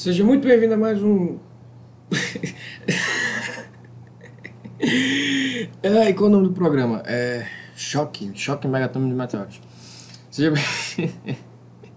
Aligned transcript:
Seja 0.00 0.24
muito 0.24 0.48
bem-vindo 0.48 0.72
a 0.72 0.78
mais 0.78 1.02
um. 1.02 1.38
Ai, 5.84 6.14
qual 6.14 6.24
é 6.24 6.32
o 6.32 6.36
nome 6.36 6.48
do 6.48 6.54
programa? 6.54 7.02
É. 7.04 7.46
Choque, 7.76 8.32
Choque 8.34 8.66
Megatômico 8.66 9.10
de 9.10 9.16
Meteoros. 9.18 9.60
Seja, 10.30 10.52
bem... 10.52 10.62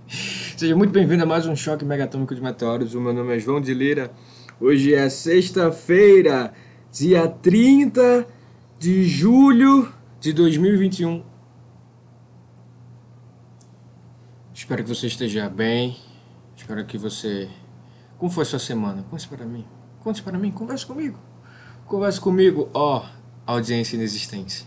Seja 0.57 0.75
muito 0.75 0.91
bem-vindo 0.91 1.23
a 1.23 1.25
mais 1.25 1.47
um 1.47 1.55
Choque 1.55 1.85
Megatômico 1.85 2.35
de 2.35 2.41
Meteoros. 2.41 2.93
O 2.93 2.99
meu 2.99 3.13
nome 3.13 3.37
é 3.37 3.39
João 3.39 3.61
de 3.61 3.73
Lira. 3.73 4.11
Hoje 4.59 4.93
é 4.93 5.07
sexta-feira, 5.07 6.51
dia 6.91 7.29
30 7.29 8.27
de 8.77 9.05
julho 9.05 9.89
de 10.19 10.33
2021. 10.33 11.23
Espero 14.53 14.83
que 14.83 14.89
você 14.89 15.07
esteja 15.07 15.49
bem. 15.49 15.95
Espero 16.57 16.85
que 16.85 16.97
você. 16.97 17.49
Como 18.23 18.31
foi 18.31 18.45
sua 18.45 18.57
semana? 18.57 19.03
Conte 19.11 19.27
para 19.27 19.45
mim. 19.45 19.65
Conte 19.99 20.23
para 20.23 20.39
mim. 20.39 20.49
Converse 20.49 20.85
comigo. 20.85 21.19
Converse 21.85 22.21
comigo, 22.21 22.69
ó, 22.73 22.99
oh, 22.99 23.09
audiência 23.45 23.97
inexistente. 23.97 24.65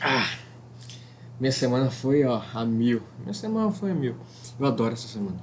Ah, 0.00 0.38
minha 1.40 1.50
semana 1.50 1.90
foi, 1.90 2.22
ó, 2.22 2.40
a 2.54 2.64
mil. 2.64 3.02
Minha 3.18 3.34
semana 3.34 3.72
foi 3.72 3.90
a 3.90 3.94
mil. 3.94 4.14
Eu 4.56 4.66
adoro 4.66 4.92
essas 4.92 5.10
semanas. 5.10 5.40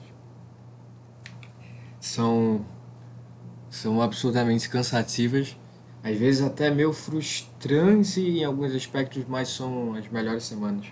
São. 1.99 2.65
São 3.69 4.01
absurdamente 4.01 4.69
cansativas. 4.69 5.57
Às 6.01 6.17
vezes 6.17 6.41
até 6.41 6.71
meio 6.71 6.93
frustrantes 6.93 8.15
em 8.15 8.41
alguns 8.45 8.73
aspectos, 8.73 9.25
mas 9.27 9.49
são 9.49 9.93
as 9.95 10.07
melhores 10.07 10.45
semanas. 10.45 10.85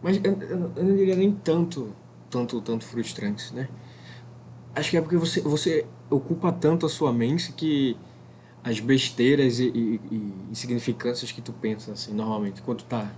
Mas 0.00 0.20
eu, 0.22 0.40
eu, 0.42 0.72
eu 0.76 0.84
não 0.84 0.94
diria 0.96 1.16
nem 1.16 1.32
tanto, 1.32 1.92
tanto, 2.30 2.60
tanto 2.60 2.84
frustrantes, 2.84 3.50
né? 3.50 3.68
Acho 4.74 4.90
que 4.90 4.96
é 4.96 5.00
porque 5.00 5.16
você, 5.16 5.40
você 5.40 5.86
ocupa 6.08 6.50
tanto 6.50 6.86
a 6.86 6.88
sua 6.88 7.12
mente 7.12 7.52
que 7.52 7.96
as 8.64 8.80
besteiras 8.80 9.58
e, 9.58 9.68
e, 9.68 10.00
e 10.10 10.34
insignificâncias 10.50 11.32
que 11.32 11.42
tu 11.42 11.52
pensa, 11.52 11.92
assim, 11.92 12.14
normalmente, 12.14 12.62
quando 12.62 12.82
tá 12.84 13.12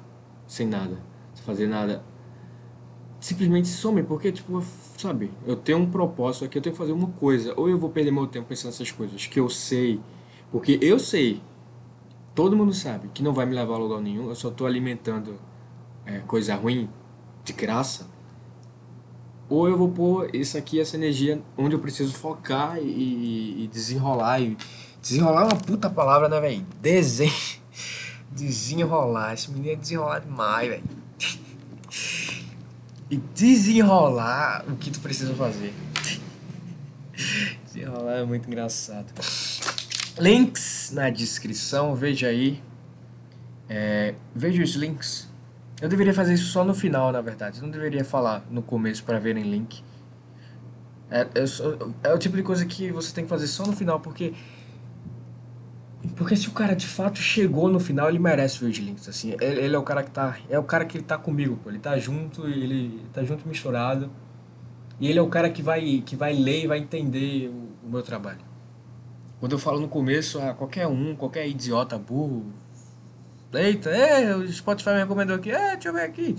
sem 0.46 0.66
nada, 0.66 0.98
sem 1.34 1.44
fazer 1.44 1.66
nada, 1.66 2.02
simplesmente 3.20 3.68
some, 3.68 4.02
porque, 4.02 4.32
tipo, 4.32 4.62
sabe, 4.96 5.30
eu 5.46 5.54
tenho 5.54 5.78
um 5.78 5.90
propósito 5.90 6.44
aqui, 6.44 6.58
eu 6.58 6.62
tenho 6.62 6.72
que 6.72 6.78
fazer 6.78 6.92
uma 6.92 7.08
coisa, 7.08 7.54
ou 7.56 7.68
eu 7.68 7.78
vou 7.78 7.90
perder 7.90 8.10
meu 8.10 8.26
tempo 8.26 8.48
pensando 8.48 8.70
nessas 8.70 8.90
coisas 8.90 9.26
que 9.26 9.38
eu 9.38 9.48
sei, 9.48 10.00
porque 10.50 10.78
eu 10.80 10.98
sei, 10.98 11.42
todo 12.34 12.56
mundo 12.56 12.72
sabe, 12.72 13.08
que 13.14 13.22
não 13.22 13.32
vai 13.32 13.46
me 13.46 13.54
levar 13.54 13.74
a 13.74 13.78
lugar 13.78 14.00
nenhum, 14.00 14.28
eu 14.28 14.34
só 14.34 14.50
tô 14.50 14.66
alimentando 14.66 15.38
é, 16.06 16.18
coisa 16.20 16.54
ruim 16.54 16.88
de 17.44 17.52
graça, 17.52 18.08
ou 19.54 19.68
eu 19.68 19.78
vou 19.78 19.88
pôr 19.88 20.34
isso 20.34 20.58
aqui, 20.58 20.80
essa 20.80 20.96
energia, 20.96 21.40
onde 21.56 21.74
eu 21.74 21.78
preciso 21.78 22.12
focar 22.14 22.76
e, 22.78 23.64
e 23.64 23.68
desenrolar. 23.68 24.40
E 24.40 24.56
desenrolar 25.00 25.42
é 25.42 25.44
uma 25.44 25.56
puta 25.56 25.88
palavra, 25.88 26.28
né, 26.28 26.40
velho? 26.40 26.66
Desen... 26.80 27.32
Desenrolar. 28.32 29.34
Esse 29.34 29.48
menino 29.52 29.70
é 29.70 29.76
desenrolar 29.76 30.18
demais, 30.18 30.68
velho. 30.68 30.82
E 33.08 33.16
desenrolar 33.16 34.64
o 34.66 34.74
que 34.74 34.90
tu 34.90 34.98
precisa 34.98 35.32
fazer. 35.34 35.72
Desenrolar 37.64 38.14
é 38.14 38.24
muito 38.24 38.48
engraçado. 38.48 39.06
Links 40.18 40.90
na 40.92 41.10
descrição, 41.10 41.94
veja 41.94 42.26
aí. 42.26 42.60
É, 43.68 44.14
veja 44.34 44.62
os 44.64 44.74
links 44.74 45.28
eu 45.84 45.88
deveria 45.90 46.14
fazer 46.14 46.32
isso 46.32 46.46
só 46.46 46.64
no 46.64 46.72
final, 46.72 47.12
na 47.12 47.20
verdade. 47.20 47.58
Eu 47.58 47.64
não 47.64 47.70
deveria 47.70 48.02
falar 48.02 48.42
no 48.50 48.62
começo 48.62 49.04
para 49.04 49.18
verem 49.18 49.44
link. 49.44 49.84
É, 51.10 51.20
é, 51.20 52.08
é 52.08 52.14
o 52.14 52.18
tipo 52.18 52.34
de 52.38 52.42
coisa 52.42 52.64
que 52.64 52.90
você 52.90 53.14
tem 53.14 53.24
que 53.24 53.28
fazer 53.28 53.46
só 53.46 53.66
no 53.66 53.74
final, 53.74 54.00
porque. 54.00 54.32
Porque 56.16 56.36
se 56.36 56.48
o 56.48 56.52
cara 56.52 56.74
de 56.74 56.86
fato 56.86 57.18
chegou 57.18 57.68
no 57.68 57.78
final, 57.78 58.08
ele 58.08 58.18
merece 58.18 58.60
ver 58.60 58.70
os 58.70 58.78
links. 58.78 59.06
Assim, 59.10 59.36
ele, 59.38 59.60
ele, 59.60 59.76
é 59.76 59.78
o 59.78 59.82
cara 59.82 60.02
que 60.02 60.10
tá. 60.10 60.38
É 60.48 60.58
o 60.58 60.62
cara 60.62 60.86
que 60.86 61.02
tá 61.02 61.18
comigo, 61.18 61.58
pô. 61.62 61.68
Ele 61.68 61.78
tá 61.78 61.98
junto, 61.98 62.46
ele 62.46 63.02
tá 63.12 63.22
junto 63.22 63.46
misturado. 63.46 64.10
E 64.98 65.06
ele 65.06 65.18
é 65.18 65.22
o 65.22 65.28
cara 65.28 65.50
que 65.50 65.60
vai, 65.60 66.02
que 66.06 66.16
vai 66.16 66.32
ler 66.32 66.64
e 66.64 66.66
vai 66.66 66.78
entender 66.78 67.50
o, 67.50 67.86
o 67.86 67.90
meu 67.90 68.00
trabalho. 68.00 68.40
Quando 69.38 69.52
eu 69.52 69.58
falo 69.58 69.80
no 69.80 69.88
começo, 69.88 70.40
ah, 70.40 70.54
qualquer 70.54 70.86
um, 70.86 71.14
qualquer 71.14 71.46
idiota 71.46 71.98
burro, 71.98 72.46
Eita, 73.60 73.90
é, 73.90 74.34
o 74.34 74.52
Spotify 74.52 74.90
me 74.90 74.98
recomendou 74.98 75.36
aqui. 75.36 75.50
É, 75.50 75.72
deixa 75.72 75.88
eu 75.88 75.92
ver 75.92 76.02
aqui. 76.02 76.36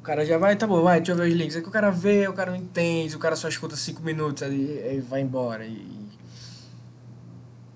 O 0.00 0.02
cara 0.02 0.26
já 0.26 0.36
vai, 0.36 0.56
tá 0.56 0.66
bom, 0.66 0.82
vai, 0.82 0.98
deixa 0.98 1.12
eu 1.12 1.16
ver 1.16 1.28
os 1.28 1.34
links. 1.34 1.54
Aí 1.54 1.62
que 1.62 1.68
o 1.68 1.72
cara 1.72 1.90
vê, 1.90 2.26
o 2.26 2.32
cara 2.32 2.50
não 2.50 2.58
entende, 2.58 3.14
o 3.14 3.20
cara 3.20 3.36
só 3.36 3.48
escuta 3.48 3.76
5 3.76 4.02
minutos 4.02 4.42
aí, 4.42 4.82
aí 4.82 5.00
vai 5.00 5.20
embora. 5.20 5.64
E... 5.64 6.02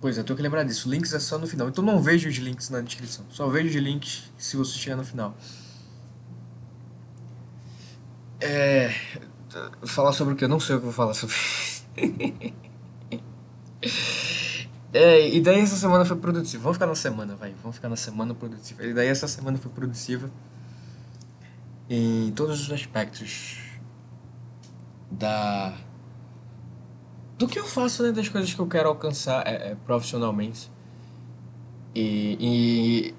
Pois 0.01 0.19
é, 0.19 0.23
tenho 0.23 0.37
que 0.37 0.43
lembrar 0.43 0.65
disso. 0.65 0.91
Links 0.91 1.13
é 1.13 1.21
só 1.21 1.39
no 1.39 1.47
final. 1.47 1.69
Então 1.69 1.85
não 1.85 2.03
vejo 2.03 2.29
os 2.29 2.37
links 2.37 2.69
na 2.69 2.81
descrição. 2.81 3.25
Só 3.31 3.49
vejo 3.49 3.69
os 3.69 3.75
links 3.77 4.31
se 4.37 4.57
você 4.57 4.77
chegar 4.79 4.97
no 4.97 5.05
final. 5.05 5.37
É. 8.41 8.93
Falar 9.85 10.13
sobre 10.13 10.35
o 10.35 10.37
que? 10.37 10.45
Eu 10.45 10.49
não 10.49 10.61
sei 10.61 10.77
o 10.77 10.81
que 10.81 10.87
eu 10.87 10.91
vou 10.91 10.93
falar 10.93 11.15
sobre. 11.15 11.35
É, 14.93 15.29
e 15.29 15.41
daí 15.41 15.61
essa 15.61 15.77
semana 15.77 16.05
foi 16.05 16.17
produtiva. 16.17 16.63
Vamos 16.63 16.77
ficar 16.77 16.87
na 16.87 16.95
semana, 16.95 17.35
vai. 17.37 17.55
Vamos 17.63 17.77
ficar 17.77 17.89
na 17.89 17.97
semana 17.97 18.35
produtiva. 18.35 18.85
E 18.85 18.95
daí 18.95 19.09
essa 19.09 19.29
semana 19.29 19.59
foi 19.59 19.71
produtiva 19.71 20.31
em 21.89 22.33
todos 22.33 22.61
os 22.61 22.73
aspectos 22.73 23.59
da 25.11 25.77
do 27.39 27.47
que 27.47 27.59
eu 27.59 27.67
faço, 27.67 28.03
né, 28.03 28.13
das 28.13 28.29
coisas 28.29 28.53
que 28.53 28.61
eu 28.61 28.67
quero 28.67 28.89
alcançar 28.89 29.47
é, 29.47 29.73
é, 29.73 29.75
profissionalmente. 29.75 30.71
E, 31.95 33.15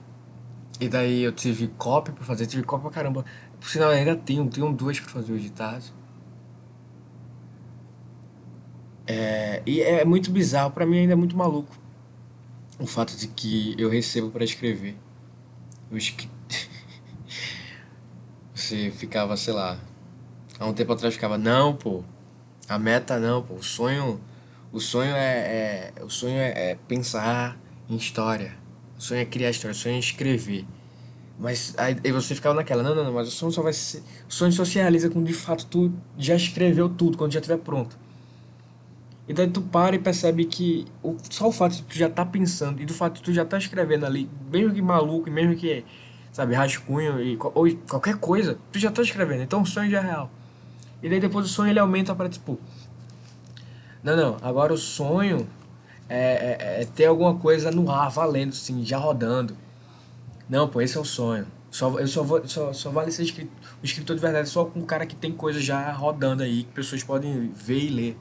e, 0.80 0.86
e 0.86 0.90
daí 0.90 1.22
eu 1.22 1.32
tive 1.32 1.68
copy 1.70 2.12
pra 2.12 2.24
fazer, 2.24 2.48
tive 2.48 2.64
copy 2.64 2.84
pra 2.84 2.92
caramba. 2.92 3.26
Por 3.60 3.70
sinal, 3.70 3.90
ainda 3.90 4.16
tenho, 4.16 4.48
tenho 4.50 4.72
duas 4.74 5.00
pra 5.00 5.10
fazer 5.10 5.34
hoje 5.34 5.44
de 5.46 5.52
tarde. 5.52 5.94
É, 9.08 9.62
e 9.66 9.82
é 9.82 10.04
muito 10.04 10.30
bizarro, 10.30 10.72
para 10.72 10.86
mim 10.86 11.00
ainda 11.00 11.14
é 11.14 11.16
muito 11.16 11.36
maluco 11.36 11.88
o 12.80 12.86
fato 12.86 13.16
de 13.16 13.28
que 13.28 13.76
eu 13.78 13.90
recebo 13.90 14.30
para 14.30 14.44
escrever. 14.44 14.96
Eu 15.90 15.98
escre... 15.98 16.30
Você 18.54 18.92
ficava, 18.92 19.36
sei 19.38 19.54
lá, 19.54 19.80
há 20.60 20.66
um 20.66 20.74
tempo 20.74 20.94
atrás 20.94 21.14
ficava, 21.14 21.38
não, 21.38 21.76
pô, 21.76 22.04
a 22.68 22.78
meta 22.78 23.20
não, 23.20 23.42
pô, 23.42 23.56
o 23.56 23.64
sonho, 23.64 24.20
o 24.72 24.80
sonho 24.80 25.14
é, 25.16 25.94
é 25.98 26.04
o 26.04 26.10
sonho 26.10 26.38
é, 26.38 26.72
é, 26.72 26.78
pensar 26.88 27.58
em 27.90 27.96
história, 27.96 28.56
o 28.98 29.02
sonho 29.02 29.22
é 29.22 29.26
criar 29.26 29.52
história, 29.52 29.74
o 29.74 29.78
sonho 29.78 29.96
é 29.96 30.00
escrever. 30.00 30.66
Mas 31.40 31.76
aí, 31.78 31.94
você 32.12 32.34
ficava 32.34 32.56
naquela, 32.56 32.82
não, 32.82 32.96
não, 32.96 33.06
não, 33.06 33.14
mas 33.14 33.28
o 33.28 33.32
sonho 33.32 33.52
só 33.52 33.62
vai 33.62 33.74
ser, 33.74 34.02
o 34.28 34.34
sonho 34.34 34.52
só 34.52 34.66
se 34.66 34.80
realiza 34.80 35.08
quando 35.08 35.28
de 35.28 35.34
fato 35.34 35.68
tu 35.68 35.94
já 36.18 36.36
escreveu 36.36 36.90
tudo, 36.90 37.16
quando 37.16 37.32
já 37.32 37.40
estiver 37.40 37.60
pronto. 37.60 37.98
E 39.28 39.34
daí 39.34 39.48
tu 39.50 39.62
para 39.62 39.96
e 39.96 40.00
percebe 40.00 40.46
que 40.46 40.86
o, 41.04 41.18
só 41.30 41.50
o 41.50 41.52
fato 41.52 41.76
de 41.76 41.84
tu 41.84 41.98
já 41.98 42.10
tá 42.10 42.26
pensando 42.26 42.82
e 42.82 42.86
do 42.86 42.94
fato 42.94 43.16
de 43.16 43.24
tu 43.24 43.34
já 43.34 43.44
tá 43.44 43.58
escrevendo 43.58 44.06
ali, 44.06 44.30
mesmo 44.50 44.74
que 44.74 44.82
maluco, 44.82 45.30
mesmo 45.30 45.56
que, 45.56 45.84
sabe, 46.32 46.56
rascunho 46.56 47.22
e, 47.22 47.38
ou 47.54 47.70
qualquer 47.90 48.16
coisa, 48.18 48.58
tu 48.72 48.80
já 48.80 48.90
tá 48.90 49.02
escrevendo. 49.02 49.44
Então 49.44 49.62
o 49.62 49.66
sonho 49.66 49.92
já 49.92 50.00
é 50.00 50.02
real. 50.02 50.32
E 51.04 51.10
daí 51.10 51.20
depois 51.20 51.46
o 51.46 51.50
sonho 51.50 51.70
ele 51.70 51.80
aumenta 51.80 52.16
para 52.16 52.30
tipo. 52.30 52.58
Não, 54.02 54.16
não, 54.16 54.38
agora 54.42 54.74
o 54.74 54.78
sonho 54.78 55.48
é, 56.08 56.58
é, 56.60 56.82
é 56.82 56.86
ter 56.86 57.06
alguma 57.06 57.36
coisa 57.36 57.70
no 57.70 57.92
ar, 57.92 58.10
valendo, 58.10 58.50
assim, 58.50 58.86
já 58.86 58.98
rodando. 58.98 59.58
Não, 60.50 60.70
pô, 60.70 60.80
esse 60.80 60.98
é 60.98 61.00
o 61.02 61.06
sonho. 61.06 61.46
Só, 61.70 62.00
eu 62.00 62.08
só, 62.08 62.24
vou, 62.24 62.48
só, 62.48 62.72
só 62.72 62.90
vale 62.90 63.12
ser 63.12 63.24
escrito, 63.24 63.52
o 63.84 63.86
escritor 63.86 64.16
de 64.16 64.22
verdade 64.22 64.48
só 64.48 64.64
com 64.64 64.80
um 64.80 64.86
cara 64.86 65.06
que 65.06 65.16
tem 65.16 65.34
coisa 65.34 65.60
já 65.60 65.92
rodando 65.92 66.42
aí, 66.42 66.64
que 66.64 66.72
pessoas 66.72 67.04
podem 67.04 67.52
ver 67.54 67.80
e 67.80 67.90
ler. 67.90 68.18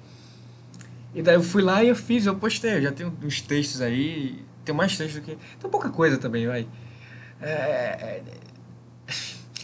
E 1.16 1.22
daí 1.22 1.34
eu 1.34 1.42
fui 1.42 1.62
lá 1.62 1.82
e 1.82 1.88
eu 1.88 1.96
fiz, 1.96 2.26
eu 2.26 2.36
postei, 2.36 2.74
eu 2.74 2.82
já 2.82 2.92
tenho 2.92 3.10
uns 3.22 3.40
textos 3.40 3.80
aí, 3.80 4.44
tem 4.66 4.74
mais 4.74 4.98
textos 4.98 5.22
do 5.22 5.24
que. 5.24 5.38
Tem 5.58 5.70
pouca 5.70 5.88
coisa 5.88 6.18
também, 6.18 6.46
vai. 6.46 6.68
É, 7.40 7.48
é, 7.48 8.22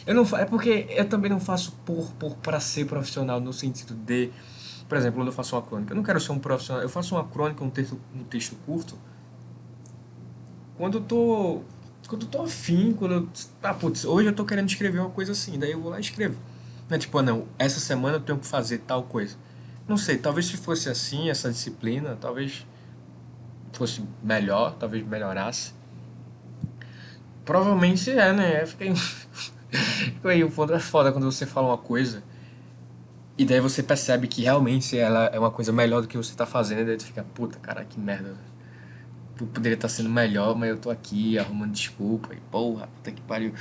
eu 0.07 0.15
não 0.15 0.23
é 0.39 0.47
porque 0.47 0.87
eu 0.89 1.07
também 1.07 1.31
não 1.31 1.39
faço 1.39 1.73
por, 1.85 2.11
por 2.13 2.37
para 2.37 2.59
ser 2.59 2.87
profissional 2.87 3.39
no 3.39 3.53
sentido 3.53 3.93
de, 3.95 4.31
por 4.89 4.97
exemplo, 4.97 5.21
quando 5.21 5.27
eu 5.27 5.33
faço 5.33 5.55
uma 5.55 5.61
crônica, 5.61 5.93
eu 5.93 5.97
não 5.97 6.03
quero 6.03 6.19
ser 6.19 6.33
um 6.33 6.39
profissional, 6.39 6.83
eu 6.83 6.89
faço 6.89 7.15
uma 7.15 7.25
crônica, 7.25 7.63
um 7.63 7.69
texto, 7.69 8.01
um 8.15 8.25
texto 8.25 8.57
curto, 8.65 8.99
quando 10.79 10.99
eu 10.99 11.03
tô 11.03 11.61
quando 12.09 12.23
eu 12.23 12.29
tô 12.29 12.43
afim, 12.43 12.95
quando 12.95 13.13
eu, 13.13 13.29
ah, 13.63 13.75
putz, 13.75 14.07
hoje 14.07 14.29
eu 14.29 14.33
tô 14.35 14.47
querendo 14.47 14.71
escrever 14.71 15.01
uma 15.01 15.11
coisa 15.11 15.33
assim, 15.33 15.59
daí 15.59 15.73
eu 15.73 15.81
vou 15.83 15.91
lá 15.91 15.99
e 15.99 16.01
escrevo. 16.01 16.39
Não 16.89 16.97
é 16.97 16.99
tipo, 16.99 17.17
ah, 17.19 17.23
não, 17.23 17.47
essa 17.59 17.79
semana 17.79 18.17
eu 18.17 18.21
tenho 18.21 18.39
que 18.39 18.47
fazer 18.47 18.79
tal 18.79 19.03
coisa. 19.03 19.37
Não 19.88 19.96
sei, 19.96 20.19
talvez 20.19 20.46
se 20.46 20.56
fosse 20.56 20.88
assim, 20.88 21.29
essa 21.31 21.50
disciplina, 21.50 22.17
talvez 22.20 22.67
fosse 23.73 24.02
melhor, 24.23 24.76
talvez 24.79 25.06
melhorasse. 25.06 25.73
Provavelmente 27.44 28.11
é, 28.11 28.32
né? 28.32 28.67
Fica 28.67 28.84
aí, 28.84 28.94
aí 30.25 30.44
um 30.44 30.50
ponto 30.50 30.73
é 30.73 30.79
foda 30.79 31.12
quando 31.12 31.25
você 31.31 31.46
fala 31.46 31.69
uma 31.69 31.79
coisa 31.79 32.23
E 33.37 33.44
daí 33.44 33.61
você 33.61 33.82
percebe 33.82 34.29
que 34.29 34.43
realmente 34.43 34.96
ela 34.99 35.26
é 35.26 35.38
uma 35.38 35.50
coisa 35.50 35.73
melhor 35.73 36.02
do 36.02 36.08
que 36.08 36.17
você 36.17 36.34
tá 36.34 36.46
fazendo, 36.46 36.82
e 36.82 36.84
daí 36.84 36.96
tu 36.96 37.05
fica, 37.06 37.25
puta, 37.34 37.58
cara, 37.58 37.84
que 37.84 37.99
merda. 37.99 38.37
Eu 39.40 39.46
poderia 39.49 39.75
estar 39.75 39.88
sendo 39.88 40.08
melhor, 40.11 40.55
mas 40.56 40.70
eu 40.70 40.79
tô 40.79 40.90
aqui 40.90 41.38
arrumando 41.38 41.73
desculpa, 41.73 42.34
e 42.34 42.38
porra, 42.50 42.87
puta 42.88 43.11
que 43.12 43.20
pariu. 43.23 43.55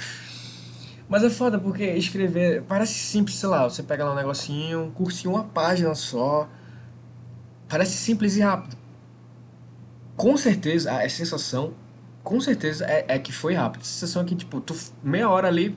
Mas 1.12 1.25
é 1.25 1.30
foda 1.30 1.60
porque 1.60 1.84
escrever 1.84 2.63
parece 2.63 2.94
simples, 2.94 3.36
sei 3.36 3.50
lá, 3.50 3.69
você 3.69 3.84
pega 3.84 4.06
lá 4.06 4.13
um 4.13 4.16
negocinho, 4.16 4.94
curte 4.96 5.28
uma 5.28 5.44
página 5.44 5.94
só. 5.94 6.48
Parece 7.68 7.98
simples 7.98 8.38
e 8.38 8.40
rápido. 8.40 8.78
Com 10.16 10.38
certeza, 10.38 10.90
a 10.90 11.10
sensação, 11.10 11.74
com 12.24 12.40
certeza, 12.40 12.86
é, 12.86 13.04
é 13.10 13.19
que 13.19 13.34
foi 13.34 13.54
rápido. 13.54 13.81
A 13.81 13.84
sensação 13.84 14.22
é 14.22 14.25
que, 14.25 14.36
tipo, 14.36 14.62
tu 14.62 14.74
meia 15.04 15.30
hora 15.30 15.50
ali, 15.50 15.75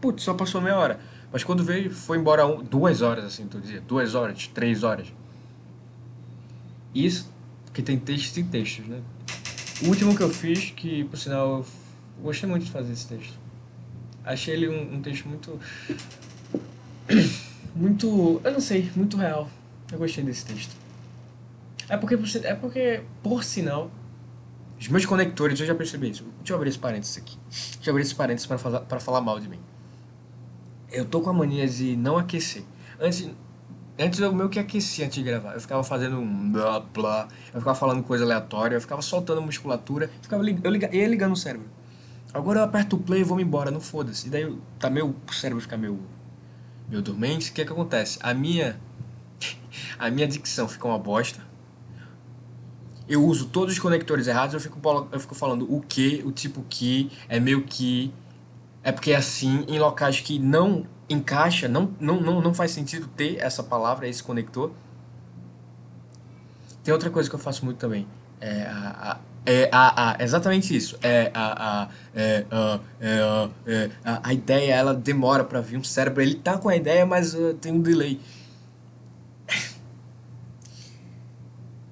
putz, 0.00 0.22
só 0.22 0.34
passou 0.34 0.60
meia 0.60 0.78
hora. 0.78 1.00
Mas 1.32 1.42
quando 1.42 1.64
veio, 1.64 1.90
foi 1.90 2.16
embora 2.16 2.46
um, 2.46 2.62
duas 2.62 3.02
horas, 3.02 3.24
assim, 3.24 3.44
tu 3.48 3.60
dizia. 3.60 3.80
Duas 3.80 4.14
horas, 4.14 4.46
três 4.46 4.84
horas. 4.84 5.12
Isso, 6.94 7.28
porque 7.64 7.82
tem 7.82 7.98
textos 7.98 8.36
e 8.36 8.44
textos, 8.44 8.86
né? 8.86 9.00
O 9.84 9.88
último 9.88 10.16
que 10.16 10.22
eu 10.22 10.30
fiz, 10.30 10.70
que 10.70 11.02
por 11.06 11.16
sinal 11.16 11.58
eu 11.58 11.66
gostei 12.22 12.48
muito 12.48 12.66
de 12.66 12.70
fazer 12.70 12.92
esse 12.92 13.08
texto. 13.08 13.45
Achei 14.26 14.54
ele 14.54 14.68
um, 14.68 14.96
um 14.96 15.00
texto 15.00 15.28
muito. 15.28 15.58
Muito. 17.76 18.40
Eu 18.42 18.52
não 18.52 18.60
sei, 18.60 18.90
muito 18.96 19.18
real. 19.18 19.50
Eu 19.92 19.98
gostei 19.98 20.24
desse 20.24 20.46
texto. 20.46 20.74
É 21.90 21.96
porque, 21.98 22.18
é 22.42 22.54
porque, 22.54 23.02
por 23.22 23.44
sinal, 23.44 23.90
os 24.80 24.88
meus 24.88 25.04
conectores, 25.04 25.60
eu 25.60 25.66
já 25.66 25.74
percebi 25.74 26.08
isso. 26.08 26.24
Deixa 26.38 26.54
eu 26.54 26.56
abrir 26.56 26.70
esse 26.70 26.78
parênteses 26.78 27.18
aqui. 27.18 27.36
Deixa 27.50 27.90
eu 27.90 27.92
abrir 27.92 28.02
esse 28.02 28.14
parênteses 28.14 28.46
para 28.46 28.56
falar, 28.56 28.80
pra 28.80 28.98
falar 28.98 29.20
mal 29.20 29.38
de 29.38 29.48
mim. 29.48 29.60
Eu 30.90 31.04
tô 31.04 31.20
com 31.20 31.28
a 31.28 31.34
mania 31.34 31.68
de 31.68 31.96
não 31.96 32.16
aquecer. 32.16 32.62
Antes, 32.98 33.28
antes 33.98 34.20
eu 34.20 34.32
meio 34.32 34.48
que 34.48 34.58
aquecia 34.58 35.04
antes 35.04 35.16
de 35.16 35.22
gravar. 35.22 35.52
Eu 35.52 35.60
ficava 35.60 35.84
fazendo 35.84 36.18
um 36.18 36.52
blá 36.52 36.80
blá, 36.80 37.28
eu 37.52 37.60
ficava 37.60 37.74
falando 37.74 38.02
coisa 38.02 38.24
aleatória, 38.24 38.76
eu 38.76 38.80
ficava 38.80 39.02
soltando 39.02 39.42
musculatura, 39.42 40.10
ficava 40.22 40.42
lig 40.42 40.58
eu 40.64 40.70
liga, 40.70 40.94
ia 40.96 41.06
ligando 41.06 41.32
o 41.32 41.36
cérebro. 41.36 41.68
Agora 42.32 42.60
eu 42.60 42.64
aperto 42.64 42.96
o 42.96 42.98
play 42.98 43.20
e 43.20 43.24
vou 43.24 43.40
embora, 43.40 43.70
não 43.70 43.80
foda-se. 43.80 44.26
E 44.26 44.30
daí 44.30 44.58
tá 44.78 44.90
meu 44.90 45.14
o 45.28 45.32
cérebro 45.32 45.60
fica 45.60 45.76
meio, 45.76 46.00
meio 46.88 47.02
dormente. 47.02 47.50
O 47.50 47.54
que 47.54 47.62
é 47.62 47.64
que 47.64 47.72
acontece? 47.72 48.18
A 48.22 48.34
minha, 48.34 48.78
a 49.98 50.10
minha 50.10 50.26
dicção 50.26 50.68
fica 50.68 50.86
uma 50.86 50.98
bosta. 50.98 51.40
Eu 53.08 53.24
uso 53.24 53.46
todos 53.46 53.74
os 53.74 53.78
conectores 53.78 54.26
errados, 54.26 54.54
eu 54.54 54.60
fico, 54.60 54.80
eu 55.12 55.20
fico 55.20 55.34
falando 55.34 55.72
o 55.72 55.80
que, 55.80 56.22
o 56.26 56.32
tipo 56.32 56.64
que, 56.68 57.10
é 57.28 57.38
meio 57.38 57.62
que 57.62 58.12
é 58.86 58.92
porque 58.92 59.10
é 59.10 59.16
assim, 59.16 59.64
em 59.66 59.80
locais 59.80 60.20
que 60.20 60.38
não 60.38 60.86
encaixa, 61.08 61.66
não, 61.68 61.90
não, 61.98 62.20
não, 62.20 62.40
não 62.40 62.54
faz 62.54 62.70
sentido 62.70 63.08
ter 63.08 63.36
essa 63.38 63.62
palavra, 63.62 64.06
esse 64.06 64.22
conector. 64.22 64.70
Tem 66.84 66.94
outra 66.94 67.10
coisa 67.10 67.28
que 67.28 67.34
eu 67.34 67.38
faço 67.40 67.64
muito 67.64 67.78
também. 67.78 68.06
É 68.40 68.62
a, 68.62 69.12
a 69.12 69.18
é 69.46 69.68
a, 69.70 70.10
a, 70.10 70.22
exatamente 70.24 70.76
isso. 70.76 70.98
É 71.00 71.30
a, 71.32 71.84
a, 71.84 71.88
é, 72.14 72.44
a, 72.50 72.80
é, 73.00 73.48
é, 73.66 73.90
a, 74.04 74.28
a 74.28 74.34
ideia, 74.34 74.74
ela 74.74 74.92
demora 74.92 75.44
para 75.44 75.60
vir 75.60 75.78
um 75.78 75.84
cérebro. 75.84 76.20
Ele 76.20 76.34
tá 76.34 76.58
com 76.58 76.68
a 76.68 76.76
ideia, 76.76 77.06
mas 77.06 77.32
uh, 77.34 77.54
tem 77.54 77.72
um 77.72 77.80
delay. 77.80 78.20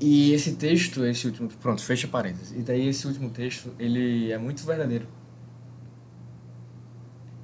E 0.00 0.32
esse 0.32 0.54
texto, 0.56 1.04
esse 1.06 1.26
último, 1.26 1.48
pronto, 1.48 1.82
fecha 1.82 2.08
parênteses. 2.08 2.52
E 2.52 2.62
daí 2.62 2.88
esse 2.88 3.06
último 3.06 3.30
texto, 3.30 3.72
ele 3.78 4.32
é 4.32 4.36
muito 4.36 4.66
verdadeiro. 4.66 5.06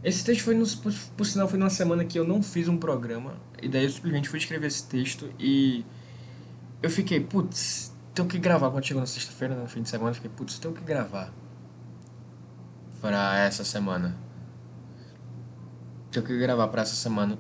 Esse 0.02 0.24
texto 0.24 0.42
foi, 0.42 0.54
no, 0.54 0.66
por, 0.66 0.92
por 1.16 1.24
sinal, 1.24 1.46
foi 1.46 1.58
numa 1.58 1.70
semana 1.70 2.04
que 2.04 2.18
eu 2.18 2.26
não 2.26 2.42
fiz 2.42 2.66
um 2.68 2.76
programa. 2.76 3.34
E 3.62 3.68
daí 3.68 3.84
eu 3.84 3.90
simplesmente 3.90 4.28
fui 4.28 4.38
escrever 4.38 4.66
esse 4.66 4.84
texto 4.86 5.30
e 5.38 5.84
eu 6.82 6.90
fiquei, 6.90 7.20
putz, 7.20 7.92
tenho 8.14 8.28
que 8.28 8.38
gravar. 8.38 8.70
Quando 8.70 8.84
chegou 8.84 9.00
na 9.00 9.06
sexta-feira, 9.06 9.54
no 9.54 9.66
fim 9.68 9.82
de 9.82 9.88
semana, 9.88 10.14
fiquei, 10.14 10.30
putz, 10.30 10.58
tenho 10.58 10.74
que 10.74 10.82
gravar 10.82 11.32
para 13.00 13.38
essa 13.38 13.64
semana. 13.64 14.16
Tenho 16.10 16.26
que 16.26 16.38
gravar 16.38 16.68
para 16.68 16.82
essa 16.82 16.94
semana. 16.94 17.38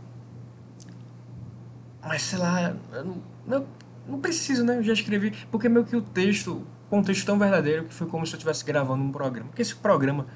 Mas 2.02 2.22
sei 2.22 2.38
lá, 2.38 2.74
eu 2.92 3.04
não, 3.04 3.22
eu 3.48 3.66
não 4.08 4.20
preciso, 4.20 4.64
né? 4.64 4.78
Eu 4.78 4.82
já 4.82 4.92
escrevi. 4.92 5.32
Porque 5.50 5.68
meio 5.68 5.84
que 5.84 5.96
o 5.96 6.02
texto, 6.02 6.66
um 6.90 7.02
texto 7.02 7.26
tão 7.26 7.38
verdadeiro 7.38 7.84
que 7.84 7.94
foi 7.94 8.06
como 8.06 8.26
se 8.26 8.32
eu 8.32 8.38
estivesse 8.38 8.64
gravando 8.64 9.02
um 9.02 9.12
programa. 9.12 9.48
Porque 9.48 9.62
esse 9.62 9.74
programa 9.74 10.26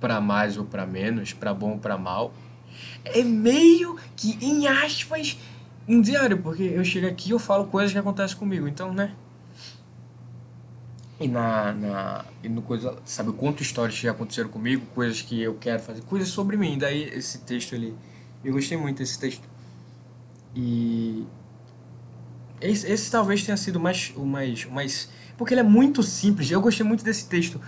para 0.00 0.20
mais 0.20 0.56
ou 0.56 0.64
para 0.64 0.84
menos, 0.84 1.32
para 1.32 1.54
bom 1.54 1.72
ou 1.72 1.78
para 1.78 1.96
mal, 1.96 2.34
é 3.04 3.22
meio 3.22 3.96
que, 4.16 4.36
em 4.44 4.66
aspas, 4.66 5.38
um 5.86 6.00
diário, 6.00 6.38
porque 6.38 6.64
eu 6.64 6.84
chego 6.84 7.06
aqui 7.06 7.28
e 7.28 7.32
eu 7.32 7.38
falo 7.38 7.66
coisas 7.66 7.92
que 7.92 7.98
acontecem 7.98 8.36
comigo, 8.36 8.66
então, 8.66 8.92
né? 8.92 9.14
E 11.22 11.28
na, 11.28 11.72
na 11.72 12.24
e 12.42 12.48
no 12.48 12.62
coisa, 12.62 12.96
sabe, 13.04 13.32
quanto 13.32 13.62
histórias 13.62 13.96
que 13.96 14.02
já 14.02 14.10
aconteceram 14.10 14.48
comigo, 14.48 14.84
coisas 14.94 15.22
que 15.22 15.40
eu 15.40 15.54
quero 15.54 15.80
fazer, 15.80 16.02
coisas 16.02 16.28
sobre 16.28 16.56
mim. 16.56 16.76
Daí 16.76 17.04
esse 17.04 17.38
texto 17.38 17.74
ali, 17.74 17.94
eu 18.44 18.52
gostei 18.52 18.76
muito 18.76 18.98
desse 18.98 19.18
texto. 19.18 19.48
E 20.54 21.24
esse, 22.60 22.90
esse 22.90 23.10
talvez 23.10 23.44
tenha 23.44 23.56
sido 23.56 23.78
mais, 23.80 24.12
o 24.16 24.24
mais, 24.24 24.64
mais, 24.66 25.08
porque 25.36 25.54
ele 25.54 25.60
é 25.60 25.64
muito 25.64 26.02
simples. 26.02 26.50
Eu 26.50 26.60
gostei 26.60 26.84
muito 26.84 27.04
desse 27.04 27.28
texto. 27.28 27.60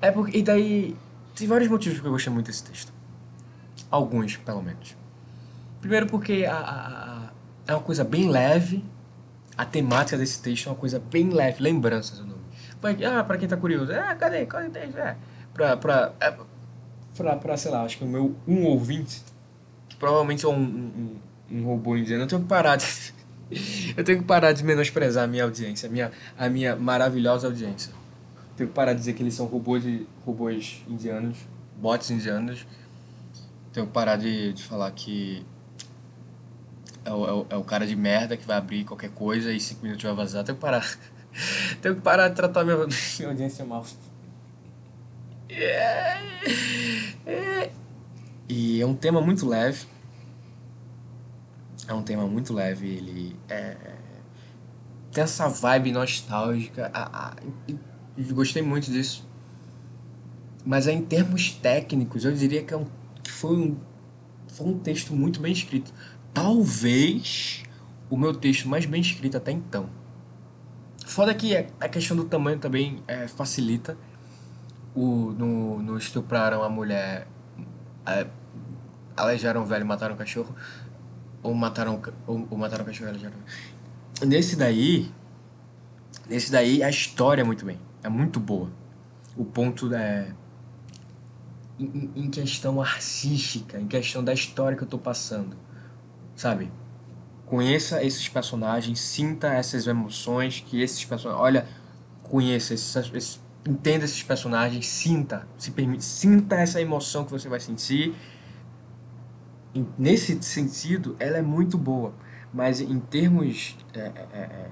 É 0.00 0.10
porque 0.10 0.38
e 0.38 0.42
daí 0.42 0.96
tem 1.34 1.46
vários 1.46 1.68
motivos 1.68 1.98
porque 1.98 2.08
eu 2.08 2.12
gostei 2.12 2.32
muito 2.32 2.46
desse 2.46 2.64
texto. 2.64 2.92
Alguns, 3.90 4.36
pelo 4.36 4.62
menos. 4.62 4.96
Primeiro 5.80 6.06
porque 6.06 6.44
a, 6.44 6.56
a, 6.56 7.28
a, 7.28 7.30
é 7.68 7.74
uma 7.74 7.82
coisa 7.82 8.02
bem 8.02 8.28
leve. 8.28 8.84
A 9.56 9.64
temática 9.64 10.18
desse 10.18 10.40
texto 10.42 10.66
é 10.66 10.70
uma 10.70 10.78
coisa 10.78 10.98
bem 10.98 11.30
leve. 11.30 11.62
Lembranças 11.62 12.20
o. 12.20 12.35
Ah, 12.82 13.24
pra 13.24 13.38
quem 13.38 13.48
tá 13.48 13.56
curioso. 13.56 13.92
Ah, 13.92 14.14
cadê? 14.14 14.46
Cadê 14.46 14.68
texto? 14.70 14.98
É. 14.98 15.16
Pra, 15.52 15.76
pra, 15.76 16.12
é, 16.20 16.36
pra, 17.16 17.36
pra, 17.36 17.56
sei 17.56 17.70
lá, 17.70 17.82
acho 17.82 17.98
que 17.98 18.04
o 18.04 18.08
meu 18.08 18.36
um 18.46 18.64
ouvinte, 18.64 19.22
que 19.88 19.96
provavelmente 19.96 20.44
é 20.44 20.48
um, 20.48 20.54
um, 20.60 21.16
um 21.50 21.64
robô 21.64 21.96
indiano, 21.96 22.24
eu 22.24 22.28
tenho 22.28 22.42
que 22.42 22.48
parar 22.48 22.76
de... 22.76 22.86
eu 23.96 24.04
tenho 24.04 24.18
que 24.18 24.24
parar 24.24 24.52
de 24.52 24.62
menosprezar 24.62 25.24
a 25.24 25.26
minha 25.26 25.44
audiência, 25.44 25.88
a 25.88 25.92
minha, 25.92 26.12
a 26.38 26.48
minha 26.48 26.76
maravilhosa 26.76 27.46
audiência. 27.46 27.92
Tenho 28.56 28.68
que 28.68 28.74
parar 28.74 28.92
de 28.92 29.00
dizer 29.00 29.12
que 29.14 29.22
eles 29.22 29.34
são 29.34 29.46
robôs, 29.46 29.84
robôs 30.24 30.82
indianos, 30.88 31.38
bots 31.76 32.10
indianos. 32.10 32.66
Tenho 33.72 33.86
que 33.86 33.92
parar 33.92 34.16
de, 34.16 34.52
de 34.52 34.62
falar 34.62 34.90
que 34.92 35.44
é 37.04 37.12
o, 37.12 37.26
é, 37.26 37.32
o, 37.32 37.46
é 37.50 37.56
o 37.56 37.64
cara 37.64 37.86
de 37.86 37.94
merda 37.94 38.36
que 38.36 38.46
vai 38.46 38.56
abrir 38.56 38.84
qualquer 38.84 39.10
coisa 39.10 39.52
e 39.52 39.60
cinco 39.60 39.82
minutos 39.82 40.02
vai 40.02 40.14
vazar. 40.14 40.44
Tenho 40.44 40.56
que 40.56 40.62
parar. 40.62 40.98
Tenho 41.80 41.96
que 41.96 42.00
parar 42.00 42.28
de 42.28 42.34
tratar 42.34 42.64
minha, 42.64 42.76
minha 43.18 43.28
audiência 43.28 43.64
mal. 43.64 43.84
E 48.48 48.80
é 48.80 48.86
um 48.86 48.94
tema 48.94 49.20
muito 49.20 49.46
leve. 49.48 49.86
É 51.88 51.94
um 51.94 52.02
tema 52.02 52.26
muito 52.26 52.52
leve. 52.52 52.88
Ele 52.88 53.36
é, 53.48 53.76
tem 55.12 55.24
essa 55.24 55.48
vibe 55.48 55.92
nostálgica. 55.92 56.90
A, 56.92 57.36
gostei 58.32 58.62
muito 58.62 58.90
disso. 58.90 59.26
Mas 60.64 60.88
em 60.88 61.00
termos 61.00 61.52
técnicos, 61.52 62.24
eu 62.24 62.32
diria 62.32 62.62
que, 62.62 62.74
é 62.74 62.76
um, 62.76 62.86
que 63.22 63.30
foi, 63.30 63.56
um, 63.56 63.76
foi 64.48 64.66
um 64.66 64.78
texto 64.78 65.14
muito 65.14 65.40
bem 65.40 65.52
escrito. 65.52 65.92
Talvez 66.34 67.62
o 68.10 68.16
meu 68.16 68.34
texto 68.34 68.68
mais 68.68 68.84
bem 68.84 69.00
escrito 69.00 69.36
até 69.36 69.52
então. 69.52 69.88
Foda 71.06 71.34
que 71.34 71.56
a 71.56 71.88
questão 71.88 72.14
do 72.14 72.24
tamanho 72.24 72.58
também 72.58 73.02
é, 73.08 73.26
facilita. 73.26 73.96
O, 74.94 75.32
no, 75.32 75.82
no 75.82 75.96
estupraram 75.96 76.62
a 76.62 76.68
mulher, 76.68 77.26
é, 78.04 78.26
alejaram 79.16 79.62
o 79.62 79.66
velho 79.66 79.86
mataram 79.86 80.14
o 80.14 80.18
cachorro. 80.18 80.54
Ou 81.42 81.54
mataram, 81.54 82.02
ou, 82.26 82.46
ou 82.50 82.58
mataram 82.58 82.84
o 82.84 82.86
cachorro 82.86 83.08
e 83.08 83.10
alejaram. 83.10 83.36
Nesse 84.26 84.56
daí, 84.56 85.10
nesse 86.28 86.52
daí 86.52 86.82
a 86.82 86.90
história 86.90 87.40
é 87.40 87.44
muito 87.44 87.64
bem 87.64 87.78
é 88.06 88.08
muito 88.08 88.38
boa. 88.38 88.70
O 89.36 89.44
ponto 89.44 89.92
é 89.92 90.32
em, 91.78 92.10
em 92.14 92.30
questão 92.30 92.80
artística, 92.80 93.78
em 93.78 93.86
questão 93.86 94.22
da 94.22 94.32
história 94.32 94.78
que 94.78 94.84
eu 94.84 94.88
tô 94.88 94.96
passando, 94.96 95.56
sabe? 96.36 96.70
Conheça 97.46 98.02
esses 98.02 98.28
personagens, 98.28 98.98
sinta 98.98 99.48
essas 99.48 99.86
emoções 99.86 100.60
que 100.60 100.82
esses 100.82 101.04
personagens, 101.04 101.42
olha, 101.42 101.66
conheça 102.22 102.74
esses, 102.74 102.96
esses 103.14 103.40
entenda 103.68 104.04
esses 104.04 104.22
personagens, 104.22 104.86
sinta, 104.86 105.46
se 105.58 105.70
permite, 105.70 106.04
sinta 106.04 106.56
essa 106.56 106.80
emoção 106.80 107.24
que 107.24 107.32
você 107.32 107.48
vai 107.48 107.60
sentir. 107.60 108.14
Nesse 109.98 110.40
sentido, 110.42 111.16
ela 111.18 111.36
é 111.36 111.42
muito 111.42 111.76
boa, 111.76 112.14
mas 112.52 112.80
em 112.80 112.98
termos 112.98 113.76
é, 113.92 114.00
é, 114.00 114.26
é, 114.32 114.70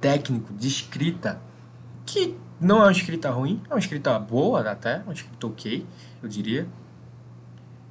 técnico 0.00 0.54
de 0.54 0.68
escrita, 0.68 1.40
que 2.06 2.36
não 2.60 2.78
é 2.78 2.84
uma 2.84 2.92
escrita 2.92 3.30
ruim, 3.30 3.60
é 3.68 3.74
uma 3.74 3.78
escrita 3.78 4.18
boa 4.18 4.60
até, 4.70 5.02
uma 5.02 5.12
escrita 5.12 5.46
ok, 5.46 5.86
eu 6.22 6.28
diria. 6.28 6.66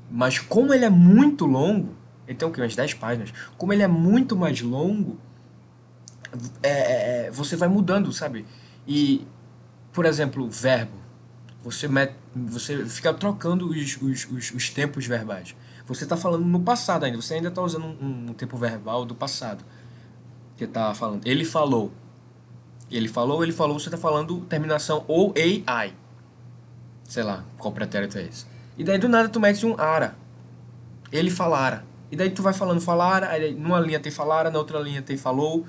Mas 0.10 0.40
como 0.40 0.74
ele 0.74 0.86
é 0.86 0.90
muito 0.90 1.46
longo, 1.46 1.96
Ele 2.28 2.38
tem 2.38 2.48
o 2.48 2.52
quê? 2.52 2.62
Umas 2.62 2.76
10 2.76 2.94
páginas. 2.96 3.34
Como 3.58 3.74
ele 3.74 3.84
é 3.84 3.88
muito 3.88 4.36
mais 4.36 4.62
longo, 4.62 5.18
é, 6.62 6.70
é, 6.70 7.28
é, 7.28 7.32
você 7.32 7.56
vai 7.56 7.68
mudando, 7.68 8.12
sabe? 8.12 8.46
E, 8.88 9.28
por 9.92 10.06
exemplo, 10.06 10.50
verbo. 10.50 11.04
Você, 11.64 11.88
met, 11.88 12.14
você 12.36 12.86
fica 12.86 13.14
trocando 13.14 13.70
os, 13.70 13.98
os, 14.02 14.28
os, 14.30 14.52
os 14.52 14.70
tempos 14.70 15.06
verbais. 15.06 15.56
Você 15.86 16.04
está 16.04 16.18
falando 16.18 16.46
no 16.46 16.60
passado 16.62 17.06
ainda. 17.06 17.22
Você 17.22 17.36
ainda 17.36 17.50
está 17.50 17.62
usando 17.62 17.86
um, 17.86 18.28
um, 18.30 18.34
tempo 18.34 18.58
verbal 18.58 19.06
do 19.06 19.16
passado. 19.16 19.64
Que 20.58 20.68
tá 20.68 20.94
falando. 20.94 21.26
Ele 21.26 21.46
falou. 21.46 21.92
Ele 22.92 23.08
falou, 23.08 23.44
ele 23.44 23.54
falou. 23.54 23.80
Você 23.80 23.88
está 23.88 23.98
falando 23.98 24.42
terminação 24.42 25.04
ou 25.08 25.34
AI. 25.68 25.94
Sei 27.04 27.24
lá 27.24 27.44
qual 27.58 27.74
pretérito 27.74 28.18
é 28.18 28.24
esse. 28.24 28.46
E 28.78 28.84
daí 28.84 28.98
do 28.98 29.08
nada 29.08 29.30
tu 29.30 29.40
mete 29.40 29.66
um 29.66 29.80
ara. 29.80 30.16
Ele 31.12 31.30
falara. 31.30 31.86
E 32.14 32.16
daí 32.16 32.30
tu 32.30 32.44
vai 32.44 32.54
falando 32.54 32.80
falara, 32.80 33.28
aí 33.30 33.56
numa 33.56 33.80
linha 33.80 34.00
tem 34.00 34.12
falara, 34.12 34.52
na 34.52 34.60
outra 34.60 34.78
linha 34.80 35.02
tem 35.02 35.18
falou. 35.18 35.66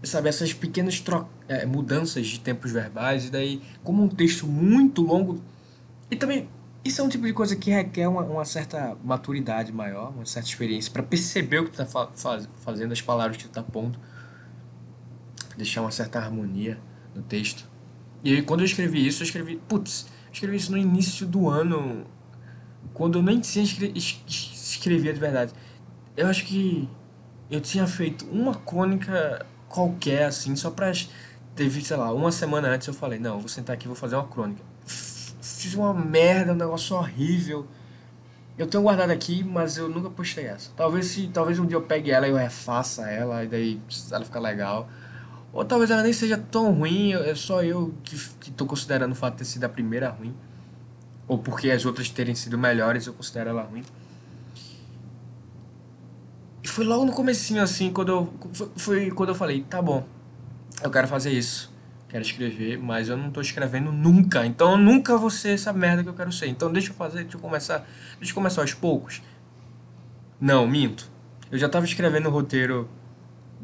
Sabe, 0.00 0.28
essas 0.28 0.52
pequenas 0.52 1.00
tro 1.00 1.28
é, 1.48 1.66
mudanças 1.66 2.28
de 2.28 2.38
tempos 2.38 2.70
verbais, 2.70 3.24
e 3.24 3.30
daí, 3.30 3.60
como 3.82 4.00
um 4.00 4.08
texto 4.08 4.46
muito 4.46 5.02
longo. 5.02 5.42
E 6.08 6.14
também, 6.14 6.48
isso 6.84 7.00
é 7.00 7.04
um 7.04 7.08
tipo 7.08 7.26
de 7.26 7.32
coisa 7.32 7.56
que 7.56 7.72
requer 7.72 8.06
uma, 8.06 8.22
uma 8.22 8.44
certa 8.44 8.96
maturidade 9.02 9.72
maior, 9.72 10.10
uma 10.10 10.24
certa 10.24 10.48
experiência, 10.48 10.92
para 10.92 11.02
perceber 11.02 11.58
o 11.58 11.64
que 11.64 11.72
tu 11.72 11.78
tá 11.78 11.86
fa 11.86 12.06
faz 12.14 12.48
fazendo, 12.60 12.92
as 12.92 13.02
palavras 13.02 13.36
que 13.36 13.48
tu 13.48 13.50
tá 13.50 13.64
pondo. 13.64 13.98
Deixar 15.56 15.80
uma 15.80 15.90
certa 15.90 16.20
harmonia 16.20 16.78
no 17.12 17.22
texto. 17.22 17.68
E 18.22 18.36
aí, 18.36 18.42
quando 18.42 18.60
eu 18.60 18.66
escrevi 18.66 19.04
isso, 19.04 19.24
eu 19.24 19.26
escrevi, 19.26 19.56
putz, 19.68 20.06
escrevi 20.32 20.58
isso 20.58 20.70
no 20.70 20.78
início 20.78 21.26
do 21.26 21.48
ano, 21.48 22.06
quando 22.94 23.18
eu 23.18 23.22
nem 23.22 23.40
tinha 23.40 23.64
escre 23.64 23.92
escrevia 23.96 25.12
de 25.12 25.20
verdade. 25.20 25.52
Eu 26.16 26.26
acho 26.26 26.44
que 26.44 26.88
eu 27.50 27.60
tinha 27.60 27.86
feito 27.86 28.26
uma 28.26 28.54
crônica 28.54 29.44
qualquer, 29.68 30.24
assim, 30.24 30.54
só 30.56 30.70
pra. 30.70 30.92
Teve, 31.54 31.82
sei 31.82 31.96
lá, 31.96 32.12
uma 32.12 32.32
semana 32.32 32.68
antes 32.68 32.88
eu 32.88 32.94
falei: 32.94 33.18
não, 33.18 33.38
vou 33.38 33.48
sentar 33.48 33.74
aqui 33.74 33.86
vou 33.86 33.96
fazer 33.96 34.16
uma 34.16 34.26
crônica. 34.26 34.62
Fiz 34.86 35.74
uma 35.74 35.92
merda, 35.94 36.52
um 36.52 36.56
negócio 36.56 36.96
horrível. 36.96 37.66
Eu 38.58 38.66
tenho 38.66 38.82
guardado 38.82 39.10
aqui, 39.10 39.42
mas 39.42 39.78
eu 39.78 39.88
nunca 39.88 40.10
postei 40.10 40.44
essa. 40.44 40.70
Talvez 40.76 41.06
se 41.06 41.28
talvez 41.28 41.58
um 41.58 41.66
dia 41.66 41.76
eu 41.76 41.82
pegue 41.82 42.10
ela 42.10 42.26
e 42.26 42.30
eu 42.30 42.36
refaça 42.36 43.08
ela, 43.08 43.44
e 43.44 43.46
daí 43.46 43.80
ela 44.10 44.24
fica 44.24 44.38
legal. 44.38 44.88
Ou 45.52 45.64
talvez 45.64 45.90
ela 45.90 46.02
nem 46.02 46.12
seja 46.12 46.36
tão 46.36 46.72
ruim, 46.72 47.12
é 47.12 47.34
só 47.34 47.62
eu 47.62 47.94
que, 48.02 48.16
que 48.40 48.50
tô 48.50 48.66
considerando 48.66 49.12
o 49.12 49.14
fato 49.14 49.34
de 49.34 49.38
ter 49.38 49.44
sido 49.44 49.64
a 49.64 49.68
primeira 49.68 50.10
ruim. 50.10 50.34
Ou 51.26 51.38
porque 51.38 51.70
as 51.70 51.86
outras 51.86 52.08
terem 52.10 52.34
sido 52.34 52.58
melhores, 52.58 53.06
eu 53.06 53.12
considero 53.12 53.50
ela 53.50 53.62
ruim. 53.62 53.82
E 56.62 56.68
foi 56.68 56.84
logo 56.84 57.04
no 57.04 57.12
comecinho, 57.12 57.62
assim, 57.62 57.92
quando 57.92 58.08
eu, 58.10 58.34
foi, 58.76 59.10
quando 59.10 59.30
eu 59.30 59.34
falei, 59.34 59.62
tá 59.62 59.80
bom, 59.82 60.06
eu 60.82 60.90
quero 60.90 61.08
fazer 61.08 61.30
isso. 61.30 61.72
Quero 62.08 62.22
escrever, 62.22 62.78
mas 62.78 63.08
eu 63.08 63.16
não 63.16 63.30
tô 63.30 63.40
escrevendo 63.40 63.90
nunca. 63.90 64.44
Então 64.44 64.72
eu 64.72 64.78
nunca 64.78 65.16
vou 65.16 65.30
ser 65.30 65.54
essa 65.54 65.72
merda 65.72 66.02
que 66.02 66.08
eu 66.08 66.14
quero 66.14 66.30
ser. 66.30 66.46
Então 66.46 66.70
deixa 66.70 66.90
eu 66.90 66.94
fazer, 66.94 67.22
deixa 67.22 67.36
eu 67.36 67.40
começar. 67.40 67.88
Deixa 68.18 68.32
eu 68.32 68.34
começar 68.34 68.60
aos 68.60 68.74
poucos. 68.74 69.22
Não, 70.38 70.66
minto. 70.66 71.10
Eu 71.50 71.58
já 71.58 71.68
tava 71.68 71.86
escrevendo 71.86 72.28
o 72.28 72.30
roteiro 72.30 72.88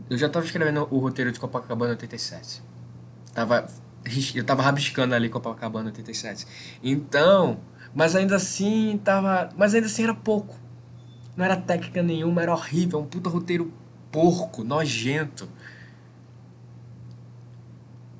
eu 0.09 0.17
já 0.17 0.29
tava 0.29 0.47
escrevendo 0.47 0.87
o 0.91 0.99
roteiro 0.99 1.33
de 1.33 1.41
Copacabana 1.41 1.91
87. 1.91 2.63
Tava, 3.35 3.67
eu 4.35 4.45
tava 4.45 4.63
rabiscando 4.63 5.15
ali 5.15 5.29
Copacabana 5.29 5.87
87. 5.87 6.47
Então, 6.83 7.59
mas 7.95 8.15
ainda 8.15 8.37
assim 8.37 9.01
tava. 9.03 9.51
Mas 9.57 9.75
ainda 9.75 9.87
assim 9.87 10.05
era 10.05 10.15
pouco. 10.15 10.57
Não 11.37 11.45
era 11.45 11.57
técnica 11.57 12.03
nenhuma, 12.03 12.43
era 12.43 12.53
horrível. 12.53 13.01
Um 13.01 13.07
puta 13.07 13.31
roteiro 13.31 13.73
porco, 14.11 14.65
nojento. 14.65 15.49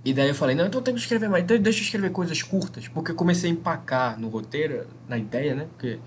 E 0.05 0.15
daí 0.15 0.29
eu 0.29 0.35
falei, 0.35 0.55
não, 0.55 0.67
então 0.67 0.81
eu 0.81 0.85
tenho 0.85 0.97
que 0.97 1.03
escrever 1.03 1.29
mais. 1.29 1.45
Então 1.45 1.59
deixa 1.59 1.81
eu 1.81 1.85
escrever 1.85 2.11
coisas 2.11 2.43
curtas. 2.43 2.89
Porque 2.89 3.11
eu 3.11 3.17
comecei 3.17 3.51
a 3.51 3.53
empacar 3.53 4.19
no 4.19 4.29
roteiro, 4.29 4.87
na 5.09 5.19
ideia, 5.19 5.55
né? 5.55 5.67
Porque, 5.71 5.99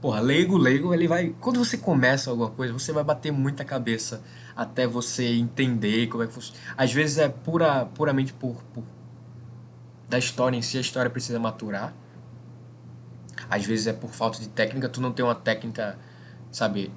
porra, 0.00 0.20
leigo, 0.20 0.58
leigo, 0.58 0.92
ele 0.92 1.06
vai. 1.06 1.34
Quando 1.40 1.58
você 1.58 1.78
começa 1.78 2.30
alguma 2.30 2.50
coisa, 2.50 2.72
você 2.72 2.92
vai 2.92 3.04
bater 3.04 3.30
muita 3.32 3.64
cabeça 3.64 4.22
até 4.56 4.86
você 4.86 5.26
entender 5.26 6.08
como 6.08 6.22
é 6.22 6.26
que 6.26 6.34
funciona. 6.34 6.58
Às 6.76 6.92
vezes 6.92 7.18
é 7.18 7.28
pura, 7.28 7.86
puramente 7.86 8.32
por, 8.32 8.62
por 8.74 8.82
da 10.10 10.18
história 10.18 10.56
em 10.56 10.62
si, 10.62 10.76
a 10.76 10.80
história 10.80 11.08
precisa 11.08 11.38
maturar. 11.38 11.94
Às 13.48 13.64
vezes 13.64 13.86
é 13.86 13.92
por 13.92 14.10
falta 14.10 14.40
de 14.40 14.48
técnica, 14.48 14.88
tu 14.88 15.00
não 15.00 15.12
tem 15.12 15.24
uma 15.24 15.36
técnica, 15.36 15.96
sabe, 16.50 16.92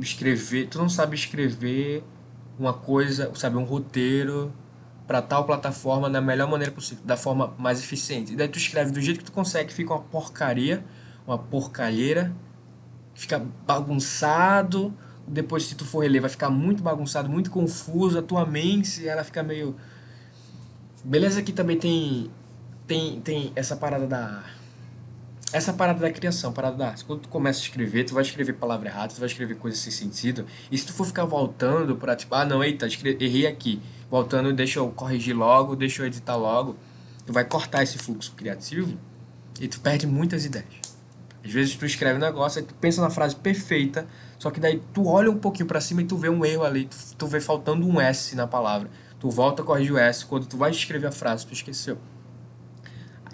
escrever, 0.00 0.66
tu 0.68 0.78
não 0.78 0.88
sabe 0.88 1.14
escrever 1.14 2.02
uma 2.58 2.72
coisa, 2.72 3.30
sabe, 3.34 3.56
um 3.56 3.64
roteiro 3.64 4.52
para 5.06 5.20
tal 5.20 5.44
plataforma 5.44 6.08
da 6.08 6.20
melhor 6.20 6.50
maneira 6.50 6.72
possível, 6.72 7.04
da 7.04 7.16
forma 7.16 7.54
mais 7.58 7.78
eficiente. 7.78 8.32
E 8.32 8.36
daí 8.36 8.48
tu 8.48 8.58
escreve 8.58 8.90
do 8.90 9.00
jeito 9.00 9.18
que 9.18 9.24
tu 9.24 9.32
consegue, 9.32 9.72
fica 9.72 9.92
uma 9.92 10.02
porcaria, 10.02 10.82
uma 11.26 11.38
porcalheira, 11.38 12.34
fica 13.14 13.46
bagunçado, 13.66 14.94
depois 15.28 15.64
se 15.64 15.74
tu 15.74 15.84
for 15.84 16.00
reler 16.00 16.22
vai 16.22 16.30
ficar 16.30 16.48
muito 16.48 16.82
bagunçado, 16.82 17.28
muito 17.28 17.50
confuso, 17.50 18.18
a 18.18 18.22
tua 18.22 18.46
mente 18.46 19.06
ela 19.06 19.22
fica 19.22 19.42
meio 19.42 19.76
beleza 21.04 21.42
que 21.42 21.52
também 21.52 21.78
tem 21.78 22.30
tem 22.86 23.20
tem 23.20 23.52
essa 23.56 23.76
parada 23.76 24.06
da 24.06 24.44
essa 25.52 25.72
parada 25.72 26.00
da 26.00 26.10
criação, 26.10 26.52
parada 26.52 26.76
da 26.76 26.88
arte. 26.88 27.04
Quando 27.04 27.20
tu 27.20 27.28
começa 27.28 27.60
a 27.60 27.62
escrever, 27.62 28.04
tu 28.04 28.14
vai 28.14 28.22
escrever 28.22 28.54
palavra 28.54 28.88
errada, 28.88 29.14
tu 29.14 29.18
vai 29.18 29.28
escrever 29.28 29.56
coisas 29.56 29.80
sem 29.80 29.92
sentido. 29.92 30.44
E 30.70 30.76
se 30.76 30.86
tu 30.86 30.92
for 30.92 31.06
ficar 31.06 31.24
voltando 31.24 31.96
para 31.96 32.16
tipo, 32.16 32.34
ah, 32.34 32.44
não, 32.44 32.62
eita, 32.62 32.86
errei 33.20 33.46
aqui. 33.46 33.80
Voltando, 34.10 34.52
deixa 34.52 34.78
eu 34.80 34.88
corrigir 34.90 35.36
logo, 35.36 35.76
deixa 35.76 36.02
eu 36.02 36.06
editar 36.06 36.36
logo. 36.36 36.76
Tu 37.24 37.32
vai 37.32 37.44
cortar 37.44 37.82
esse 37.82 37.96
fluxo 37.98 38.32
criativo 38.36 38.98
e 39.60 39.68
tu 39.68 39.80
perde 39.80 40.06
muitas 40.06 40.44
ideias. 40.44 40.86
Às 41.44 41.52
vezes 41.52 41.76
tu 41.76 41.86
escreve 41.86 42.18
um 42.18 42.20
negócio, 42.20 42.62
tu 42.62 42.74
pensa 42.74 43.00
na 43.00 43.08
frase 43.08 43.36
perfeita, 43.36 44.06
só 44.38 44.50
que 44.50 44.58
daí 44.58 44.82
tu 44.92 45.06
olha 45.06 45.30
um 45.30 45.38
pouquinho 45.38 45.66
para 45.66 45.80
cima 45.80 46.02
e 46.02 46.04
tu 46.04 46.16
vê 46.16 46.28
um 46.28 46.44
erro 46.44 46.64
ali, 46.64 46.86
tu, 46.86 46.96
tu 47.16 47.26
vê 47.26 47.40
faltando 47.40 47.86
um 47.86 48.00
S 48.00 48.34
na 48.34 48.48
palavra. 48.48 48.90
Tu 49.20 49.30
volta, 49.30 49.62
corrige 49.62 49.92
o 49.92 49.98
S, 49.98 50.26
quando 50.26 50.46
tu 50.46 50.56
vai 50.56 50.72
escrever 50.72 51.06
a 51.06 51.12
frase, 51.12 51.46
tu 51.46 51.52
esqueceu. 51.52 51.98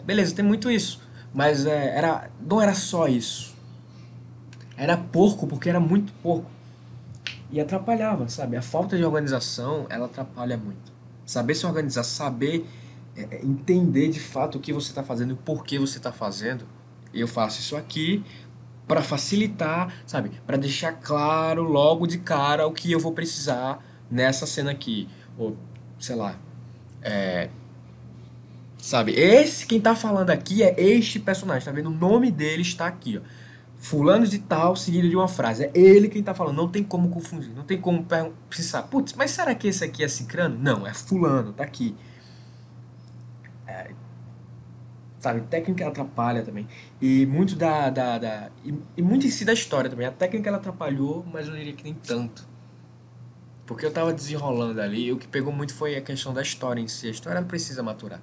Beleza, 0.04 0.34
tem 0.34 0.44
muito 0.44 0.70
isso. 0.70 1.00
Mas 1.32 1.66
é, 1.66 1.96
era, 1.96 2.30
não 2.40 2.60
era 2.60 2.74
só 2.74 3.08
isso. 3.08 3.54
Era 4.76 4.96
porco, 4.96 5.46
porque 5.46 5.68
era 5.68 5.80
muito 5.80 6.12
porco. 6.14 6.50
E 7.50 7.60
atrapalhava, 7.60 8.28
sabe? 8.28 8.56
A 8.56 8.62
falta 8.62 8.96
de 8.96 9.04
organização, 9.04 9.86
ela 9.88 10.06
atrapalha 10.06 10.56
muito. 10.56 10.92
Saber 11.24 11.54
se 11.54 11.66
organizar, 11.66 12.02
saber 12.02 12.66
é, 13.16 13.36
é 13.36 13.44
entender 13.44 14.08
de 14.08 14.20
fato 14.20 14.56
o 14.58 14.60
que 14.60 14.72
você 14.72 14.88
está 14.90 15.02
fazendo 15.02 15.34
e 15.34 15.36
por 15.36 15.64
que 15.64 15.78
você 15.78 15.98
está 15.98 16.12
fazendo. 16.12 16.66
Eu 17.12 17.28
faço 17.28 17.60
isso 17.60 17.76
aqui 17.76 18.24
para 18.88 19.02
facilitar, 19.02 19.92
sabe? 20.06 20.30
Para 20.46 20.56
deixar 20.56 20.92
claro 20.92 21.62
logo 21.62 22.06
de 22.06 22.18
cara 22.18 22.66
o 22.66 22.72
que 22.72 22.90
eu 22.90 22.98
vou 22.98 23.12
precisar 23.12 23.84
nessa 24.10 24.46
cena 24.46 24.70
aqui. 24.70 25.08
Ou, 25.38 25.56
sei 25.98 26.16
lá, 26.16 26.36
é, 27.02 27.48
Sabe? 28.82 29.12
Esse 29.12 29.64
quem 29.64 29.80
tá 29.80 29.94
falando 29.94 30.30
aqui 30.30 30.60
é 30.60 30.74
este 30.76 31.20
personagem, 31.20 31.64
tá 31.64 31.70
vendo? 31.70 31.86
O 31.88 31.94
nome 31.94 32.32
dele 32.32 32.62
está 32.62 32.88
aqui, 32.88 33.16
ó. 33.16 33.20
Fulano 33.78 34.26
de 34.26 34.40
tal, 34.40 34.74
seguido 34.74 35.08
de 35.08 35.14
uma 35.14 35.28
frase. 35.28 35.66
É 35.66 35.70
ele 35.74 36.08
quem 36.08 36.20
tá 36.20 36.34
falando. 36.34 36.56
Não 36.56 36.68
tem 36.68 36.82
como 36.82 37.08
confundir. 37.08 37.54
Não 37.54 37.62
tem 37.62 37.80
como 37.80 38.04
pensar, 38.50 38.82
putz, 38.82 39.12
mas 39.12 39.30
será 39.30 39.54
que 39.54 39.68
esse 39.68 39.84
aqui 39.84 40.02
é 40.02 40.08
cicrano? 40.08 40.58
Não, 40.58 40.84
é 40.84 40.92
fulano, 40.92 41.52
tá 41.52 41.62
aqui. 41.62 41.94
É, 43.68 43.92
sabe, 45.20 45.42
técnica 45.42 45.86
atrapalha 45.86 46.42
também. 46.42 46.66
E 47.00 47.24
muito 47.26 47.54
da. 47.54 47.88
da, 47.88 48.18
da 48.18 48.50
e, 48.64 48.74
e, 48.96 49.02
muito 49.02 49.24
em 49.24 49.30
si 49.30 49.44
da 49.44 49.52
história 49.52 49.88
também. 49.88 50.08
A 50.08 50.12
técnica 50.12 50.48
ela 50.48 50.58
atrapalhou, 50.58 51.24
mas 51.32 51.46
eu 51.46 51.54
diria 51.54 51.72
que 51.72 51.84
nem 51.84 51.94
tanto. 51.94 52.48
Porque 53.64 53.86
eu 53.86 53.92
tava 53.92 54.12
desenrolando 54.12 54.80
ali, 54.80 55.06
e 55.06 55.12
o 55.12 55.16
que 55.16 55.28
pegou 55.28 55.52
muito 55.52 55.72
foi 55.72 55.94
a 55.96 56.00
questão 56.00 56.34
da 56.34 56.42
história 56.42 56.80
em 56.80 56.88
si. 56.88 57.06
A 57.06 57.10
história 57.10 57.40
não 57.40 57.46
precisa 57.46 57.80
maturar. 57.80 58.20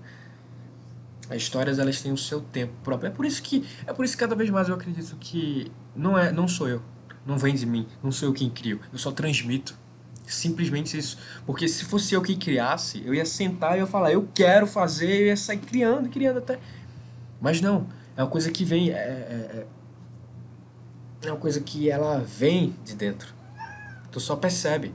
As 1.29 1.38
histórias 1.38 1.77
elas 1.77 2.01
têm 2.01 2.12
o 2.12 2.17
seu 2.17 2.41
tempo 2.41 2.74
próprio. 2.83 3.07
É 3.07 3.12
por 3.12 3.25
isso 3.25 3.41
que 3.41 3.65
é 3.86 3.93
por 3.93 4.03
isso 4.03 4.15
que 4.15 4.19
cada 4.19 4.36
vez 4.36 4.50
mais 4.50 4.67
eu 4.67 4.75
acredito 4.75 5.15
que 5.19 5.71
não 5.95 6.17
é, 6.17 6.31
não 6.31 6.48
sou 6.48 6.67
eu, 6.67 6.81
não 7.25 7.38
vem 7.38 7.53
de 7.53 7.65
mim, 7.65 7.88
não 8.01 8.12
sou 8.12 8.29
eu 8.29 8.33
quem 8.33 8.50
crio, 8.50 8.79
eu 8.91 8.98
só 8.98 9.12
transmito. 9.12 9.77
Simplesmente 10.25 10.95
isso. 10.95 11.17
Porque 11.43 11.67
se 11.67 11.83
fosse 11.86 12.13
eu 12.13 12.21
quem 12.21 12.38
criasse, 12.38 13.01
eu 13.03 13.15
ia 13.15 13.25
sentar 13.25 13.71
e 13.71 13.79
eu 13.79 13.86
ia 13.86 13.88
falar, 13.88 14.12
eu 14.12 14.29
quero 14.33 14.67
fazer, 14.67 15.21
eu 15.21 15.25
ia 15.27 15.38
sair 15.38 15.57
criando, 15.57 16.07
criando 16.07 16.38
até. 16.38 16.59
Mas 17.41 17.62
não, 17.62 17.88
é 18.15 18.21
uma 18.21 18.29
coisa 18.29 18.51
que 18.51 18.63
vem. 18.63 18.91
É, 18.91 18.93
é, 18.93 19.65
é, 21.24 21.27
é 21.27 21.31
uma 21.31 21.39
coisa 21.39 21.59
que 21.62 21.89
ela 21.89 22.19
vem 22.19 22.75
de 22.86 22.95
dentro. 22.95 23.33
Tu 24.12 24.19
só 24.19 24.36
percebe. 24.36 24.93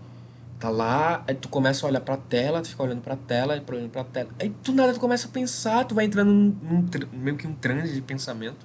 Tá 0.64 0.70
lá, 0.70 1.22
aí 1.28 1.34
tu 1.34 1.46
começa 1.50 1.84
a 1.84 1.90
olhar 1.90 2.00
pra 2.00 2.16
tela, 2.16 2.62
tu 2.62 2.70
fica 2.70 2.82
olhando 2.82 3.02
pra 3.02 3.14
tela, 3.16 3.62
olhando 3.68 3.90
pra 3.90 4.02
tela. 4.02 4.30
Aí 4.40 4.48
tu 4.48 4.72
nada, 4.72 4.94
tu 4.94 4.98
começa 4.98 5.28
a 5.28 5.30
pensar, 5.30 5.84
tu 5.84 5.94
vai 5.94 6.06
entrando 6.06 6.32
num, 6.32 6.56
num 6.62 6.88
meio 7.12 7.36
que 7.36 7.46
um 7.46 7.52
transe 7.52 7.92
de 7.92 8.00
pensamento. 8.00 8.64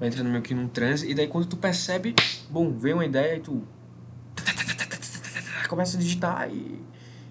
vai 0.00 0.08
entrando 0.08 0.30
meio 0.30 0.42
que 0.42 0.54
num 0.54 0.68
transe, 0.68 1.06
e 1.06 1.14
daí 1.14 1.28
quando 1.28 1.44
tu 1.44 1.58
percebe, 1.58 2.14
bom, 2.48 2.72
vem 2.72 2.94
uma 2.94 3.04
ideia 3.04 3.36
e 3.36 3.40
tu 3.40 3.62
começa 5.68 5.98
a 5.98 6.00
digitar 6.00 6.48
e, 6.50 6.82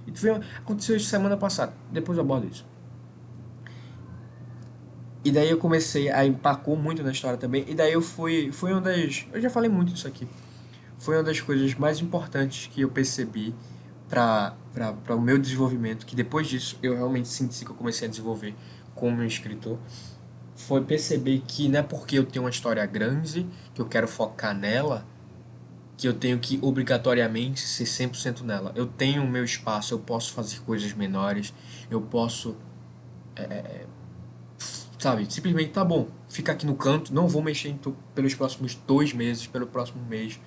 e 0.06 0.12
tu 0.12 0.22
vê, 0.22 0.39
aconteceu 0.60 0.96
isso 0.96 1.08
semana 1.08 1.36
passada, 1.36 1.74
depois 1.92 2.20
eu 2.20 2.24
abordo 2.24 2.48
isso. 2.48 2.68
E 5.24 5.32
daí 5.32 5.50
eu 5.50 5.58
comecei 5.58 6.12
a 6.12 6.24
empacou 6.24 6.75
muito 6.75 7.01
na 7.01 7.12
história 7.12 7.39
também, 7.39 7.65
e 7.68 7.74
daí 7.74 7.94
eu 7.94 8.01
fui, 8.04 8.51
foi 8.51 8.74
uma 8.74 8.82
das, 8.82 9.25
eu 9.34 9.42
já 9.42 9.50
falei 9.50 9.72
muito 9.72 9.92
disso 9.92 10.08
aqui, 10.08 10.27
foi 11.05 11.17
uma 11.17 11.24
das 11.24 11.39
coisas 11.39 11.75
mais 11.75 12.00
importantes 12.00 12.65
que 12.65 12.81
eu 12.81 12.89
percebi 12.89 13.53
para 14.09 14.55
o 15.15 15.21
meu 15.21 15.38
desenvolvimento, 15.38 16.03
que 16.03 16.15
depois 16.15 16.47
disso 16.47 16.79
eu 16.81 16.95
realmente 16.95 17.27
senti 17.27 17.63
que 17.63 17.69
eu 17.69 17.75
comecei 17.75 18.07
a 18.07 18.09
desenvolver 18.09 18.55
como 18.95 19.21
escritor, 19.24 19.77
foi 20.55 20.81
perceber 20.81 21.43
que 21.47 21.69
não 21.69 21.79
é 21.79 21.83
porque 21.83 22.17
eu 22.17 22.25
tenho 22.25 22.43
uma 22.43 22.50
história 22.50 22.83
grande, 22.88 23.45
que 23.75 23.79
eu 23.79 23.85
quero 23.85 24.07
focar 24.07 24.57
nela, 24.57 25.05
que 25.95 26.07
eu 26.07 26.13
tenho 26.13 26.39
que 26.39 26.57
obrigatoriamente 26.62 27.62
ser 27.62 27.83
100% 27.83 28.41
nela. 28.41 28.71
Eu 28.75 28.88
tenho 28.88 29.24
o 29.24 29.27
meu 29.27 29.43
espaço, 29.43 29.93
eu 29.93 30.00
posso 30.00 30.33
fazer 30.33 30.59
coisas 30.62 30.91
menores, 30.93 31.53
eu 31.89 32.01
posso. 32.01 32.57
É, 33.35 33.43
é, 33.43 33.55
é 33.55 33.85
sabe, 34.97 35.31
simplesmente 35.31 35.69
tá 35.69 35.85
bom, 35.85 36.07
fica 36.27 36.51
aqui 36.51 36.65
no 36.65 36.75
canto, 36.75 37.13
não 37.13 37.27
vou 37.27 37.43
mexer 37.43 37.75
tu 37.79 37.95
pelos 38.15 38.33
próximos 38.33 38.74
dois 38.88 39.13
meses, 39.13 39.45
pelo 39.45 39.67
próximo 39.67 40.03
mês. 40.03 40.39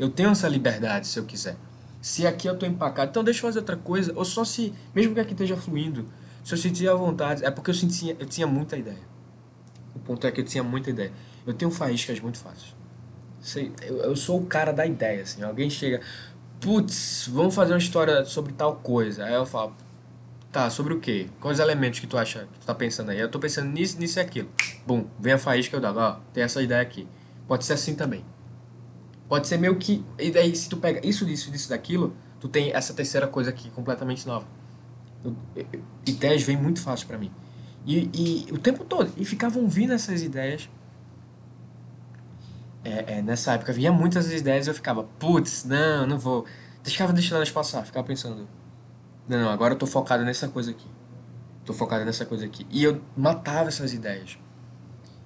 Eu 0.00 0.08
tenho 0.08 0.30
essa 0.30 0.48
liberdade 0.48 1.06
se 1.06 1.18
eu 1.18 1.26
quiser. 1.26 1.56
Se 2.00 2.26
aqui 2.26 2.48
eu 2.48 2.56
tô 2.56 2.64
empacado, 2.64 3.10
então 3.10 3.22
deixa 3.22 3.40
eu 3.40 3.42
fazer 3.42 3.58
outra 3.58 3.76
coisa, 3.76 4.10
ou 4.16 4.24
só 4.24 4.46
se, 4.46 4.72
mesmo 4.94 5.12
que 5.12 5.20
aqui 5.20 5.32
esteja 5.32 5.58
fluindo, 5.58 6.06
se 6.42 6.54
eu 6.54 6.58
sentir 6.58 6.88
a 6.88 6.94
vontade, 6.94 7.44
é 7.44 7.50
porque 7.50 7.68
eu 7.68 7.74
sentia, 7.74 8.16
eu 8.18 8.24
tinha 8.24 8.46
muita 8.46 8.78
ideia. 8.78 9.10
O 9.94 9.98
ponto 9.98 10.26
é 10.26 10.32
que 10.32 10.40
eu 10.40 10.44
tinha 10.46 10.64
muita 10.64 10.88
ideia. 10.88 11.12
Eu 11.46 11.52
tenho 11.52 11.70
faíscas 11.70 12.18
muito 12.18 12.38
fáceis. 12.38 12.74
Sei, 13.42 13.72
eu, 13.82 13.98
eu 13.98 14.16
sou 14.16 14.40
o 14.40 14.46
cara 14.46 14.72
da 14.72 14.86
ideia, 14.86 15.20
assim. 15.20 15.42
Alguém 15.42 15.68
chega, 15.68 16.00
putz, 16.62 17.28
vamos 17.30 17.54
fazer 17.54 17.74
uma 17.74 17.78
história 17.78 18.24
sobre 18.24 18.54
tal 18.54 18.76
coisa. 18.76 19.26
Aí 19.26 19.34
eu 19.34 19.44
falo, 19.44 19.74
tá, 20.50 20.70
sobre 20.70 20.94
o 20.94 21.00
quê? 21.00 21.28
Quais 21.42 21.58
elementos 21.58 22.00
que 22.00 22.06
tu 22.06 22.16
acha 22.16 22.48
que 22.50 22.58
tu 22.60 22.64
tá 22.64 22.74
pensando 22.74 23.10
aí? 23.10 23.20
Eu 23.20 23.30
tô 23.30 23.38
pensando 23.38 23.68
nisso, 23.70 23.98
nisso 23.98 24.18
e 24.18 24.22
aquilo. 24.22 24.48
Bum, 24.86 25.04
vem 25.18 25.34
a 25.34 25.38
faísca 25.38 25.76
eu 25.76 25.80
dou, 25.82 25.94
ó, 25.94 26.16
tem 26.32 26.42
essa 26.42 26.62
ideia 26.62 26.80
aqui. 26.80 27.06
Pode 27.46 27.66
ser 27.66 27.74
assim 27.74 27.94
também. 27.94 28.24
Pode 29.30 29.46
ser 29.46 29.58
meio 29.58 29.76
que. 29.76 30.04
E 30.18 30.28
daí, 30.28 30.56
se 30.56 30.68
tu 30.68 30.76
pega 30.76 31.06
isso, 31.06 31.24
disso, 31.24 31.52
disso, 31.52 31.68
daquilo, 31.68 32.16
tu 32.40 32.48
tem 32.48 32.72
essa 32.72 32.92
terceira 32.92 33.28
coisa 33.28 33.50
aqui 33.50 33.70
completamente 33.70 34.26
nova. 34.26 34.44
Ideias 36.04 36.42
vêm 36.42 36.56
muito 36.56 36.80
fácil 36.80 37.06
para 37.06 37.16
mim. 37.16 37.30
E, 37.86 38.10
e 38.12 38.52
o 38.52 38.58
tempo 38.58 38.84
todo. 38.84 39.12
E 39.16 39.24
ficavam 39.24 39.68
vindo 39.68 39.92
essas 39.92 40.24
ideias. 40.24 40.68
É, 42.82 43.18
é, 43.18 43.22
nessa 43.22 43.52
época 43.52 43.72
vinha 43.72 43.92
muitas 43.92 44.32
ideias 44.32 44.66
e 44.66 44.70
eu 44.70 44.74
ficava, 44.74 45.04
putz, 45.04 45.64
não, 45.64 46.08
não 46.08 46.18
vou. 46.18 46.44
Deixava 46.82 47.12
deixando 47.12 47.36
elas 47.36 47.52
passar, 47.52 47.84
ficava 47.84 48.04
pensando, 48.04 48.48
não, 49.28 49.42
não, 49.42 49.48
agora 49.48 49.74
eu 49.74 49.78
tô 49.78 49.86
focado 49.86 50.24
nessa 50.24 50.48
coisa 50.48 50.72
aqui. 50.72 50.88
Tô 51.64 51.72
focado 51.72 52.04
nessa 52.04 52.26
coisa 52.26 52.44
aqui. 52.44 52.66
E 52.68 52.82
eu 52.82 53.00
matava 53.16 53.68
essas 53.68 53.94
ideias. 53.94 54.36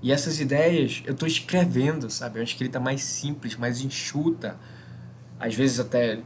E 0.04 0.12
essas 0.12 0.38
ideias 0.38 1.02
eu 1.04 1.14
tô 1.14 1.26
escrevendo, 1.26 2.08
sabe? 2.10 2.36
É 2.36 2.40
uma 2.40 2.44
escrita 2.44 2.78
mais 2.78 3.02
simples, 3.02 3.56
mais 3.56 3.80
enxuta. 3.80 4.56
Às 5.40 5.54
vezes 5.54 5.80
até. 5.80 6.20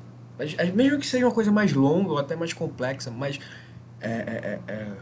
Mesmo 0.75 0.99
que 0.99 1.07
seja 1.07 1.25
uma 1.25 1.33
coisa 1.33 1.51
mais 1.51 1.73
longa 1.73 2.11
ou 2.11 2.19
até 2.19 2.37
mais 2.37 2.53
complexa, 2.53 3.11
mas. 3.11 3.39
É, 4.01 4.11
é, 4.11 4.61
é, 4.69 4.73
é 4.73 4.93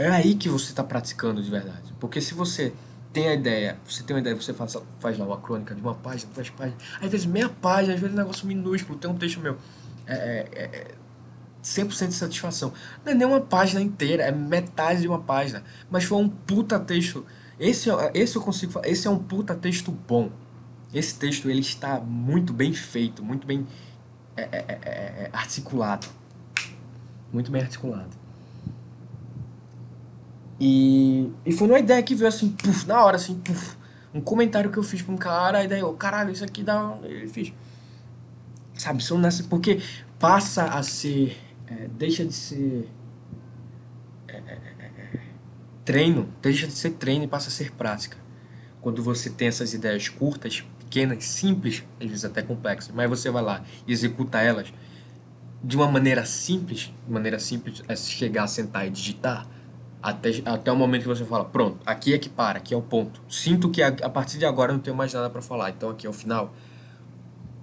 é 0.00 0.08
aí 0.08 0.34
que 0.34 0.48
você 0.48 0.70
está 0.70 0.82
praticando 0.82 1.42
de 1.42 1.50
verdade. 1.50 1.92
Porque 2.00 2.22
se 2.22 2.32
você 2.32 2.72
tem 3.12 3.28
a 3.28 3.34
ideia, 3.34 3.76
você 3.86 4.02
tem 4.02 4.16
uma 4.16 4.20
ideia, 4.20 4.34
você 4.34 4.54
faz, 4.54 4.74
faz 4.98 5.18
lá 5.18 5.26
uma 5.26 5.36
crônica 5.36 5.74
de 5.74 5.80
uma 5.82 5.94
página, 5.94 6.32
duas 6.32 6.48
páginas, 6.48 6.82
às 7.02 7.10
vezes 7.10 7.26
meia 7.26 7.50
página, 7.50 7.92
às 7.92 8.00
vezes 8.00 8.14
um 8.14 8.18
negócio 8.18 8.46
minúsculo, 8.46 8.98
tem 8.98 9.10
um 9.10 9.14
texto 9.14 9.40
meu. 9.40 9.58
É, 10.06 10.14
é, 10.52 10.62
é 10.62 10.94
100% 11.62 12.08
de 12.08 12.14
satisfação. 12.14 12.72
Não 13.04 13.12
é 13.12 13.14
nem 13.14 13.26
uma 13.26 13.42
página 13.42 13.82
inteira, 13.82 14.22
é 14.22 14.32
metade 14.32 15.02
de 15.02 15.08
uma 15.08 15.20
página. 15.20 15.62
Mas 15.90 16.04
foi 16.04 16.16
um 16.16 16.30
puta 16.30 16.80
texto. 16.80 17.26
Esse, 17.60 17.90
esse 18.14 18.36
eu 18.36 18.42
consigo 18.42 18.80
esse 18.84 19.06
é 19.06 19.10
um 19.10 19.18
puta 19.18 19.54
texto 19.54 19.92
bom. 19.92 20.30
Esse 20.94 21.14
texto 21.14 21.50
ele 21.50 21.60
está 21.60 22.00
muito 22.00 22.54
bem 22.54 22.72
feito, 22.72 23.22
muito 23.22 23.46
bem 23.46 23.66
é, 24.34 24.42
é, 24.42 24.64
é, 24.68 24.90
é 25.24 25.30
articulado. 25.32 26.06
Muito 27.30 27.52
bem 27.52 27.60
articulado. 27.60 28.18
E, 30.58 31.30
e 31.44 31.52
foi 31.52 31.68
uma 31.68 31.78
ideia 31.78 32.02
que 32.02 32.14
veio 32.14 32.28
assim, 32.28 32.50
puf, 32.50 32.86
na 32.86 33.04
hora, 33.04 33.16
assim, 33.16 33.34
puf. 33.34 33.76
Um 34.12 34.20
comentário 34.20 34.70
que 34.70 34.78
eu 34.78 34.82
fiz 34.82 35.02
pra 35.02 35.14
um 35.14 35.16
cara, 35.16 35.62
e 35.62 35.68
daí 35.68 35.80
eu, 35.80 35.92
caralho, 35.92 36.32
isso 36.32 36.44
aqui 36.44 36.62
dá. 36.62 36.98
Ele 37.02 37.28
fiz. 37.28 37.52
Sabe, 38.74 39.04
são 39.04 39.18
nessa. 39.18 39.44
Porque 39.44 39.80
passa 40.18 40.64
a 40.64 40.82
ser. 40.82 41.38
É, 41.66 41.88
deixa 41.88 42.24
de 42.24 42.32
ser. 42.32 42.88
Treino, 45.90 46.28
deixa 46.40 46.68
de 46.68 46.72
ser 46.72 46.90
treino 46.90 47.24
e 47.24 47.26
passa 47.26 47.48
a 47.48 47.50
ser 47.50 47.72
prática. 47.72 48.16
Quando 48.80 49.02
você 49.02 49.28
tem 49.28 49.48
essas 49.48 49.74
ideias 49.74 50.08
curtas, 50.08 50.62
pequenas, 50.78 51.24
simples, 51.24 51.82
às 52.00 52.06
vezes 52.06 52.24
até 52.24 52.42
complexas, 52.42 52.94
mas 52.94 53.10
você 53.10 53.28
vai 53.28 53.42
lá 53.42 53.64
e 53.88 53.92
executa 53.92 54.40
elas 54.40 54.72
de 55.64 55.76
uma 55.76 55.88
maneira 55.90 56.24
simples, 56.24 56.92
de 57.04 57.12
maneira 57.12 57.40
simples 57.40 57.82
é 57.88 57.96
chegar, 57.96 58.46
sentar 58.46 58.86
e 58.86 58.90
digitar 58.90 59.48
até, 60.00 60.30
até 60.44 60.70
o 60.70 60.76
momento 60.76 61.02
que 61.02 61.08
você 61.08 61.24
fala, 61.24 61.44
pronto, 61.44 61.80
aqui 61.84 62.14
é 62.14 62.18
que 62.18 62.28
para, 62.28 62.58
aqui 62.58 62.72
é 62.72 62.76
o 62.76 62.82
ponto. 62.82 63.20
Sinto 63.28 63.68
que 63.68 63.82
a, 63.82 63.88
a 63.88 64.08
partir 64.08 64.38
de 64.38 64.46
agora 64.46 64.70
eu 64.70 64.76
não 64.76 64.80
tenho 64.80 64.96
mais 64.96 65.12
nada 65.12 65.28
para 65.28 65.42
falar, 65.42 65.70
então 65.70 65.90
aqui 65.90 66.06
é 66.06 66.10
o 66.10 66.12
final. 66.12 66.54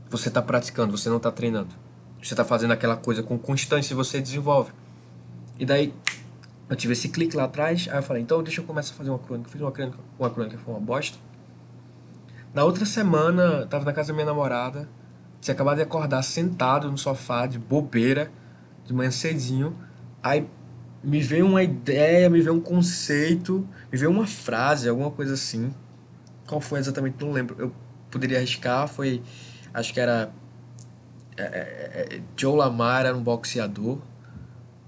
Você 0.09 0.27
está 0.27 0.41
praticando, 0.41 0.97
você 0.97 1.07
não 1.07 1.15
está 1.15 1.31
treinando. 1.31 1.73
Você 2.21 2.33
está 2.33 2.43
fazendo 2.43 2.71
aquela 2.71 2.97
coisa 2.97 3.23
com 3.23 3.39
constância 3.39 3.93
e 3.93 3.95
você 3.95 4.19
desenvolve. 4.19 4.73
E 5.57 5.65
daí 5.65 5.93
eu 6.69 6.75
tive 6.75 6.93
esse 6.93 7.10
clique 7.10 7.36
lá 7.36 7.45
atrás, 7.45 7.88
aí 7.89 7.97
eu 7.97 8.03
falei, 8.03 8.21
então 8.21 8.43
deixa 8.43 8.62
eu 8.62 8.65
começar 8.65 8.93
a 8.93 8.97
fazer 8.97 9.10
uma 9.10 9.19
crônica. 9.19 9.49
Fiz 9.49 9.62
uma 9.62 9.71
crônica, 9.71 9.97
uma 10.19 10.30
crônica 10.30 10.58
foi 10.58 10.73
uma 10.73 10.80
bosta. 10.80 11.17
Na 12.53 12.63
outra 12.63 12.86
semana, 12.86 13.65
tava 13.67 13.86
na 13.86 13.93
casa 13.93 14.10
da 14.10 14.13
minha 14.13 14.25
namorada, 14.25 14.89
tinha 15.39 15.53
acabado 15.53 15.77
de 15.77 15.84
acordar 15.84 16.23
sentado 16.23 16.89
no 16.89 16.97
sofá 16.97 17.45
de 17.45 17.60
bobeira, 17.60 18.32
de 18.86 18.93
manhã 18.93 19.12
cedinho. 19.12 19.77
Aí 20.21 20.47
me 21.03 21.21
veio 21.21 21.45
uma 21.45 21.63
ideia, 21.63 22.30
me 22.30 22.41
veio 22.41 22.56
um 22.56 22.60
conceito, 22.60 23.67
me 23.91 23.97
veio 23.97 24.12
uma 24.12 24.27
frase, 24.27 24.89
alguma 24.89 25.12
coisa 25.12 25.36
assim. 25.36 25.73
Qual 26.47 26.60
foi 26.60 26.80
exatamente? 26.80 27.23
Não 27.23 27.32
lembro. 27.32 27.56
Eu 27.60 27.71
poderia 28.10 28.38
arriscar, 28.38 28.88
foi. 28.88 29.21
Acho 29.73 29.93
que 29.93 29.99
era. 29.99 30.32
É, 31.38 31.43
é, 31.43 32.15
é, 32.15 32.21
Joe 32.36 32.58
Lamar 32.58 33.06
era 33.06 33.15
um 33.15 33.21
boxeador. 33.21 33.99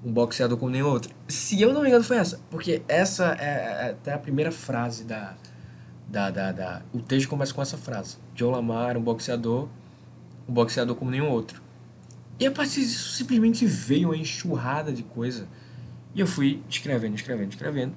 Um 0.04 0.14
boxeador 0.14 0.58
como 0.58 0.72
nenhum 0.72 0.88
outro. 0.88 1.14
Se 1.28 1.62
eu 1.62 1.74
não 1.74 1.82
me 1.82 1.90
engano, 1.90 2.04
foi 2.04 2.18
essa. 2.18 2.40
Porque 2.50 2.82
essa 2.88 3.36
é, 3.40 3.88
é 3.88 3.90
até 3.92 4.14
a 4.14 4.18
primeira 4.18 4.52
frase 4.52 5.04
da, 5.04 5.36
da, 6.08 6.30
da, 6.32 6.52
da. 6.52 6.82
O 6.94 7.00
texto 7.00 7.28
começa 7.28 7.54
com 7.54 7.62
essa 7.62 7.78
frase: 7.78 8.18
Joe 8.36 8.52
Lamar, 8.52 8.98
um 8.98 9.02
boxeador. 9.02 9.68
Um 10.48 10.54
boxeador 10.54 10.96
como 10.96 11.12
nenhum 11.12 11.30
outro. 11.30 11.62
E 12.40 12.46
a 12.48 12.52
partir 12.52 12.80
disso 12.80 13.12
simplesmente 13.12 13.66
veio 13.66 14.10
uma 14.10 14.18
enxurrada 14.18 14.94
de 14.94 15.04
coisa 15.04 15.48
e 16.16 16.22
eu 16.22 16.28
fui 16.28 16.64
escrevendo, 16.70 17.16
escrevendo, 17.16 17.50
escrevendo. 17.50 17.94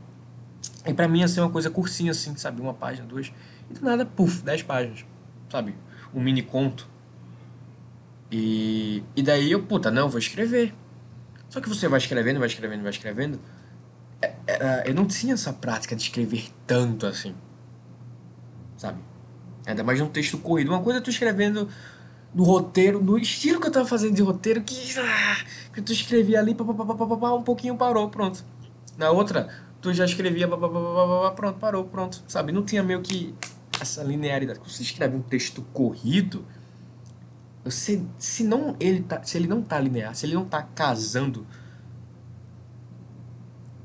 E 0.86 0.92
pra 0.92 1.08
mim 1.08 1.20
ia 1.20 1.28
ser 1.28 1.40
uma 1.40 1.50
coisa 1.50 1.70
cursinha 1.70 2.10
assim, 2.10 2.36
sabe? 2.36 2.60
Uma 2.60 2.74
página, 2.74 3.06
duas. 3.06 3.32
E 3.70 3.74
do 3.74 3.84
nada, 3.84 4.04
puf, 4.04 4.42
dez 4.42 4.62
páginas, 4.62 5.04
sabe? 5.48 5.74
Um 6.12 6.20
mini 6.20 6.42
conto. 6.42 6.88
E, 8.30 9.02
e 9.14 9.22
daí 9.22 9.50
eu, 9.50 9.62
puta, 9.62 9.90
não, 9.90 10.08
vou 10.08 10.18
escrever. 10.18 10.74
Só 11.52 11.60
que 11.60 11.68
você 11.68 11.86
vai 11.86 11.98
escrevendo, 11.98 12.38
vai 12.38 12.48
escrevendo, 12.48 12.80
vai 12.80 12.90
escrevendo. 12.90 13.38
É, 14.22 14.32
é, 14.46 14.84
eu 14.86 14.94
não 14.94 15.04
tinha 15.04 15.34
essa 15.34 15.52
prática 15.52 15.94
de 15.94 16.00
escrever 16.00 16.46
tanto 16.66 17.06
assim. 17.06 17.34
Sabe? 18.74 18.98
Ainda 19.66 19.84
mais 19.84 20.00
um 20.00 20.08
texto 20.08 20.38
corrido. 20.38 20.70
Uma 20.70 20.80
coisa 20.80 21.00
é 21.00 21.02
tu 21.02 21.10
escrevendo 21.10 21.68
no 22.34 22.42
roteiro, 22.42 23.04
no 23.04 23.18
estilo 23.18 23.60
que 23.60 23.66
eu 23.66 23.70
tava 23.70 23.86
fazendo 23.86 24.14
de 24.14 24.22
roteiro, 24.22 24.62
que, 24.62 24.98
ah, 24.98 25.44
tu 25.84 25.92
escrevia 25.92 26.38
ali, 26.38 26.54
pá, 26.54 26.64
pá, 26.64 26.72
pá, 26.72 26.94
pá, 26.94 27.16
pá, 27.18 27.32
um 27.34 27.42
pouquinho 27.42 27.76
parou, 27.76 28.08
pronto. 28.08 28.42
Na 28.96 29.10
outra, 29.10 29.50
tu 29.82 29.92
já 29.92 30.06
escrevia, 30.06 30.48
pá, 30.48 30.56
pá, 30.56 30.70
pá, 30.70 30.80
pá, 30.80 31.20
pá, 31.20 31.30
pronto, 31.32 31.58
parou, 31.58 31.84
pronto. 31.84 32.24
Sabe? 32.28 32.50
Não 32.50 32.62
tinha 32.64 32.82
meio 32.82 33.02
que 33.02 33.34
essa 33.78 34.02
linearidade. 34.02 34.58
Quando 34.58 34.70
você 34.70 34.82
escreve 34.82 35.14
um 35.14 35.20
texto 35.20 35.60
corrido, 35.74 36.46
você, 37.64 38.02
se, 38.18 38.44
não, 38.44 38.76
ele 38.80 39.02
tá, 39.02 39.22
se 39.22 39.36
ele 39.38 39.46
não 39.46 39.62
tá 39.62 39.78
linear, 39.78 40.14
se 40.14 40.26
ele 40.26 40.34
não 40.34 40.44
tá 40.44 40.62
casando, 40.62 41.46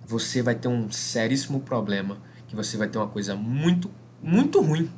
você 0.05 0.41
vai 0.41 0.55
ter 0.55 0.67
um 0.67 0.89
seríssimo 0.91 1.59
problema, 1.59 2.17
que 2.47 2.55
você 2.55 2.77
vai 2.77 2.87
ter 2.87 2.97
uma 2.97 3.07
coisa 3.07 3.35
muito, 3.35 3.91
muito 4.21 4.61
ruim 4.61 4.89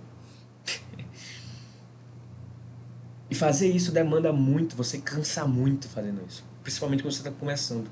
E 3.29 3.35
fazer 3.35 3.69
isso 3.69 3.91
demanda 3.91 4.33
muito, 4.33 4.75
você 4.75 4.97
cansa 4.97 5.45
muito 5.45 5.87
fazendo 5.87 6.21
isso. 6.27 6.43
Principalmente 6.63 7.03
quando 7.03 7.13
você 7.13 7.19
está 7.19 7.31
começando. 7.31 7.89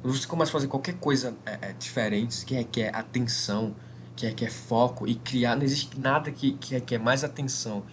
Quando 0.00 0.16
você 0.16 0.26
começa 0.26 0.50
a 0.50 0.52
fazer 0.52 0.68
qualquer 0.68 0.94
coisa 0.94 1.36
é, 1.44 1.68
é, 1.68 1.72
diferente, 1.74 2.44
que 2.46 2.54
requer 2.54 2.94
atenção, 2.94 3.76
que 4.16 4.26
é, 4.26 4.32
que 4.32 4.44
é 4.44 4.48
foco 4.48 5.06
e 5.06 5.16
criar. 5.16 5.54
Não 5.54 5.64
existe 5.64 6.00
nada 6.00 6.32
que, 6.32 6.52
que, 6.52 6.76
é, 6.76 6.80
que 6.80 6.94
é 6.94 6.98
mais 6.98 7.22
atenção 7.22 7.84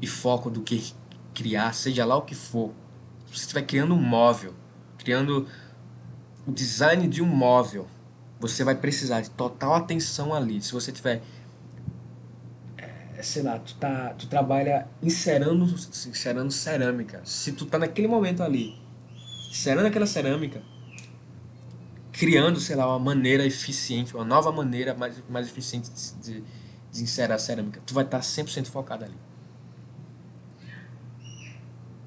e 0.00 0.06
foco 0.06 0.48
do 0.48 0.62
que 0.62 0.94
criar, 1.40 1.72
seja 1.72 2.04
lá 2.04 2.16
o 2.16 2.22
que 2.22 2.34
for. 2.34 2.70
Se 3.26 3.38
você 3.38 3.40
estiver 3.44 3.62
criando 3.62 3.94
um 3.94 4.02
móvel, 4.02 4.52
criando 4.98 5.48
o 6.46 6.52
design 6.52 7.08
de 7.08 7.22
um 7.22 7.26
móvel, 7.26 7.86
você 8.38 8.62
vai 8.62 8.74
precisar 8.74 9.22
de 9.22 9.30
total 9.30 9.74
atenção 9.74 10.34
ali. 10.34 10.60
Se 10.60 10.70
você 10.72 10.92
tiver 10.92 11.22
é, 12.76 13.22
sei 13.22 13.42
lá, 13.42 13.58
tu, 13.58 13.74
tá, 13.76 14.14
tu 14.18 14.26
trabalha 14.26 14.86
encerando, 15.02 15.64
encerando 15.64 16.50
cerâmica. 16.50 17.22
Se 17.24 17.52
tu 17.52 17.64
tá 17.64 17.78
naquele 17.78 18.06
momento 18.06 18.42
ali, 18.42 18.78
encerando 19.50 19.86
aquela 19.86 20.06
cerâmica, 20.06 20.60
criando, 22.12 22.60
sei 22.60 22.76
lá, 22.76 22.86
uma 22.86 22.98
maneira 22.98 23.46
eficiente, 23.46 24.14
uma 24.14 24.26
nova 24.26 24.52
maneira 24.52 24.92
mais, 24.92 25.14
mais 25.26 25.46
eficiente 25.46 25.90
de, 26.20 26.44
de 26.92 27.02
encerar 27.02 27.36
a 27.36 27.38
cerâmica. 27.38 27.80
Tu 27.86 27.94
vai 27.94 28.04
estar 28.04 28.20
100% 28.20 28.66
focado 28.66 29.06
ali. 29.06 29.29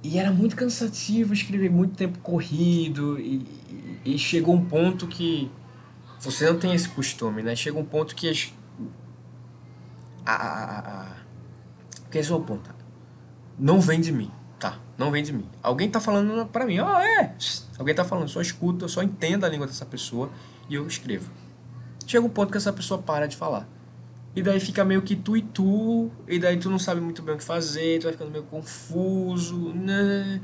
E 0.04 0.20
era 0.20 0.32
muito 0.32 0.56
cansativo 0.56 1.34
escrever 1.34 1.72
muito 1.72 1.96
tempo 1.96 2.20
corrido 2.20 3.18
e, 3.18 3.48
e, 4.04 4.20
chegou 4.20 4.54
um 4.54 4.66
ponto 4.66 5.08
que 5.08 5.50
você 6.20 6.46
não 6.46 6.60
tem 6.60 6.74
esse 6.74 6.90
costume, 6.90 7.42
né? 7.42 7.56
Chega 7.56 7.80
um 7.80 7.86
ponto 7.86 8.14
que 8.14 8.30
as, 8.30 8.54
a, 10.26 10.34
a, 10.34 11.04
a, 11.04 11.16
é 12.14 12.34
o 12.34 12.42
ponto. 12.42 12.70
Não 13.58 13.80
vem 13.80 14.02
de 14.02 14.12
mim, 14.12 14.30
tá? 14.60 14.78
Não 14.98 15.10
vem 15.10 15.24
de 15.24 15.32
mim. 15.32 15.48
Alguém 15.62 15.90
tá 15.90 16.02
falando 16.02 16.46
para 16.48 16.66
mim, 16.66 16.80
ó, 16.80 16.98
oh, 16.98 17.00
é. 17.00 17.34
Alguém 17.80 17.96
tá 17.96 18.04
falando, 18.04 18.28
só 18.28 18.42
escuta, 18.42 18.84
eu 18.84 18.90
só 18.90 19.02
entendo 19.02 19.46
a 19.46 19.50
língua 19.50 19.68
dessa 19.68 19.86
pessoa 19.86 20.30
e 20.70 20.76
eu 20.76 20.86
escrevo. 20.86 21.32
Chega 22.06 22.26
um 22.26 22.30
ponto 22.30 22.52
que 22.52 22.58
essa 22.58 22.74
pessoa 22.74 23.02
para 23.02 23.26
de 23.26 23.38
falar. 23.38 23.68
E 24.36 24.42
daí 24.42 24.60
fica 24.60 24.84
meio 24.84 25.02
que 25.02 25.16
tu 25.16 25.38
e 25.38 25.42
tu, 25.42 26.12
e 26.28 26.40
daí 26.40 26.58
tu 26.58 26.70
não 26.70 26.80
sabe 26.80 27.00
muito 27.00 27.22
bem 27.22 27.36
o 27.36 27.38
que 27.38 27.44
fazer, 27.44 28.00
tu 28.00 28.04
vai 28.04 28.14
ficando 28.14 28.32
meio 28.32 28.44
confuso, 28.46 29.74
né? 29.74 30.42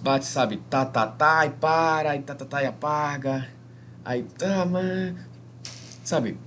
Bate, 0.00 0.26
sabe, 0.26 0.58
tá, 0.68 0.84
tá, 0.84 1.06
tá, 1.06 1.46
e 1.46 1.50
para, 1.50 2.16
e 2.16 2.22
tá, 2.22 2.34
tá, 2.34 2.44
tá, 2.44 2.62
e 2.62 2.66
apaga. 2.66 3.48
Aí, 4.04 4.24
tá, 4.24 4.66
mas. 4.66 5.14
Sabe? 6.04 6.38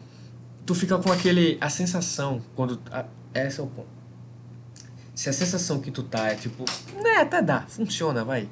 Tu 0.66 0.76
fica 0.76 0.98
com 1.00 1.12
aquele. 1.12 1.58
A 1.60 1.70
sensação, 1.70 2.42
quando. 2.56 2.80
A, 2.92 3.06
esse 3.34 3.60
é 3.60 3.64
o 3.64 3.68
ponto 3.68 4.00
se 5.20 5.28
a 5.28 5.34
sensação 5.34 5.82
que 5.82 5.92
tu 5.92 6.02
tá 6.02 6.30
é 6.30 6.36
tipo, 6.36 6.64
né, 7.04 7.18
até 7.18 7.42
dá, 7.42 7.64
funciona, 7.68 8.24
vai. 8.24 8.48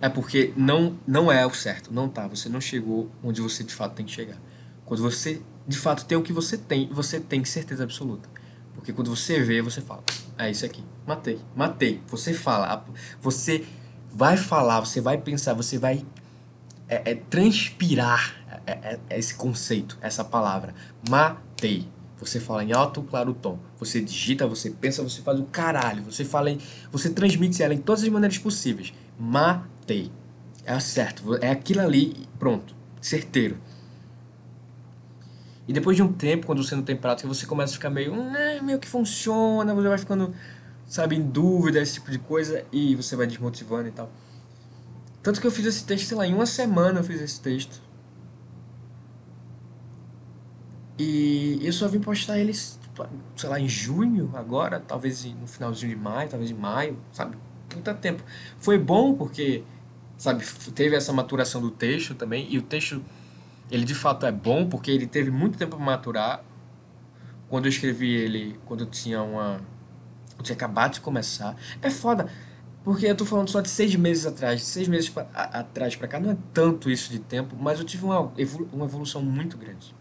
É 0.00 0.08
porque 0.08 0.52
não, 0.56 0.98
não 1.06 1.30
é 1.30 1.46
o 1.46 1.54
certo, 1.54 1.94
não 1.94 2.08
tá. 2.08 2.26
Você 2.26 2.48
não 2.48 2.60
chegou 2.60 3.08
onde 3.22 3.40
você 3.40 3.62
de 3.62 3.72
fato 3.72 3.94
tem 3.94 4.04
que 4.04 4.10
chegar. 4.10 4.36
Quando 4.84 5.00
você 5.00 5.40
de 5.68 5.78
fato 5.78 6.06
tem 6.06 6.16
o 6.16 6.22
que 6.22 6.32
você 6.32 6.56
tem, 6.56 6.88
você 6.88 7.20
tem 7.20 7.44
certeza 7.44 7.84
absoluta. 7.84 8.28
Porque 8.74 8.92
quando 8.92 9.14
você 9.14 9.40
vê, 9.42 9.60
você 9.60 9.82
fala, 9.82 10.02
é 10.38 10.50
isso 10.50 10.64
aqui, 10.64 10.82
matei, 11.06 11.38
matei. 11.54 12.00
Você 12.08 12.32
fala, 12.32 12.84
você 13.20 13.66
vai 14.10 14.36
falar, 14.36 14.80
você 14.80 15.00
vai 15.00 15.18
pensar, 15.18 15.52
você 15.52 15.76
vai 15.76 16.04
é, 16.88 17.10
é 17.10 17.14
transpirar 17.14 18.34
é, 18.66 18.72
é, 18.72 19.00
é 19.10 19.18
esse 19.18 19.34
conceito, 19.34 19.98
essa 20.00 20.24
palavra. 20.24 20.74
Matei. 21.08 21.86
Você 22.18 22.40
fala 22.40 22.64
em 22.64 22.72
alto, 22.72 23.02
claro 23.02 23.32
tom. 23.32 23.58
Você 23.78 24.00
digita, 24.00 24.46
você 24.46 24.70
pensa, 24.70 25.02
você 25.02 25.22
faz 25.22 25.38
o 25.38 25.44
caralho. 25.44 26.02
Você 26.04 26.24
fala 26.24 26.50
em, 26.50 26.58
você 26.90 27.10
transmite 27.10 27.62
ela 27.62 27.74
em 27.74 27.78
todas 27.78 28.02
as 28.02 28.08
maneiras 28.08 28.38
possíveis. 28.38 28.92
Matei. 29.18 30.10
É 30.64 30.78
certo. 30.80 31.36
É 31.36 31.50
aquilo 31.50 31.80
ali, 31.80 32.26
pronto. 32.38 32.74
Certeiro. 33.00 33.56
E 35.68 35.72
depois 35.72 35.96
de 35.96 36.02
um 36.02 36.10
tempo, 36.10 36.46
quando 36.46 36.64
você 36.64 36.74
não 36.74 36.82
tem 36.82 36.96
prática, 36.96 37.28
você 37.28 37.44
começa 37.46 37.72
a 37.72 37.74
ficar 37.74 37.90
meio, 37.90 38.16
né, 38.16 38.58
meio 38.62 38.78
que 38.78 38.88
funciona, 38.88 39.74
você 39.74 39.88
vai 39.88 39.98
ficando, 39.98 40.34
sabe, 40.86 41.14
em 41.14 41.22
dúvida, 41.22 41.78
esse 41.78 41.94
tipo 41.94 42.10
de 42.10 42.18
coisa, 42.18 42.64
e 42.72 42.96
você 42.96 43.14
vai 43.14 43.26
desmotivando 43.26 43.86
e 43.86 43.92
tal. 43.92 44.10
Tanto 45.22 45.42
que 45.42 45.46
eu 45.46 45.50
fiz 45.50 45.66
esse 45.66 45.84
texto, 45.84 46.06
sei 46.06 46.16
lá, 46.16 46.26
em 46.26 46.32
uma 46.32 46.46
semana 46.46 47.00
eu 47.00 47.04
fiz 47.04 47.20
esse 47.20 47.38
texto. 47.38 47.82
E 50.98 51.60
eu 51.62 51.72
só 51.72 51.86
vim 51.86 52.00
postar 52.00 52.38
eles, 52.38 52.80
sei 53.36 53.48
lá, 53.50 53.60
em 53.60 53.68
junho 53.68 54.30
agora, 54.34 54.80
talvez 54.80 55.22
no 55.26 55.46
finalzinho 55.46 55.94
de 55.94 56.00
maio, 56.00 56.30
talvez 56.30 56.50
em 56.50 56.54
maio, 56.54 56.98
sabe? 57.12 57.36
Puta 57.68 57.92
tempo. 57.92 58.22
Foi 58.58 58.78
bom 58.78 59.14
porque, 59.14 59.62
sabe, 60.16 60.44
teve 60.74 60.96
essa 60.96 61.12
maturação 61.12 61.60
do 61.60 61.70
texto 61.70 62.14
também, 62.14 62.46
e 62.50 62.56
o 62.56 62.62
texto, 62.62 63.04
ele 63.70 63.84
de 63.84 63.94
fato 63.94 64.26
é 64.26 64.32
bom 64.32 64.68
porque 64.68 64.90
ele 64.90 65.06
teve 65.06 65.30
muito 65.30 65.58
tempo 65.58 65.76
para 65.76 65.84
maturar. 65.84 66.44
Quando 67.48 67.66
eu 67.66 67.70
escrevi 67.70 68.14
ele, 68.14 68.58
quando 68.66 68.80
eu 68.80 68.86
tinha 68.86 69.22
uma. 69.22 69.60
Eu 70.36 70.42
tinha 70.42 70.54
acabado 70.54 70.94
de 70.94 71.00
começar. 71.00 71.56
É 71.80 71.90
foda, 71.90 72.28
porque 72.84 73.06
eu 73.06 73.16
tô 73.16 73.24
falando 73.24 73.48
só 73.48 73.60
de 73.60 73.68
seis 73.68 73.94
meses 73.96 74.26
atrás. 74.26 74.62
Seis 74.62 74.88
meses 74.88 75.08
pra, 75.08 75.26
a, 75.34 75.60
atrás 75.60 75.96
para 75.96 76.08
cá 76.08 76.20
não 76.20 76.30
é 76.30 76.36
tanto 76.52 76.90
isso 76.90 77.10
de 77.10 77.18
tempo, 77.18 77.56
mas 77.58 77.78
eu 77.78 77.84
tive 77.84 78.04
uma, 78.04 78.32
uma 78.72 78.84
evolução 78.84 79.22
muito 79.22 79.56
grande. 79.56 79.94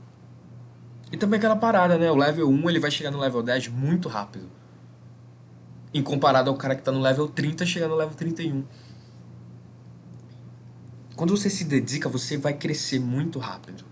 E 1.12 1.18
também 1.18 1.38
aquela 1.38 1.56
parada, 1.56 1.98
né? 1.98 2.12
O 2.12 2.16
level 2.16 2.50
1 2.50 2.70
ele 2.70 2.80
vai 2.80 2.92
chegar 2.92 3.12
no 3.12 3.20
level 3.20 3.42
10 3.42 3.70
muito 3.70 4.10
rápido. 4.10 4.50
Em 5.94 6.04
comparado 6.04 6.50
ao 6.50 6.56
cara 6.58 6.76
que 6.76 6.82
tá 6.82 6.92
no 6.92 7.00
level 7.00 7.28
30 7.28 7.66
chegando 7.66 7.92
no 7.92 7.98
level 7.98 8.16
31. 8.16 8.66
Quando 11.18 11.36
você 11.36 11.50
se 11.50 11.64
dedica, 11.64 12.08
você 12.08 12.38
vai 12.38 12.54
crescer 12.54 13.00
muito 13.00 13.40
rápido. 13.40 13.84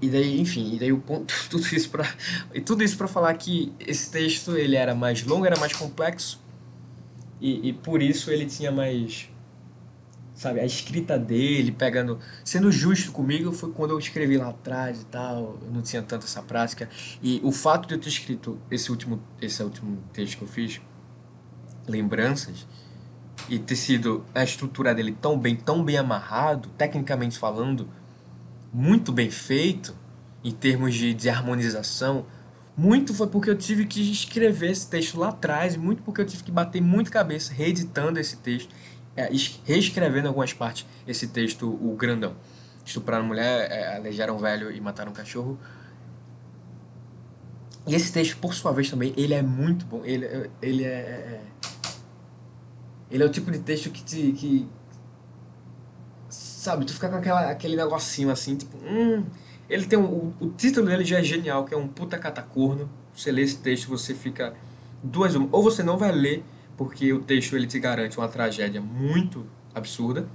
E 0.00 0.08
daí, 0.08 0.40
enfim, 0.40 0.76
e 0.76 0.78
daí 0.78 0.92
o 0.92 1.00
ponto, 1.00 1.34
tudo 1.50 1.66
isso 1.74 1.90
para 1.90 2.08
e 2.54 2.60
tudo 2.60 2.84
isso 2.84 2.96
para 2.96 3.08
falar 3.08 3.34
que 3.34 3.72
esse 3.80 4.10
texto 4.12 4.56
ele 4.56 4.76
era 4.76 4.94
mais 4.94 5.24
longo, 5.24 5.44
era 5.44 5.58
mais 5.58 5.72
complexo 5.72 6.40
e, 7.40 7.70
e 7.70 7.72
por 7.72 8.00
isso 8.00 8.30
ele 8.30 8.46
tinha 8.46 8.70
mais 8.70 9.28
sabe, 10.34 10.60
a 10.60 10.64
escrita 10.64 11.18
dele, 11.18 11.72
pegando, 11.72 12.20
sendo 12.44 12.70
justo 12.70 13.10
comigo, 13.10 13.50
foi 13.50 13.72
quando 13.72 13.90
eu 13.90 13.98
escrevi 13.98 14.36
lá 14.36 14.50
atrás 14.50 15.02
e 15.02 15.06
tal, 15.06 15.58
eu 15.60 15.70
não 15.72 15.82
tinha 15.82 16.00
tanta 16.00 16.26
essa 16.26 16.40
prática. 16.40 16.88
E 17.20 17.40
o 17.42 17.50
fato 17.50 17.88
de 17.88 17.94
eu 17.94 17.98
ter 17.98 18.08
escrito 18.08 18.56
esse 18.70 18.88
último, 18.88 19.20
esse 19.42 19.60
último 19.64 19.98
texto 20.12 20.38
que 20.38 20.44
eu 20.44 20.48
fiz, 20.48 20.80
lembranças, 21.88 22.66
e 23.48 23.58
ter 23.58 23.76
sido 23.76 24.24
a 24.34 24.44
estrutura 24.44 24.94
dele 24.94 25.16
tão 25.20 25.38
bem, 25.38 25.56
tão 25.56 25.82
bem 25.82 25.96
amarrado, 25.96 26.68
tecnicamente 26.76 27.38
falando, 27.38 27.88
muito 28.72 29.10
bem 29.12 29.30
feito, 29.30 29.94
em 30.44 30.52
termos 30.52 30.94
de, 30.94 31.14
de 31.14 31.28
harmonização, 31.28 32.26
muito 32.76 33.12
foi 33.12 33.26
porque 33.26 33.50
eu 33.50 33.56
tive 33.56 33.86
que 33.86 34.00
escrever 34.12 34.70
esse 34.70 34.88
texto 34.88 35.18
lá 35.18 35.30
atrás, 35.30 35.76
muito 35.76 36.02
porque 36.02 36.20
eu 36.20 36.26
tive 36.26 36.44
que 36.44 36.50
bater 36.50 36.80
muito 36.80 37.10
cabeça 37.10 37.52
reeditando 37.52 38.20
esse 38.20 38.36
texto 38.36 38.72
é, 39.18 39.28
reescrevendo 39.64 40.28
algumas 40.28 40.52
partes 40.52 40.86
esse 41.06 41.26
texto, 41.26 41.68
o 41.68 41.96
grandão. 41.96 42.36
Estupraram 42.84 43.24
mulher, 43.24 43.68
é, 43.70 44.32
um 44.32 44.38
velho 44.38 44.70
e 44.70 44.80
mataram 44.80 45.10
um 45.10 45.14
cachorro. 45.14 45.58
E 47.86 47.94
esse 47.94 48.12
texto, 48.12 48.36
por 48.38 48.54
sua 48.54 48.72
vez, 48.72 48.88
também, 48.88 49.12
ele 49.16 49.34
é 49.34 49.42
muito 49.42 49.84
bom. 49.86 50.02
Ele, 50.04 50.50
ele 50.62 50.84
é, 50.84 50.86
é, 50.86 50.90
é 50.92 51.42
ele 53.10 53.22
é 53.22 53.26
o 53.26 53.30
tipo 53.30 53.50
de 53.50 53.58
texto 53.58 53.90
que 53.90 54.02
te. 54.02 54.32
Que, 54.32 54.68
sabe, 56.28 56.84
tu 56.84 56.92
fica 56.92 57.08
com 57.08 57.16
aquela, 57.16 57.50
aquele 57.50 57.76
negocinho 57.76 58.30
assim, 58.30 58.56
tipo. 58.56 58.76
Hum, 58.78 59.24
ele 59.68 59.86
tem 59.86 59.98
um, 59.98 60.32
o, 60.40 60.50
título 60.56 60.86
dele 60.86 61.04
já 61.04 61.18
é 61.18 61.22
genial, 61.22 61.64
que 61.64 61.74
é 61.74 61.76
um 61.76 61.88
puta 61.88 62.18
catacorno. 62.18 62.88
Você 63.14 63.32
lê 63.32 63.42
esse 63.42 63.58
texto, 63.58 63.88
você 63.88 64.14
fica. 64.14 64.54
Duas. 65.02 65.34
Ou 65.34 65.62
você 65.62 65.82
não 65.82 65.96
vai 65.96 66.12
ler 66.12 66.44
porque 66.78 67.12
o 67.12 67.20
texto 67.20 67.56
ele 67.56 67.66
te 67.66 67.80
garante 67.80 68.16
uma 68.16 68.28
tragédia 68.28 68.80
muito 68.80 69.44
absurda, 69.74 70.28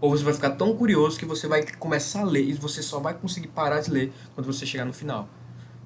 ou 0.00 0.10
você 0.10 0.24
vai 0.24 0.34
ficar 0.34 0.50
tão 0.50 0.76
curioso 0.76 1.16
que 1.16 1.24
você 1.24 1.46
vai 1.46 1.64
começar 1.78 2.22
a 2.22 2.24
ler 2.24 2.42
e 2.42 2.52
você 2.52 2.82
só 2.82 2.98
vai 2.98 3.14
conseguir 3.14 3.48
parar 3.48 3.80
de 3.80 3.90
ler 3.90 4.12
quando 4.34 4.46
você 4.46 4.66
chegar 4.66 4.84
no 4.84 4.92
final. 4.92 5.28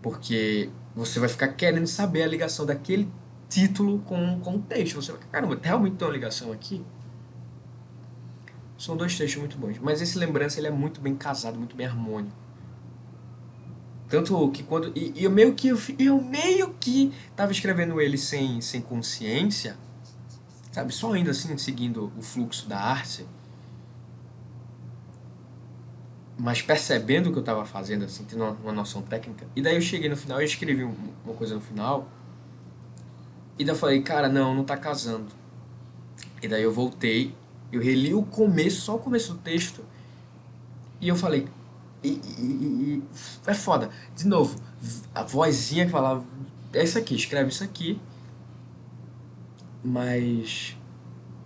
Porque 0.00 0.70
você 0.96 1.20
vai 1.20 1.29
ficar 1.29 1.48
querendo 1.48 1.87
saber 1.87 2.22
a 2.22 2.27
ligação 2.27 2.64
daquele 2.64 3.11
título 3.55 4.01
com, 4.01 4.40
com 4.40 4.57
o 4.57 4.59
texto. 4.59 4.97
Você 4.97 5.12
vai 5.12 5.21
caramba, 5.31 5.59
realmente 5.62 5.97
tem 5.97 6.07
uma 6.07 6.12
ligação 6.12 6.51
aqui? 6.51 6.85
São 8.77 8.97
dois 8.97 9.17
textos 9.17 9.38
muito 9.38 9.57
bons. 9.57 9.79
Mas 9.79 10.03
esse 10.03 10.19
lembrança 10.19 10.59
ele 10.59 10.67
é 10.67 10.71
muito 10.71 11.01
bem 11.01 11.14
casado, 11.14 11.57
muito 11.57 11.77
bem 11.77 11.87
harmônico. 11.87 12.37
Tanto 14.09 14.51
que 14.51 14.62
quando. 14.64 14.93
E, 14.97 15.12
e 15.14 15.25
eu 15.25 15.31
meio 15.31 15.55
que. 15.55 15.69
Eu 15.99 16.21
meio 16.21 16.75
que 16.75 17.12
tava 17.37 17.53
escrevendo 17.53 18.01
ele 18.01 18.19
sem, 18.19 18.61
sem 18.61 18.81
consciência, 18.81 19.77
sabe? 20.73 20.93
Só 20.93 21.12
ainda 21.12 21.31
assim, 21.31 21.57
seguindo 21.57 22.12
o 22.19 22.23
fluxo 22.23 22.69
da 22.69 22.79
arte. 22.79 23.25
Mas 26.37 26.61
percebendo 26.61 27.29
o 27.29 27.33
que 27.33 27.38
eu 27.38 27.45
tava 27.45 27.64
fazendo, 27.64 28.05
assim, 28.05 28.25
tendo 28.25 28.43
uma, 28.43 28.51
uma 28.51 28.73
noção 28.73 29.01
técnica. 29.03 29.47
E 29.55 29.62
daí 29.62 29.77
eu 29.77 29.81
cheguei 29.81 30.09
no 30.09 30.17
final 30.17 30.43
e 30.43 30.45
escrevi 30.45 30.83
uma 30.83 31.35
coisa 31.35 31.55
no 31.55 31.61
final. 31.61 32.09
E 33.59 33.64
daí 33.64 33.75
eu 33.75 33.79
falei, 33.79 34.03
cara, 34.03 34.29
não, 34.29 34.55
não 34.55 34.64
tá 34.64 34.77
casando. 34.77 35.27
E 36.43 36.49
daí 36.49 36.62
eu 36.62 36.73
voltei 36.73 37.35
Eu 37.73 37.81
reli 37.81 38.12
o 38.14 38.23
começo, 38.23 38.83
só 38.83 38.97
o 38.97 38.99
começo 38.99 39.33
do 39.33 39.38
texto. 39.38 39.85
E 41.01 41.09
eu 41.09 41.17
falei. 41.17 41.49
E, 42.03 42.09
e, 42.09 42.43
e, 42.43 43.03
é 43.47 43.55
foda. 43.55 43.90
De 44.14 44.27
novo, 44.27 44.61
a 45.14 45.23
vozinha 45.23 45.87
que 45.87 45.90
falava. 45.90 46.25
É 46.73 46.83
isso 46.83 46.99
aqui, 46.99 47.14
escreve 47.14 47.51
isso 47.51 47.64
aqui. 47.64 48.01
Mas. 49.83 50.77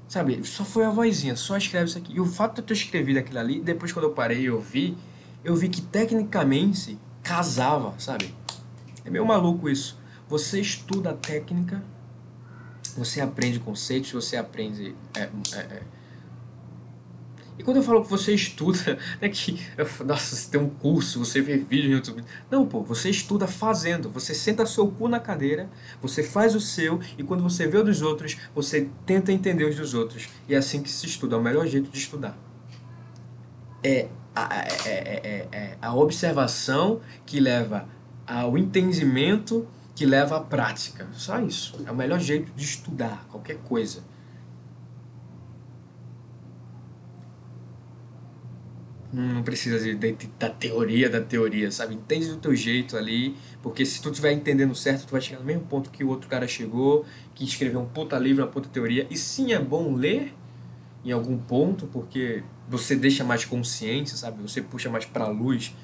Sabe, 0.08 0.42
só 0.46 0.64
foi 0.64 0.84
a 0.84 0.90
vozinha, 0.90 1.36
só 1.36 1.56
escreve 1.56 1.86
isso 1.86 1.98
aqui. 1.98 2.14
E 2.14 2.20
o 2.20 2.24
fato 2.24 2.54
de 2.54 2.60
eu 2.62 2.66
ter 2.66 2.72
escrevido 2.72 3.18
aquilo 3.18 3.38
ali, 3.38 3.60
depois 3.60 3.92
quando 3.92 4.06
eu 4.06 4.12
parei 4.12 4.40
e 4.40 4.50
ouvi, 4.50 4.96
eu 5.44 5.54
vi 5.54 5.68
que 5.68 5.82
tecnicamente 5.82 6.98
casava, 7.22 7.94
sabe? 7.98 8.34
É 9.04 9.10
meio 9.10 9.26
maluco 9.26 9.68
isso. 9.68 9.98
Você 10.28 10.60
estuda 10.60 11.10
a 11.10 11.14
técnica, 11.14 11.82
você 12.98 13.20
aprende 13.20 13.60
conceitos, 13.60 14.12
você 14.12 14.36
aprende. 14.36 14.94
É, 15.14 15.28
é, 15.54 15.58
é. 15.58 15.82
E 17.58 17.62
quando 17.64 17.78
eu 17.78 17.82
falo 17.82 18.02
que 18.02 18.10
você 18.10 18.32
estuda, 18.32 18.78
não 19.20 19.28
é 19.28 19.28
que. 19.28 19.60
Nossa, 20.04 20.36
você 20.36 20.50
tem 20.50 20.60
um 20.60 20.68
curso, 20.68 21.18
você 21.18 21.40
vê 21.40 21.56
vídeo 21.56 21.90
no 21.90 21.96
YouTube. 21.96 22.24
Não, 22.50 22.66
pô, 22.66 22.82
você 22.82 23.10
estuda 23.10 23.46
fazendo. 23.46 24.08
Você 24.10 24.34
senta 24.34 24.64
seu 24.64 24.88
cu 24.88 25.08
na 25.08 25.18
cadeira, 25.18 25.68
você 26.00 26.22
faz 26.22 26.54
o 26.54 26.60
seu, 26.60 27.00
e 27.16 27.22
quando 27.22 27.42
você 27.42 27.66
vê 27.66 27.78
o 27.78 27.84
dos 27.84 28.02
outros, 28.02 28.36
você 28.54 28.88
tenta 29.04 29.32
entender 29.32 29.64
os 29.64 29.76
dos 29.76 29.94
outros. 29.94 30.28
E 30.48 30.54
é 30.54 30.58
assim 30.58 30.82
que 30.82 30.90
se 30.90 31.06
estuda, 31.06 31.34
é 31.34 31.38
o 31.38 31.42
melhor 31.42 31.66
jeito 31.66 31.90
de 31.90 31.98
estudar. 31.98 32.38
É 33.82 34.08
a, 34.34 34.66
é, 34.86 34.90
é, 34.90 35.48
é, 35.50 35.78
a 35.80 35.94
observação 35.94 37.00
que 37.26 37.40
leva 37.40 37.88
ao 38.26 38.56
entendimento 38.56 39.66
que 39.98 40.06
leva 40.06 40.36
à 40.36 40.40
prática. 40.40 41.08
Só 41.12 41.40
isso. 41.40 41.74
É 41.84 41.90
o 41.90 41.96
melhor 41.96 42.20
jeito 42.20 42.52
de 42.54 42.64
estudar 42.64 43.26
qualquer 43.28 43.56
coisa. 43.64 44.04
Não 49.12 49.42
precisa 49.42 49.80
de, 49.80 49.96
de, 49.96 50.26
da 50.38 50.50
teoria 50.50 51.10
da 51.10 51.20
teoria, 51.20 51.72
sabe? 51.72 51.96
Entende 51.96 52.28
do 52.28 52.36
teu 52.36 52.54
jeito 52.54 52.96
ali, 52.96 53.36
porque 53.60 53.84
se 53.84 54.00
tu 54.00 54.10
estiver 54.10 54.30
entendendo 54.30 54.72
certo, 54.72 55.04
tu 55.04 55.10
vai 55.10 55.20
chegar 55.20 55.40
no 55.40 55.46
mesmo 55.46 55.64
ponto 55.64 55.90
que 55.90 56.04
o 56.04 56.08
outro 56.08 56.28
cara 56.28 56.46
chegou, 56.46 57.04
que 57.34 57.42
escreveu 57.42 57.80
um 57.80 57.86
puta 57.86 58.16
livro, 58.20 58.44
uma 58.44 58.50
puta 58.50 58.68
teoria. 58.68 59.04
E 59.10 59.16
sim, 59.16 59.52
é 59.52 59.58
bom 59.58 59.96
ler 59.96 60.32
em 61.04 61.10
algum 61.10 61.36
ponto, 61.36 61.88
porque 61.88 62.44
você 62.68 62.94
deixa 62.94 63.24
mais 63.24 63.44
consciente, 63.44 64.10
sabe? 64.10 64.40
Você 64.42 64.62
puxa 64.62 64.88
mais 64.88 65.06
pra 65.06 65.26
luz 65.26 65.74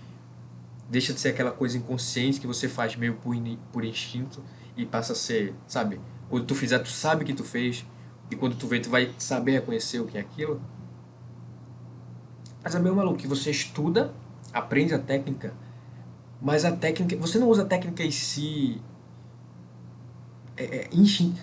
deixa 0.88 1.12
de 1.12 1.20
ser 1.20 1.30
aquela 1.30 1.50
coisa 1.50 1.76
inconsciente 1.76 2.40
que 2.40 2.46
você 2.46 2.68
faz 2.68 2.96
meio 2.96 3.14
por, 3.14 3.34
por 3.72 3.84
instinto 3.84 4.42
e 4.76 4.84
passa 4.84 5.12
a 5.12 5.16
ser, 5.16 5.54
sabe? 5.66 6.00
Quando 6.28 6.44
tu 6.46 6.54
fizer, 6.54 6.78
tu 6.78 6.88
sabe 6.88 7.24
que 7.24 7.32
tu 7.32 7.44
fez 7.44 7.84
e 8.30 8.36
quando 8.36 8.56
tu 8.56 8.66
vê, 8.66 8.80
tu 8.80 8.90
vai 8.90 9.12
saber 9.18 9.52
reconhecer 9.52 10.00
o 10.00 10.06
que 10.06 10.18
é 10.18 10.20
aquilo. 10.20 10.60
Mas 12.62 12.74
é 12.74 12.78
meio 12.78 12.94
maluco 12.94 13.16
que 13.16 13.26
você 13.26 13.50
estuda, 13.50 14.12
aprende 14.52 14.94
a 14.94 14.98
técnica, 14.98 15.54
mas 16.40 16.64
a 16.64 16.72
técnica, 16.72 17.16
você 17.16 17.38
não 17.38 17.48
usa 17.48 17.62
a 17.62 17.66
técnica 17.66 18.02
em 18.02 18.10
si 18.10 18.80
é, 20.56 20.62
é, 20.64 20.88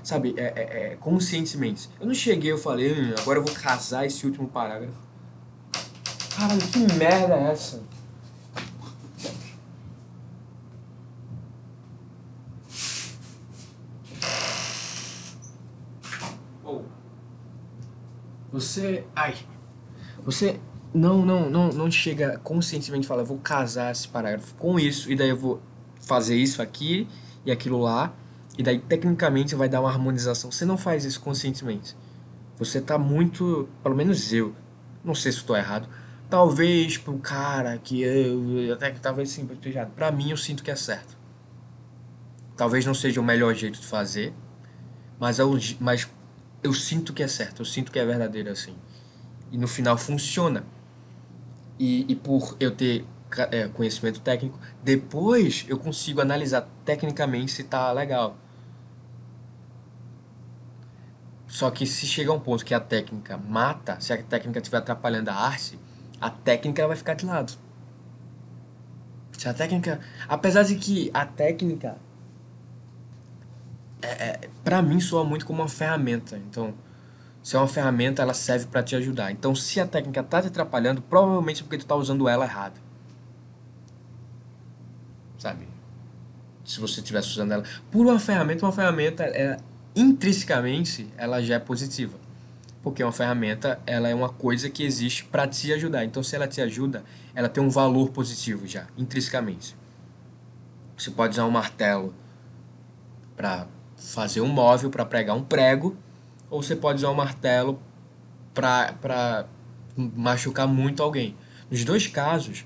sabe, 0.03 0.33
é, 0.37 0.41
é, 0.43 0.93
é, 0.93 0.97
conscientemente. 0.99 1.89
Eu 1.99 2.07
não 2.07 2.13
cheguei, 2.13 2.51
eu 2.51 2.57
falei, 2.57 2.93
hum, 2.93 3.13
agora 3.19 3.39
eu 3.39 3.43
vou 3.43 3.53
casar 3.53 4.05
esse 4.05 4.25
último 4.25 4.47
parágrafo. 4.47 4.93
Caralho, 6.35 6.61
que 6.61 6.79
merda 6.93 7.35
é 7.35 7.51
essa? 7.51 7.83
Você. 18.61 19.03
Ai. 19.15 19.35
Você 20.23 20.59
não, 20.93 21.25
não, 21.25 21.49
não, 21.49 21.69
não 21.69 21.91
chega 21.91 22.37
conscientemente 22.39 23.05
e 23.05 23.07
fala, 23.07 23.23
vou 23.23 23.37
casar 23.37 23.91
esse 23.91 24.07
parágrafo 24.07 24.53
com 24.55 24.79
isso, 24.79 25.11
e 25.11 25.15
daí 25.15 25.29
eu 25.29 25.37
vou 25.37 25.61
fazer 25.99 26.35
isso 26.35 26.61
aqui 26.61 27.07
e 27.45 27.51
aquilo 27.51 27.79
lá, 27.79 28.13
e 28.57 28.63
daí 28.63 28.79
tecnicamente 28.79 29.55
vai 29.55 29.69
dar 29.69 29.81
uma 29.81 29.89
harmonização. 29.89 30.51
Você 30.51 30.65
não 30.65 30.77
faz 30.77 31.05
isso 31.05 31.21
conscientemente. 31.21 31.95
Você 32.57 32.77
está 32.77 32.97
muito. 32.97 33.67
Pelo 33.81 33.95
menos 33.95 34.31
eu. 34.31 34.53
Não 35.03 35.15
sei 35.15 35.31
se 35.31 35.39
estou 35.39 35.55
errado. 35.55 35.89
Talvez 36.29 36.97
pro 36.97 37.17
cara 37.17 37.77
que 37.77 38.01
eu. 38.01 38.73
Até 38.73 38.91
que 38.91 38.99
talvez 38.99 39.29
sim, 39.29 39.49
pra 39.95 40.11
mim 40.11 40.29
eu 40.29 40.37
sinto 40.37 40.61
que 40.61 40.69
é 40.69 40.75
certo. 40.75 41.17
Talvez 42.55 42.85
não 42.85 42.93
seja 42.93 43.19
o 43.19 43.23
melhor 43.23 43.55
jeito 43.55 43.79
de 43.79 43.87
fazer, 43.87 44.33
mas, 45.19 45.39
é 45.39 45.43
o, 45.43 45.57
mas 45.79 46.07
eu 46.63 46.73
sinto 46.73 47.13
que 47.13 47.23
é 47.23 47.27
certo, 47.27 47.61
eu 47.61 47.65
sinto 47.65 47.91
que 47.91 47.99
é 47.99 48.05
verdadeiro 48.05 48.49
assim. 48.49 48.75
E 49.51 49.57
no 49.57 49.67
final 49.67 49.97
funciona. 49.97 50.63
E, 51.79 52.05
e 52.11 52.15
por 52.15 52.55
eu 52.59 52.71
ter 52.71 53.05
é, 53.51 53.67
conhecimento 53.67 54.19
técnico, 54.19 54.59
depois 54.83 55.65
eu 55.67 55.77
consigo 55.77 56.21
analisar 56.21 56.67
tecnicamente 56.85 57.51
se 57.51 57.63
tá 57.63 57.91
legal. 57.91 58.37
Só 61.47 61.69
que 61.69 61.85
se 61.85 62.05
chegar 62.05 62.33
um 62.33 62.39
ponto 62.39 62.63
que 62.63 62.73
a 62.73 62.79
técnica 62.79 63.37
mata, 63.37 63.99
se 63.99 64.13
a 64.13 64.23
técnica 64.23 64.59
estiver 64.59 64.77
atrapalhando 64.77 65.29
a 65.29 65.35
arte, 65.35 65.77
a 66.19 66.29
técnica 66.29 66.87
vai 66.87 66.95
ficar 66.95 67.13
de 67.13 67.25
lado. 67.25 67.53
Se 69.37 69.49
a 69.49 69.53
técnica. 69.53 69.99
Apesar 70.29 70.63
de 70.63 70.75
que 70.75 71.09
a 71.13 71.25
técnica 71.25 71.97
é, 74.01 74.07
é 74.07 74.49
para 74.63 74.81
mim 74.81 74.99
soa 74.99 75.23
muito 75.23 75.45
como 75.45 75.61
uma 75.61 75.69
ferramenta. 75.69 76.37
Então, 76.37 76.73
se 77.43 77.55
é 77.55 77.59
uma 77.59 77.67
ferramenta, 77.67 78.21
ela 78.21 78.33
serve 78.33 78.67
para 78.67 78.83
te 78.83 78.95
ajudar. 78.95 79.31
Então, 79.31 79.55
se 79.55 79.79
a 79.79 79.87
técnica 79.87 80.21
tá 80.21 80.41
te 80.41 80.47
atrapalhando, 80.47 81.01
provavelmente 81.01 81.61
é 81.61 81.63
porque 81.63 81.77
tu 81.77 81.85
tá 81.85 81.95
usando 81.95 82.27
ela 82.29 82.45
errado. 82.45 82.79
Sabe? 85.37 85.67
Se 86.63 86.79
você 86.79 86.99
estivesse 86.99 87.29
usando 87.29 87.51
ela 87.51 87.63
por 87.89 88.05
uma 88.05 88.19
ferramenta, 88.19 88.65
uma 88.65 88.71
ferramenta 88.71 89.23
é 89.23 89.57
intrinsecamente 89.95 91.07
ela 91.17 91.41
já 91.41 91.55
é 91.55 91.59
positiva. 91.59 92.17
Porque 92.83 93.03
uma 93.03 93.11
ferramenta, 93.11 93.79
ela 93.85 94.07
é 94.07 94.15
uma 94.15 94.29
coisa 94.29 94.69
que 94.69 94.83
existe 94.83 95.23
para 95.25 95.47
te 95.47 95.71
ajudar. 95.73 96.03
Então, 96.03 96.23
se 96.23 96.35
ela 96.35 96.47
te 96.47 96.61
ajuda, 96.61 97.03
ela 97.33 97.49
tem 97.49 97.63
um 97.63 97.69
valor 97.69 98.09
positivo 98.09 98.65
já, 98.65 98.87
intrinsecamente. 98.97 99.75
Você 100.97 101.11
pode 101.11 101.33
usar 101.33 101.45
um 101.45 101.51
martelo 101.51 102.13
para 103.35 103.67
fazer 104.01 104.41
um 104.41 104.47
móvel 104.47 104.89
para 104.89 105.05
pregar 105.05 105.35
um 105.35 105.43
prego, 105.43 105.95
ou 106.49 106.61
você 106.61 106.75
pode 106.75 106.97
usar 106.97 107.11
um 107.11 107.15
martelo 107.15 107.79
para 108.53 109.45
machucar 109.95 110.67
muito 110.67 111.03
alguém. 111.03 111.35
Nos 111.69 111.85
dois 111.85 112.07
casos, 112.07 112.65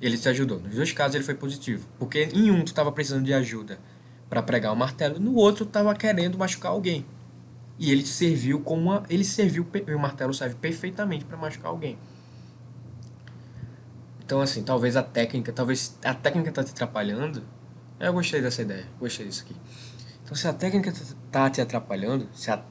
ele 0.00 0.16
te 0.16 0.28
ajudou. 0.28 0.58
Nos 0.58 0.74
dois 0.74 0.90
casos, 0.92 1.14
ele 1.14 1.24
foi 1.24 1.34
positivo. 1.34 1.86
Porque 1.98 2.28
em 2.32 2.50
um, 2.50 2.64
tu 2.64 2.68
estava 2.68 2.90
precisando 2.90 3.24
de 3.24 3.34
ajuda 3.34 3.78
para 4.28 4.42
pregar 4.42 4.72
o 4.72 4.74
um 4.74 4.78
martelo, 4.78 5.20
no 5.20 5.34
outro, 5.34 5.64
tu 5.64 5.68
estava 5.68 5.94
querendo 5.94 6.38
machucar 6.38 6.72
alguém. 6.72 7.04
E 7.78 7.90
ele 7.90 8.04
serviu 8.04 8.60
como 8.60 8.82
uma, 8.82 9.02
ele 9.08 9.24
serviu, 9.24 9.66
o 9.94 9.98
martelo 9.98 10.32
serve 10.34 10.54
perfeitamente 10.54 11.24
para 11.24 11.36
machucar 11.36 11.70
alguém. 11.70 11.98
Então, 14.24 14.40
assim, 14.40 14.62
talvez 14.62 14.96
a 14.96 15.02
técnica, 15.02 15.52
talvez 15.52 15.98
a 16.04 16.14
técnica 16.14 16.52
tá 16.52 16.62
te 16.62 16.70
atrapalhando. 16.70 17.42
Eu 17.98 18.12
gostei 18.12 18.40
dessa 18.40 18.62
ideia, 18.62 18.86
gostei 18.98 19.26
disso 19.26 19.44
aqui. 19.44 19.54
Então, 20.30 20.38
se 20.38 20.46
a 20.46 20.52
técnica 20.52 20.90
está 20.90 21.50
te 21.50 21.60
atrapalhando, 21.60 22.28
se 22.32 22.52
a, 22.52 22.62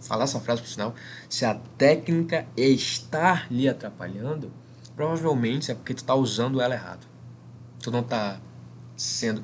falar 0.00 0.24
essa 0.24 0.38
frase 0.38 0.60
por 0.60 0.68
sinal, 0.68 0.94
se 1.30 1.46
a 1.46 1.54
técnica 1.54 2.46
está 2.54 3.46
lhe 3.50 3.66
atrapalhando, 3.66 4.52
provavelmente 4.94 5.70
é 5.70 5.74
porque 5.74 5.94
tu 5.94 6.00
está 6.00 6.14
usando 6.14 6.60
ela 6.60 6.74
errado. 6.74 7.06
Tu 7.82 7.90
não 7.90 8.00
está 8.00 8.38
sendo 8.98 9.42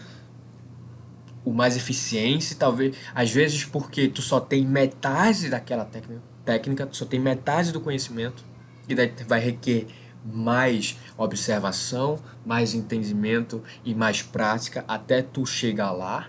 o 1.47 1.51
mais 1.51 1.75
eficiente, 1.75 2.55
talvez, 2.55 2.95
às 3.15 3.31
vezes 3.31 3.65
porque 3.65 4.07
tu 4.07 4.21
só 4.21 4.39
tem 4.39 4.67
metade 4.67 5.49
daquela 5.49 5.87
técnica, 5.87 6.23
técnica, 6.45 6.87
tu 6.87 6.99
só 6.99 7.07
tem 7.07 7.19
metade 7.19 7.73
do 7.73 7.81
conhecimento, 7.81 8.45
e 8.87 8.95
daí 8.95 9.15
vai 9.27 9.41
requer 9.41 9.87
mais 10.23 10.99
observação, 11.17 12.19
mais 12.45 12.75
entendimento 12.75 13.65
e 13.83 13.95
mais 13.95 14.21
prática 14.21 14.85
até 14.87 15.23
tu 15.23 15.47
chegar 15.47 15.91
lá. 15.93 16.29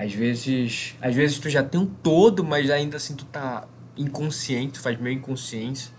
Às 0.00 0.14
vezes, 0.14 0.96
às 0.98 1.14
vezes 1.14 1.38
tu 1.38 1.50
já 1.50 1.62
tem 1.62 1.78
um 1.78 1.84
todo, 1.84 2.42
mas 2.42 2.70
ainda 2.70 2.96
assim 2.96 3.14
tu 3.14 3.26
tá 3.26 3.68
inconsciente, 3.94 4.72
tu 4.72 4.80
faz 4.80 4.98
meio 4.98 5.18
inconsciente. 5.18 5.92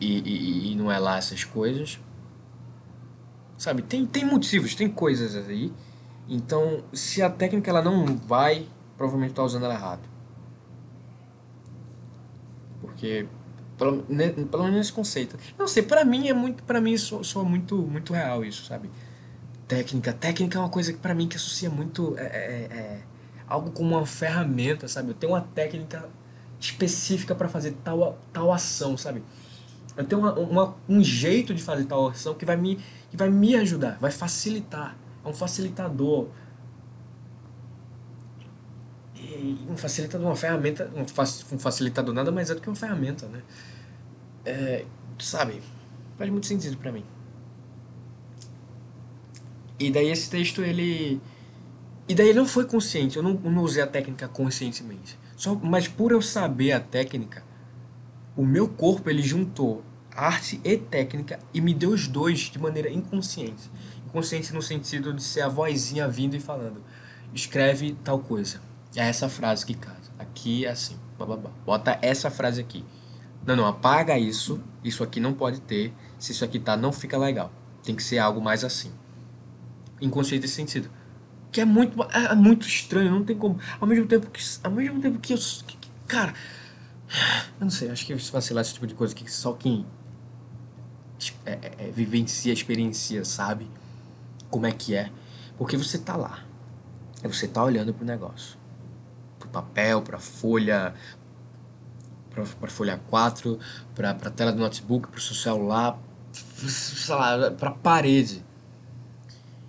E, 0.00 0.18
e, 0.18 0.72
e 0.72 0.74
não 0.74 0.90
é 0.90 0.98
lá 0.98 1.18
essas 1.18 1.44
coisas. 1.44 2.00
Sabe, 3.56 3.82
tem, 3.82 4.04
tem 4.04 4.24
motivos, 4.24 4.74
tem 4.74 4.88
coisas 4.88 5.36
aí. 5.48 5.72
Então, 6.28 6.82
se 6.92 7.22
a 7.22 7.30
técnica 7.30 7.70
ela 7.70 7.80
não 7.80 8.04
vai, 8.16 8.66
provavelmente 8.96 9.30
tu 9.30 9.36
tá 9.36 9.44
usando 9.44 9.64
ela 9.66 9.74
errado. 9.74 10.02
Porque 12.80 13.24
pelo, 13.78 14.02
pelo 14.02 14.64
menos 14.64 14.80
esse 14.80 14.92
conceito. 14.92 15.38
Não 15.56 15.68
sei, 15.68 15.84
para 15.84 16.04
mim 16.04 16.26
é 16.26 16.34
muito, 16.34 16.64
para 16.64 16.80
mim 16.80 16.96
soa, 16.96 17.22
soa 17.22 17.44
muito 17.44 17.76
muito 17.76 18.12
real 18.12 18.44
isso, 18.44 18.64
sabe? 18.64 18.90
Técnica. 19.66 20.12
Técnica 20.12 20.58
é 20.58 20.60
uma 20.60 20.68
coisa 20.68 20.92
que 20.92 20.98
para 20.98 21.14
mim 21.14 21.28
que 21.28 21.36
associa 21.36 21.70
muito 21.70 22.14
é, 22.18 22.22
é, 22.22 22.76
é, 22.76 23.00
algo 23.46 23.70
como 23.70 23.96
uma 23.96 24.06
ferramenta, 24.06 24.88
sabe? 24.88 25.10
Eu 25.10 25.14
tenho 25.14 25.32
uma 25.32 25.40
técnica 25.40 26.08
específica 26.60 27.34
para 27.34 27.48
fazer 27.48 27.72
tal, 27.84 28.18
tal 28.32 28.52
ação, 28.52 28.96
sabe? 28.96 29.22
Eu 29.96 30.04
tenho 30.04 30.20
uma, 30.20 30.34
uma, 30.34 30.76
um 30.88 31.02
jeito 31.02 31.54
de 31.54 31.62
fazer 31.62 31.84
tal 31.84 32.08
ação 32.08 32.34
que 32.34 32.44
vai, 32.44 32.56
me, 32.56 32.76
que 33.10 33.16
vai 33.16 33.30
me 33.30 33.54
ajudar, 33.56 33.98
vai 33.98 34.10
facilitar. 34.10 34.96
É 35.24 35.28
um 35.28 35.32
facilitador. 35.32 36.28
E 39.14 39.58
um 39.68 39.76
facilitador, 39.76 40.26
uma 40.26 40.36
ferramenta, 40.36 40.90
um 41.52 41.58
facilitador 41.58 42.14
nada 42.14 42.30
mais 42.30 42.50
é 42.50 42.54
do 42.54 42.60
que 42.60 42.68
uma 42.68 42.76
ferramenta, 42.76 43.26
né? 43.26 43.42
É, 44.44 44.84
sabe? 45.18 45.62
Faz 46.18 46.30
muito 46.30 46.46
sentido 46.46 46.76
para 46.76 46.92
mim. 46.92 47.04
E 49.78 49.90
daí 49.90 50.10
esse 50.10 50.30
texto, 50.30 50.62
ele... 50.62 51.20
E 52.08 52.14
daí 52.14 52.28
ele 52.28 52.38
não 52.38 52.46
foi 52.46 52.66
consciente, 52.66 53.16
eu 53.16 53.22
não, 53.22 53.32
não 53.32 53.62
usei 53.62 53.82
a 53.82 53.86
técnica 53.86 54.28
conscientemente. 54.28 55.18
Só, 55.36 55.54
mas 55.54 55.88
por 55.88 56.12
eu 56.12 56.20
saber 56.20 56.72
a 56.72 56.80
técnica, 56.80 57.42
o 58.36 58.44
meu 58.44 58.68
corpo 58.68 59.08
ele 59.08 59.22
juntou 59.22 59.82
arte 60.14 60.60
e 60.62 60.76
técnica 60.76 61.38
e 61.52 61.60
me 61.60 61.74
deu 61.74 61.90
os 61.90 62.06
dois 62.06 62.40
de 62.40 62.58
maneira 62.58 62.90
inconsciente. 62.90 63.70
Inconsciente 64.06 64.52
no 64.54 64.62
sentido 64.62 65.12
de 65.12 65.22
ser 65.22 65.42
a 65.42 65.48
vozinha 65.48 66.08
vindo 66.08 66.36
e 66.36 66.40
falando: 66.40 66.82
escreve 67.34 67.96
tal 68.04 68.18
coisa. 68.20 68.60
É 68.94 69.00
essa 69.00 69.28
frase 69.28 69.66
que 69.66 69.74
casa. 69.74 70.12
Aqui 70.18 70.64
é 70.64 70.70
assim. 70.70 70.96
Bababá. 71.18 71.50
Bota 71.66 71.98
essa 72.00 72.30
frase 72.30 72.60
aqui. 72.60 72.84
Não, 73.44 73.56
não, 73.56 73.66
apaga 73.66 74.18
isso. 74.18 74.60
Isso 74.82 75.02
aqui 75.02 75.18
não 75.18 75.34
pode 75.34 75.60
ter. 75.60 75.92
Se 76.18 76.32
isso 76.32 76.44
aqui 76.44 76.58
tá, 76.58 76.76
não 76.76 76.92
fica 76.92 77.18
legal. 77.18 77.52
Tem 77.82 77.94
que 77.94 78.02
ser 78.02 78.18
algo 78.18 78.40
mais 78.40 78.64
assim. 78.64 78.92
Inconsciente 80.00 80.42
nesse 80.42 80.54
sentido. 80.54 80.90
Que 81.50 81.60
é 81.60 81.64
muito, 81.64 82.02
é, 82.04 82.32
é 82.32 82.34
muito 82.34 82.66
estranho, 82.66 83.10
não 83.10 83.24
tem 83.24 83.36
como. 83.36 83.58
Ao 83.80 83.86
mesmo 83.86 84.06
tempo 84.06 84.30
que. 84.30 84.42
Ao 84.62 84.70
mesmo 84.70 85.00
tempo 85.00 85.18
que 85.18 85.32
eu. 85.32 85.38
Que, 85.38 85.76
cara. 86.06 86.34
Eu 87.60 87.64
não 87.64 87.70
sei, 87.70 87.90
acho 87.90 88.04
que 88.04 88.14
vacilar 88.14 88.62
esse 88.62 88.74
tipo 88.74 88.86
de 88.86 88.94
coisa 88.94 89.14
que 89.14 89.30
só 89.30 89.52
quem 89.52 89.86
é, 91.46 91.52
é, 91.52 91.74
é, 91.78 91.90
vivencia, 91.90 92.52
experiencia, 92.52 93.24
sabe? 93.24 93.70
Como 94.50 94.66
é 94.66 94.72
que 94.72 94.94
é. 94.94 95.10
Porque 95.56 95.76
você 95.76 95.98
tá 95.98 96.16
lá. 96.16 96.44
Você 97.22 97.48
tá 97.48 97.62
olhando 97.62 97.94
pro 97.94 98.04
negócio. 98.04 98.58
Pro 99.38 99.48
papel, 99.48 100.02
pra 100.02 100.18
folha, 100.18 100.94
pra, 102.30 102.44
pra 102.44 102.70
folha 102.70 103.00
4, 103.08 103.58
pra, 103.94 104.14
pra 104.14 104.30
tela 104.30 104.52
do 104.52 104.58
notebook, 104.58 105.08
pro 105.08 105.20
seu 105.20 105.34
celular, 105.34 105.98
sei 106.32 107.14
lá, 107.14 107.50
pra 107.52 107.70
parede. 107.70 108.44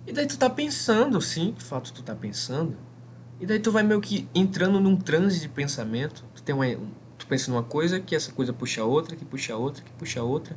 E 0.06 0.12
daí 0.12 0.26
tu 0.26 0.38
tá 0.38 0.48
pensando, 0.48 1.20
sim, 1.20 1.52
de 1.56 1.64
fato 1.64 1.92
tu 1.92 2.02
tá 2.02 2.14
pensando. 2.14 2.76
E 3.40 3.46
daí 3.46 3.58
tu 3.58 3.72
vai 3.72 3.82
meio 3.82 4.00
que 4.00 4.28
entrando 4.34 4.80
num 4.80 4.96
transe 4.96 5.40
de 5.40 5.48
pensamento. 5.48 6.24
Tu 6.34 6.42
tem 6.42 6.54
uma, 6.54 6.66
tu 7.18 7.26
pensa 7.26 7.50
numa 7.50 7.62
coisa, 7.62 7.98
que 7.98 8.14
essa 8.14 8.32
coisa 8.32 8.52
puxa 8.52 8.84
outra, 8.84 9.16
que 9.16 9.24
puxa 9.24 9.56
outra, 9.56 9.82
que 9.82 9.90
puxa 9.92 10.22
outra. 10.22 10.56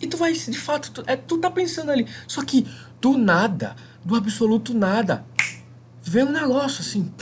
E 0.00 0.06
tu 0.06 0.16
vai, 0.16 0.32
de 0.32 0.58
fato, 0.58 0.92
tu, 0.92 1.04
é, 1.06 1.16
tu 1.16 1.38
tá 1.38 1.50
pensando 1.50 1.90
ali. 1.90 2.06
Só 2.26 2.44
que 2.44 2.66
do 3.00 3.18
nada, 3.18 3.76
do 4.04 4.14
absoluto 4.14 4.72
nada, 4.72 5.24
vem 6.00 6.24
um 6.24 6.32
negócio 6.32 6.80
assim. 6.80 7.12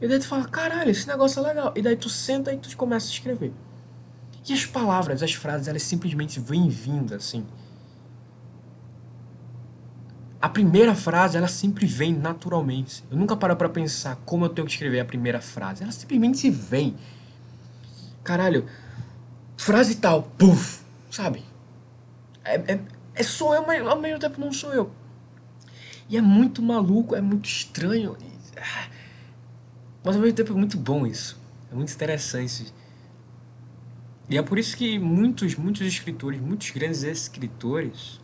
E 0.00 0.08
daí 0.08 0.18
tu 0.18 0.26
fala, 0.26 0.44
caralho, 0.48 0.90
esse 0.90 1.06
negócio 1.06 1.44
é 1.44 1.48
legal. 1.48 1.72
E 1.76 1.82
daí 1.82 1.96
tu 1.96 2.08
senta 2.08 2.52
e 2.52 2.56
tu 2.56 2.74
começa 2.76 3.08
a 3.08 3.10
escrever. 3.10 3.52
E 4.48 4.52
as 4.54 4.64
palavras, 4.64 5.22
as 5.22 5.34
frases, 5.34 5.68
elas 5.68 5.82
simplesmente 5.82 6.40
vêm 6.40 6.68
vindo 6.68 7.14
assim. 7.14 7.44
A 10.40 10.48
primeira 10.48 10.94
frase, 10.94 11.36
ela 11.36 11.48
sempre 11.48 11.84
vem 11.84 12.14
naturalmente. 12.14 13.04
Eu 13.10 13.16
nunca 13.18 13.36
paro 13.36 13.54
para 13.56 13.68
pensar 13.68 14.16
como 14.24 14.46
eu 14.46 14.48
tenho 14.48 14.66
que 14.66 14.72
escrever 14.72 15.00
a 15.00 15.04
primeira 15.04 15.40
frase. 15.40 15.82
Ela 15.82 15.92
simplesmente 15.92 16.48
vem. 16.48 16.96
Caralho, 18.24 18.64
frase 19.56 19.96
tal, 19.96 20.22
puf, 20.22 20.82
sabe? 21.10 21.44
É, 22.42 22.54
é, 22.72 22.80
é 23.14 23.22
sou 23.22 23.54
eu, 23.54 23.66
mas 23.66 23.86
ao 23.86 24.00
mesmo 24.00 24.18
tempo 24.18 24.40
não 24.40 24.50
sou 24.50 24.72
eu. 24.72 24.90
E 26.08 26.16
é 26.16 26.22
muito 26.22 26.62
maluco, 26.62 27.14
é 27.14 27.20
muito 27.20 27.46
estranho. 27.46 28.16
Ah, 28.56 28.88
mas 30.02 30.16
ao 30.16 30.22
mesmo 30.22 30.36
tempo 30.36 30.52
é 30.52 30.56
muito 30.56 30.78
bom 30.78 31.06
isso. 31.06 31.38
É 31.70 31.74
muito 31.74 31.92
interessante. 31.92 32.72
E 34.28 34.38
é 34.38 34.42
por 34.42 34.58
isso 34.58 34.76
que 34.76 34.98
muitos, 34.98 35.54
muitos 35.54 35.82
escritores, 35.82 36.40
muitos 36.40 36.70
grandes 36.70 37.02
escritores, 37.02 38.20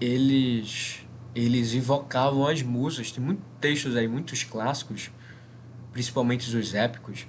eles 0.00 1.06
eles 1.34 1.74
invocavam 1.74 2.46
as 2.46 2.62
musas. 2.62 3.12
Tem 3.12 3.22
muitos 3.22 3.44
textos 3.60 3.94
aí, 3.94 4.08
muitos 4.08 4.42
clássicos, 4.42 5.10
principalmente 5.92 6.54
os 6.56 6.74
épicos, 6.74 7.26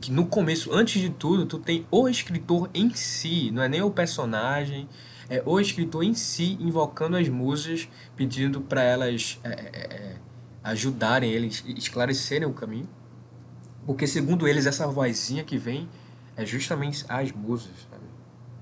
que 0.00 0.10
no 0.10 0.26
começo, 0.26 0.72
antes 0.72 1.00
de 1.00 1.10
tudo, 1.10 1.46
tu 1.46 1.58
tem 1.58 1.86
o 1.90 2.08
escritor 2.08 2.68
em 2.74 2.92
si, 2.92 3.50
não 3.52 3.62
é 3.62 3.68
nem 3.68 3.82
o 3.82 3.90
personagem, 3.90 4.88
é 5.28 5.42
o 5.44 5.58
escritor 5.60 6.02
em 6.02 6.14
si 6.14 6.56
invocando 6.60 7.16
as 7.16 7.28
musas, 7.28 7.88
pedindo 8.16 8.60
para 8.60 8.82
elas 8.82 9.38
é, 9.44 9.48
é, 9.48 9.54
é, 9.54 10.16
ajudarem 10.62 11.30
eles, 11.30 11.64
esclarecerem 11.68 12.48
o 12.48 12.52
caminho. 12.52 12.88
Porque 13.84 14.06
segundo 14.06 14.48
eles, 14.48 14.66
essa 14.66 14.86
vozinha 14.88 15.44
que 15.44 15.56
vem 15.56 15.88
é 16.36 16.44
justamente 16.44 17.04
as 17.08 17.30
musas. 17.32 17.88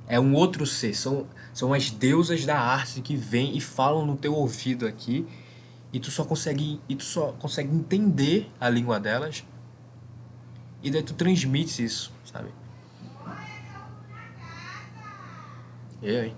É 0.07 0.21
um 0.21 0.35
outro 0.35 0.67
ser, 0.67 0.95
são, 0.95 1.27
são 1.53 1.73
as 1.73 1.90
deusas 1.90 2.45
da 2.45 2.59
arte 2.59 3.01
que 3.01 3.17
vêm 3.17 3.57
e 3.57 3.61
falam 3.61 4.05
no 4.05 4.17
teu 4.17 4.35
ouvido 4.35 4.87
aqui, 4.87 5.27
e 5.93 6.01
tu 6.01 6.11
só 6.11 6.25
consegue, 6.25 6.81
e 6.88 6.95
tu 6.95 7.05
só 7.05 7.33
consegue 7.33 7.75
entender 7.75 8.51
a 8.61 8.69
língua 8.69 9.01
delas 9.01 9.45
e 10.85 10.90
daí 10.90 11.03
tu 11.03 11.14
transmite 11.14 11.83
isso, 11.83 12.12
sabe? 12.31 12.51
E 16.03 16.14
aí? 16.14 16.37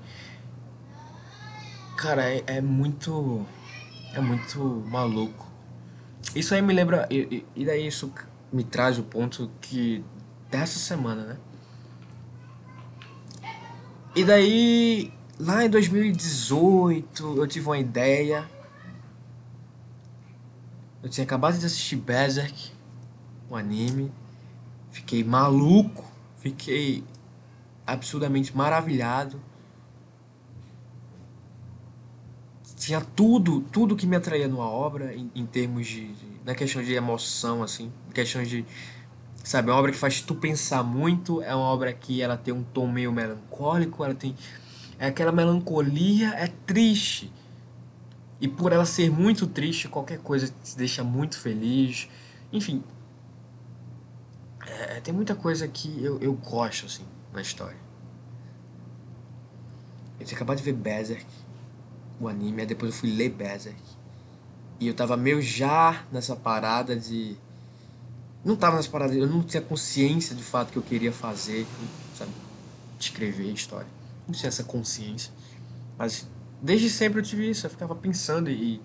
Cara, 1.99 2.31
é, 2.31 2.45
é 2.47 2.61
muito. 2.61 3.45
É 4.15 4.21
muito 4.21 4.85
maluco. 4.89 5.51
Isso 6.33 6.55
aí 6.55 6.63
me 6.63 6.73
lembra. 6.73 7.09
E, 7.11 7.45
e 7.57 7.65
daí 7.65 7.89
isso 7.89 8.13
me 8.53 8.63
traz 8.63 9.01
o 9.01 9.03
ponto 9.03 9.51
que. 9.61 10.05
Dessa 10.49 10.79
semana, 10.79 11.25
né? 11.25 11.37
E 14.17 14.25
daí. 14.25 15.13
Lá 15.39 15.63
em 15.63 15.69
2018 15.69 17.37
eu 17.37 17.47
tive 17.47 17.67
uma 17.67 17.77
ideia. 17.77 18.49
Eu 21.03 21.11
tinha 21.11 21.25
acabado 21.25 21.59
de 21.59 21.67
assistir 21.67 21.97
Berserk, 21.97 22.73
um 23.51 23.55
anime. 23.55 24.11
Fiquei 24.91 25.23
maluco, 25.23 26.11
fiquei 26.39 27.05
absurdamente 27.87 28.57
maravilhado. 28.57 29.39
Tinha 32.77 33.03
tudo, 33.03 33.61
tudo 33.71 33.95
que 33.95 34.07
me 34.07 34.17
atraía 34.17 34.49
numa 34.49 34.71
obra 34.71 35.15
em, 35.15 35.31
em 35.35 35.45
termos 35.45 35.87
de, 35.87 36.15
de, 36.15 36.27
na 36.43 36.55
questão 36.55 36.83
de 36.83 36.95
emoção 36.95 37.63
assim, 37.63 37.93
questões 38.15 38.49
de 38.49 38.65
sabe, 39.49 39.71
é 39.71 39.73
uma 39.73 39.79
obra 39.79 39.93
que 39.93 39.99
faz 39.99 40.21
tu 40.21 40.35
pensar 40.35 40.83
muito, 40.83 41.43
é 41.43 41.55
uma 41.55 41.65
obra 41.65 41.93
que 41.93 42.21
ela 42.21 42.37
tem 42.37 42.53
um 42.53 42.63
tom 42.63 42.87
meio 42.87 43.13
melancólico, 43.13 44.05
ela 44.05 44.15
tem 44.15 44.35
é 44.99 45.09
aquela 45.09 45.31
melancolia, 45.31 46.31
é 46.35 46.47
triste. 46.67 47.31
E 48.41 48.49
por 48.49 48.73
ela 48.73 48.85
ser 48.85 49.11
muito 49.11 49.47
triste, 49.47 49.89
qualquer 49.89 50.19
coisa 50.19 50.49
te 50.49 50.77
deixa 50.77 51.05
muito 51.05 51.39
feliz. 51.39 52.09
Enfim, 52.53 52.83
é, 54.67 55.01
tem 55.01 55.13
muita 55.13 55.35
coisa 55.35 55.67
que 55.69 56.03
eu, 56.03 56.19
eu 56.21 56.33
gosto, 56.35 56.87
assim, 56.87 57.05
na 57.33 57.41
história. 57.41 57.79
Eu 60.19 60.27
tinha 60.27 60.37
acabado 60.37 60.59
de 60.59 60.63
ver 60.63 60.73
Berserk, 60.73 61.27
o 62.19 62.29
anime, 62.29 62.63
aí 62.63 62.67
depois 62.67 62.93
eu 62.93 62.99
fui 62.99 63.11
ler 63.11 63.31
Berserk. 63.31 63.81
E 64.81 64.89
eu 64.89 64.95
tava 64.95 65.16
meio 65.16 65.41
já 65.41 66.05
nessa 66.11 66.37
parada 66.37 66.97
de. 66.97 67.37
Não 68.47 68.57
tava 68.57 68.76
nessa 68.76 68.88
parada, 68.88 69.12
eu 69.12 69.26
não 69.26 69.42
tinha 69.42 69.61
consciência 69.61 70.34
de 70.34 70.42
fato 70.42 70.70
que 70.70 70.78
eu 70.78 70.82
queria 70.82 71.12
fazer, 71.12 71.66
sabe? 72.14 72.30
Escrever 72.99 73.53
história. 73.53 73.88
Não 74.26 74.32
tinha 74.32 74.49
essa 74.49 74.62
consciência. 74.64 75.32
Mas 75.99 76.28
desde 76.62 76.88
sempre 76.88 77.18
eu 77.18 77.24
tive 77.24 77.51
isso, 77.51 77.66
eu 77.66 77.70
ficava 77.70 77.94
pensando 77.94 78.49
e. 78.49 78.80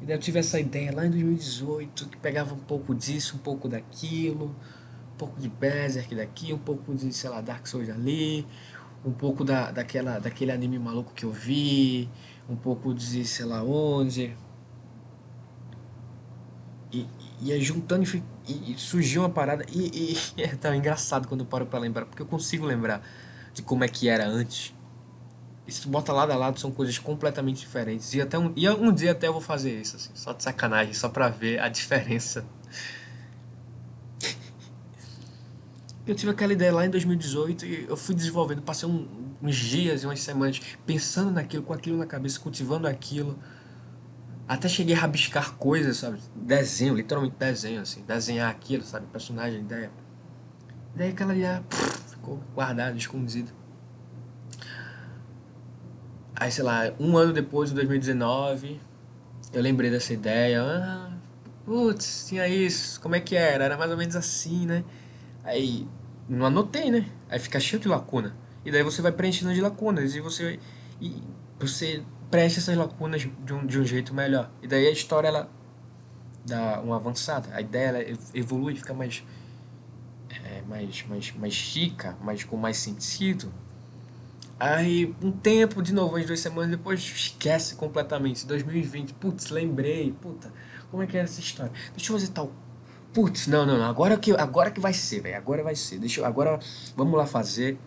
E 0.00 0.06
daí 0.06 0.16
eu 0.16 0.20
tive 0.20 0.38
essa 0.38 0.60
ideia 0.60 0.94
lá 0.94 1.04
em 1.04 1.10
2018, 1.10 2.08
que 2.08 2.16
pegava 2.16 2.54
um 2.54 2.58
pouco 2.58 2.94
disso, 2.94 3.36
um 3.36 3.38
pouco 3.40 3.68
daquilo 3.68 4.54
um 5.14 5.16
pouco 5.16 5.40
de 5.40 5.48
Berserk 5.48 6.14
daqui, 6.14 6.52
um 6.52 6.58
pouco 6.58 6.92
de, 6.92 7.12
sei 7.12 7.30
lá, 7.30 7.40
Dark 7.40 7.66
Souls 7.66 7.88
ali, 7.88 8.44
um 9.04 9.12
pouco 9.12 9.44
da, 9.44 9.70
daquela, 9.70 10.18
daquele 10.18 10.50
anime 10.50 10.78
maluco 10.78 11.12
que 11.14 11.24
eu 11.24 11.30
vi, 11.30 12.08
um 12.48 12.56
pouco 12.56 12.92
de 12.92 13.24
sei 13.24 13.44
lá 13.44 13.62
onde. 13.62 14.36
E 17.44 17.48
ia 17.48 17.60
juntando 17.60 18.04
e, 18.04 18.22
e, 18.48 18.72
e, 18.72 18.78
surgiu 18.78 19.20
uma 19.20 19.28
parada. 19.28 19.66
E, 19.70 20.16
e 20.36 20.40
é 20.42 20.48
tão 20.56 20.74
engraçado 20.74 21.28
quando 21.28 21.40
eu 21.40 21.46
paro 21.46 21.66
pra 21.66 21.78
lembrar, 21.78 22.06
porque 22.06 22.22
eu 22.22 22.26
consigo 22.26 22.64
lembrar 22.64 23.06
de 23.52 23.60
como 23.62 23.84
é 23.84 23.88
que 23.88 24.08
era 24.08 24.26
antes. 24.26 24.74
E 25.66 25.72
se 25.72 25.82
tu 25.82 25.88
bota 25.88 26.12
lado 26.12 26.32
a 26.32 26.36
lado, 26.36 26.58
são 26.58 26.70
coisas 26.70 26.98
completamente 26.98 27.60
diferentes. 27.60 28.14
E, 28.14 28.20
até 28.20 28.38
um, 28.38 28.52
e 28.56 28.68
um 28.68 28.92
dia 28.92 29.12
até 29.12 29.28
eu 29.28 29.32
vou 29.32 29.42
fazer 29.42 29.78
isso, 29.78 29.96
assim, 29.96 30.10
só 30.14 30.32
de 30.32 30.42
sacanagem, 30.42 30.94
só 30.94 31.08
pra 31.08 31.28
ver 31.28 31.58
a 31.60 31.68
diferença. 31.68 32.44
Eu 36.06 36.14
tive 36.14 36.32
aquela 36.32 36.52
ideia 36.52 36.70
lá 36.70 36.84
em 36.84 36.90
2018 36.90 37.64
e 37.64 37.86
eu 37.88 37.96
fui 37.96 38.14
desenvolvendo, 38.14 38.60
passei 38.60 38.86
um, 38.86 39.08
uns 39.40 39.56
dias 39.56 40.02
e 40.02 40.06
umas 40.06 40.20
semanas 40.20 40.60
pensando 40.84 41.30
naquilo, 41.30 41.62
com 41.62 41.72
aquilo 41.72 41.96
na 41.96 42.04
cabeça, 42.04 42.38
cultivando 42.38 42.86
aquilo. 42.86 43.38
Até 44.46 44.68
cheguei 44.68 44.94
a 44.94 44.98
rabiscar 44.98 45.54
coisas, 45.54 45.96
sabe? 45.96 46.18
Desenho, 46.34 46.94
literalmente 46.94 47.36
desenho, 47.38 47.80
assim. 47.80 48.02
Desenhar 48.02 48.50
aquilo, 48.50 48.84
sabe? 48.84 49.06
Personagem, 49.06 49.60
ideia. 49.60 49.90
Daí 50.94 51.10
aquela 51.10 51.34
ideia 51.34 51.64
ficou 52.08 52.40
guardada, 52.54 52.96
escondida. 52.96 53.50
Aí, 56.36 56.50
sei 56.50 56.64
lá, 56.64 56.92
um 57.00 57.16
ano 57.16 57.32
depois, 57.32 57.70
em 57.70 57.74
2019, 57.74 58.80
eu 59.52 59.62
lembrei 59.62 59.90
dessa 59.90 60.12
ideia. 60.12 60.62
Ah, 60.62 61.12
putz, 61.64 62.26
tinha 62.28 62.46
isso. 62.46 63.00
Como 63.00 63.14
é 63.14 63.20
que 63.20 63.36
era? 63.36 63.64
Era 63.64 63.78
mais 63.78 63.90
ou 63.90 63.96
menos 63.96 64.14
assim, 64.14 64.66
né? 64.66 64.84
Aí, 65.42 65.88
não 66.28 66.44
anotei, 66.44 66.90
né? 66.90 67.06
Aí 67.30 67.38
fica 67.38 67.58
cheio 67.58 67.80
de 67.80 67.88
lacuna. 67.88 68.36
E 68.64 68.70
daí 68.70 68.82
você 68.82 69.00
vai 69.00 69.12
preenchendo 69.12 69.54
de 69.54 69.60
lacunas. 69.60 70.14
E 70.14 70.20
você, 70.20 70.58
e 71.00 71.22
você 71.58 72.02
preenche 72.34 72.58
essas 72.58 72.76
lacunas 72.76 73.20
de 73.22 73.52
um, 73.52 73.64
de 73.64 73.78
um 73.78 73.84
jeito 73.84 74.12
melhor. 74.12 74.50
E 74.60 74.66
daí 74.66 74.88
a 74.88 74.90
história, 74.90 75.28
ela 75.28 75.48
dá 76.44 76.80
uma 76.80 76.96
avançada. 76.96 77.48
A 77.54 77.60
ideia, 77.60 77.90
ela 77.90 78.18
evolui, 78.34 78.74
fica 78.74 78.92
mais... 78.92 79.22
É, 80.44 80.62
mais, 80.62 81.04
mais, 81.06 81.32
mais 81.32 81.54
chica, 81.54 82.16
mais, 82.20 82.42
com 82.42 82.56
mais 82.56 82.76
sentido. 82.76 83.54
Aí, 84.58 85.14
um 85.22 85.30
tempo, 85.30 85.80
de 85.80 85.94
novo, 85.94 86.16
umas 86.16 86.26
duas 86.26 86.40
semanas 86.40 86.72
depois, 86.72 86.98
esquece 86.98 87.76
completamente. 87.76 88.44
2020, 88.44 89.14
putz, 89.14 89.50
lembrei, 89.50 90.12
puta, 90.20 90.52
como 90.90 91.04
é 91.04 91.06
que 91.06 91.16
era 91.16 91.26
essa 91.26 91.38
história? 91.38 91.70
Deixa 91.94 92.10
eu 92.12 92.18
fazer 92.18 92.32
tal. 92.32 92.50
Putz, 93.12 93.46
não, 93.46 93.64
não, 93.64 93.78
não, 93.78 93.88
agora 93.88 94.16
que, 94.16 94.32
agora 94.32 94.72
que 94.72 94.80
vai 94.80 94.92
ser, 94.92 95.20
velho, 95.20 95.36
agora 95.36 95.62
vai 95.62 95.76
ser. 95.76 96.00
Deixa 96.00 96.20
eu, 96.20 96.24
agora 96.24 96.58
vamos 96.96 97.16
lá 97.16 97.26
fazer. 97.26 97.78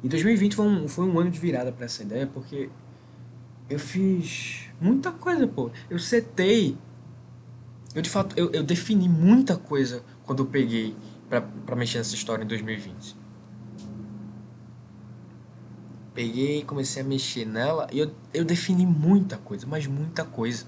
E 0.00 0.08
2020 0.08 0.54
foi 0.54 0.66
um, 0.66 0.86
foi 0.86 1.04
um 1.06 1.18
ano 1.18 1.30
de 1.30 1.40
virada 1.40 1.72
para 1.72 1.86
essa 1.86 2.04
ideia, 2.04 2.28
porque 2.28 2.70
eu 3.72 3.78
fiz 3.78 4.68
muita 4.80 5.10
coisa, 5.10 5.46
pô. 5.46 5.70
Eu 5.88 5.98
setei. 5.98 6.76
Eu, 7.94 8.02
de 8.02 8.10
fato, 8.10 8.38
eu, 8.38 8.50
eu 8.52 8.62
defini 8.62 9.08
muita 9.08 9.56
coisa 9.56 10.02
quando 10.24 10.42
eu 10.42 10.46
peguei 10.46 10.94
para 11.28 11.76
mexer 11.76 11.98
nessa 11.98 12.14
história 12.14 12.44
em 12.44 12.46
2020 12.46 13.22
peguei 16.14 16.60
e 16.60 16.64
comecei 16.64 17.02
a 17.02 17.04
mexer 17.04 17.46
nela 17.46 17.88
e 17.92 17.98
eu, 17.98 18.14
eu 18.32 18.44
defini 18.44 18.86
muita 18.86 19.36
coisa, 19.38 19.66
mas 19.66 19.86
muita 19.86 20.24
coisa. 20.24 20.66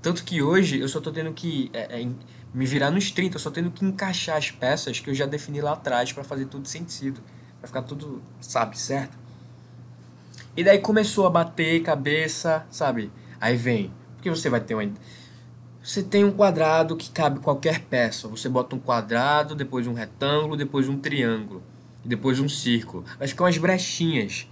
Tanto 0.00 0.24
que 0.24 0.42
hoje 0.42 0.80
eu 0.80 0.88
só 0.88 1.00
tô 1.00 1.12
tendo 1.12 1.32
que 1.32 1.70
é, 1.72 2.02
é, 2.02 2.08
me 2.52 2.66
virar 2.66 2.90
nos 2.90 3.10
30, 3.10 3.36
eu 3.36 3.40
só 3.40 3.50
tendo 3.50 3.70
que 3.70 3.84
encaixar 3.84 4.36
as 4.36 4.50
peças 4.50 5.00
que 5.00 5.08
eu 5.08 5.14
já 5.14 5.26
defini 5.26 5.60
lá 5.60 5.72
atrás 5.72 6.12
para 6.12 6.24
fazer 6.24 6.46
tudo 6.46 6.66
sentido. 6.68 7.20
Pra 7.60 7.68
ficar 7.68 7.82
tudo, 7.82 8.20
sabe, 8.40 8.78
certo? 8.78 9.16
E 10.56 10.62
daí 10.62 10.78
começou 10.78 11.26
a 11.26 11.30
bater 11.30 11.82
cabeça, 11.82 12.66
sabe? 12.70 13.10
Aí 13.40 13.56
vem, 13.56 13.92
porque 14.16 14.30
você 14.30 14.50
vai 14.50 14.60
ter 14.60 14.74
uma. 14.74 14.90
Você 15.82 16.02
tem 16.02 16.24
um 16.24 16.32
quadrado 16.32 16.96
que 16.96 17.10
cabe 17.10 17.40
qualquer 17.40 17.80
peça. 17.80 18.28
Você 18.28 18.48
bota 18.48 18.76
um 18.76 18.78
quadrado, 18.78 19.54
depois 19.54 19.86
um 19.86 19.94
retângulo, 19.94 20.56
depois 20.56 20.88
um 20.88 20.98
triângulo 20.98 21.62
depois 22.04 22.40
um 22.40 22.48
círculo. 22.48 23.04
Vai 23.18 23.28
ficar 23.28 23.44
umas 23.44 23.58
brechinhas. 23.58 24.48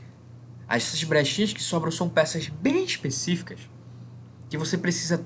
Essas 0.68 1.03
brechinhas 1.03 1.53
que 1.53 1.62
sobram 1.62 1.90
são 1.90 2.09
peças 2.09 2.48
bem 2.48 2.84
específicas 2.84 3.68
que 4.48 4.57
você 4.57 4.78
precisa 4.78 5.24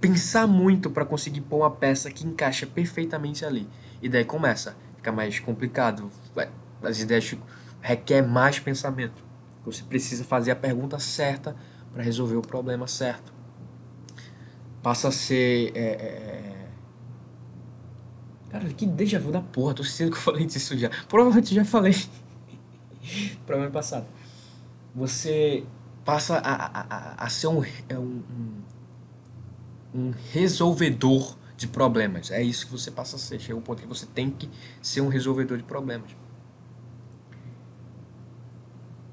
pensar 0.00 0.46
muito 0.46 0.90
para 0.90 1.04
conseguir 1.04 1.40
pôr 1.40 1.58
uma 1.58 1.70
peça 1.70 2.10
que 2.10 2.26
encaixa 2.26 2.66
perfeitamente 2.66 3.44
ali. 3.44 3.68
E 4.02 4.08
daí 4.08 4.24
começa, 4.24 4.76
fica 4.96 5.10
mais 5.10 5.38
complicado. 5.40 6.10
As 6.82 7.00
ideias 7.00 7.34
requer 7.80 8.22
mais 8.22 8.58
pensamento. 8.58 9.24
Você 9.66 9.82
precisa 9.82 10.24
fazer 10.24 10.52
a 10.52 10.56
pergunta 10.56 10.98
certa 10.98 11.54
para 11.92 12.02
resolver 12.02 12.36
o 12.36 12.42
problema 12.42 12.86
certo. 12.86 13.34
Passa 14.82 15.08
a 15.08 15.12
ser 15.12 15.72
é, 15.74 15.80
é, 15.80 16.56
Cara, 18.50 18.64
que 18.72 18.86
déjà 18.86 19.18
vu 19.18 19.30
da 19.30 19.40
porra, 19.40 19.74
tô 19.74 19.84
sentindo 19.84 20.12
que 20.12 20.16
eu 20.16 20.22
falei 20.22 20.46
disso 20.46 20.76
já. 20.78 20.88
Provavelmente 21.08 21.54
já 21.54 21.64
falei. 21.64 21.94
Problema 23.44 23.70
passado. 23.70 24.06
Você 24.94 25.64
passa 26.04 26.38
a, 26.38 26.80
a, 26.80 27.24
a 27.24 27.28
ser 27.28 27.48
um, 27.48 27.62
é 27.88 27.98
um, 27.98 28.22
um, 29.94 30.12
resolvedor 30.32 31.36
de 31.56 31.66
problemas. 31.66 32.30
É 32.30 32.42
isso 32.42 32.66
que 32.66 32.72
você 32.72 32.90
passa 32.90 33.16
a 33.16 33.18
ser. 33.18 33.40
Chega 33.40 33.58
um 33.58 33.62
ponto 33.62 33.82
que 33.82 33.88
você 33.88 34.06
tem 34.06 34.30
que 34.30 34.48
ser 34.80 35.00
um 35.00 35.08
resolvedor 35.08 35.58
de 35.58 35.64
problemas. 35.64 36.10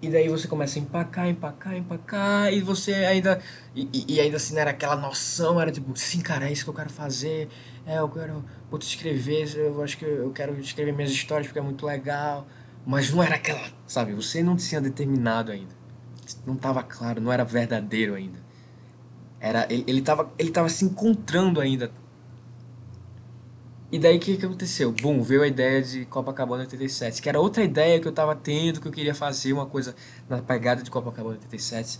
E 0.03 0.09
daí 0.09 0.27
você 0.27 0.49
começa 0.49 0.77
a 0.77 0.81
empacar, 0.81 1.29
empacar, 1.29 1.77
empacar, 1.77 2.53
e 2.53 2.59
você 2.59 2.93
ainda. 2.93 3.39
E, 3.73 3.87
e 4.05 4.19
ainda 4.19 4.35
assim 4.35 4.53
não 4.53 4.59
era 4.59 4.71
aquela 4.71 4.97
noção, 4.97 5.61
era 5.61 5.71
tipo, 5.71 5.97
sim, 5.97 6.19
cara, 6.19 6.49
é 6.49 6.51
isso 6.51 6.65
que 6.65 6.69
eu 6.69 6.73
quero 6.73 6.89
fazer, 6.89 7.47
é, 7.85 7.99
eu 7.99 8.09
quero 8.09 8.43
putz, 8.69 8.85
escrever, 8.85 9.55
eu 9.55 9.81
acho 9.81 9.97
que 9.97 10.03
eu 10.03 10.29
quero 10.31 10.59
escrever 10.59 10.91
minhas 10.91 11.09
histórias 11.09 11.47
porque 11.47 11.59
é 11.59 11.61
muito 11.61 11.85
legal. 11.85 12.45
Mas 12.85 13.13
não 13.13 13.23
era 13.23 13.35
aquela, 13.35 13.65
sabe? 13.87 14.13
Você 14.13 14.43
não 14.43 14.57
tinha 14.57 14.81
determinado 14.81 15.53
ainda. 15.53 15.73
Não 16.45 16.55
estava 16.55 16.83
claro, 16.83 17.21
não 17.21 17.31
era 17.31 17.45
verdadeiro 17.45 18.15
ainda. 18.15 18.39
Era, 19.39 19.65
ele, 19.69 19.85
ele, 19.87 20.01
tava, 20.01 20.33
ele 20.37 20.51
tava 20.51 20.67
se 20.67 20.83
encontrando 20.83 21.61
ainda 21.61 21.89
e 23.93 23.99
daí 23.99 24.17
o 24.17 24.19
que, 24.19 24.37
que 24.37 24.43
aconteceu? 24.43 24.91
Bom, 24.91 25.21
veio 25.21 25.43
a 25.43 25.47
ideia 25.47 25.79
de 25.79 26.03
Copacabana 26.05 26.63
87, 26.63 27.21
que 27.21 27.29
era 27.29 27.39
outra 27.39 27.63
ideia 27.63 27.99
que 27.99 28.07
eu 28.07 28.11
tava 28.11 28.35
tendo, 28.35 28.81
que 28.81 28.87
eu 28.87 28.91
queria 28.91 29.13
fazer 29.13 29.53
uma 29.53 29.67
coisa 29.67 29.95
na 30.27 30.41
pegada 30.41 30.81
de 30.81 30.89
Copacabana 30.89 31.35
87. 31.35 31.99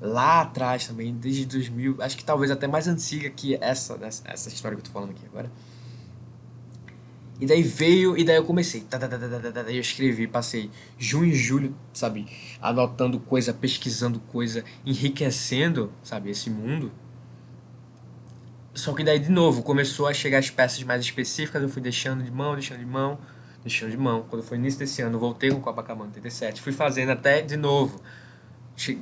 Lá 0.00 0.40
atrás 0.40 0.88
também, 0.88 1.14
desde 1.14 1.46
2000, 1.46 1.98
acho 2.00 2.16
que 2.16 2.24
talvez 2.24 2.50
até 2.50 2.66
mais 2.66 2.88
antiga 2.88 3.30
que 3.30 3.56
essa, 3.60 3.96
essa 4.24 4.48
história 4.48 4.76
que 4.76 4.80
eu 4.80 4.86
tô 4.86 4.90
falando 4.90 5.10
aqui 5.10 5.24
agora. 5.24 5.48
E 7.40 7.46
daí 7.46 7.62
veio, 7.62 8.18
e 8.18 8.24
daí 8.24 8.34
eu 8.34 8.44
comecei. 8.44 8.80
Tá, 8.80 8.98
tá, 8.98 9.06
tá, 9.06 9.18
tá, 9.18 9.60
eu 9.70 9.80
escrevi, 9.80 10.26
passei 10.26 10.68
junho 10.98 11.30
e 11.30 11.36
julho, 11.36 11.76
sabe, 11.92 12.26
anotando 12.60 13.20
coisa, 13.20 13.54
pesquisando 13.54 14.18
coisa, 14.18 14.64
enriquecendo, 14.84 15.92
sabe, 16.02 16.28
esse 16.28 16.50
mundo. 16.50 16.90
Só 18.72 18.92
que 18.92 19.02
daí, 19.02 19.18
de 19.18 19.30
novo, 19.30 19.62
começou 19.62 20.06
a 20.06 20.14
chegar 20.14 20.38
as 20.38 20.48
peças 20.48 20.82
mais 20.84 21.02
específicas, 21.02 21.60
eu 21.60 21.68
fui 21.68 21.82
deixando 21.82 22.22
de 22.22 22.30
mão, 22.30 22.54
deixando 22.54 22.78
de 22.78 22.86
mão, 22.86 23.18
deixando 23.62 23.90
de 23.90 23.96
mão. 23.96 24.24
Quando 24.28 24.42
foi 24.42 24.56
início 24.58 24.78
desse 24.78 25.02
ano, 25.02 25.18
voltei 25.18 25.50
com 25.50 25.56
o 25.56 25.60
Copacabana 25.60 26.06
87, 26.06 26.60
fui 26.60 26.72
fazendo 26.72 27.10
até 27.10 27.42
de 27.42 27.56
novo, 27.56 28.00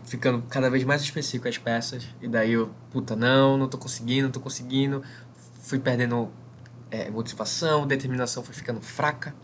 ficando 0.05 0.43
cada 0.49 0.71
vez 0.71 0.85
mais 0.85 1.03
específico 1.03 1.49
as 1.49 1.59
peças. 1.59 2.05
E 2.21 2.27
daí 2.27 2.53
eu, 2.53 2.71
puta, 2.91 3.15
não, 3.15 3.59
não 3.59 3.69
tô 3.69 3.77
conseguindo, 3.77 4.25
não 4.25 4.33
tô 4.33 4.41
conseguindo. 4.41 5.03
Fui 5.61 5.79
perdendo 5.79 6.31
é, 6.91 7.11
motivação, 7.11 7.87
determinação 7.87 8.43
foi 8.43 8.55
ficando 8.55 8.81
fraca. 8.81 9.35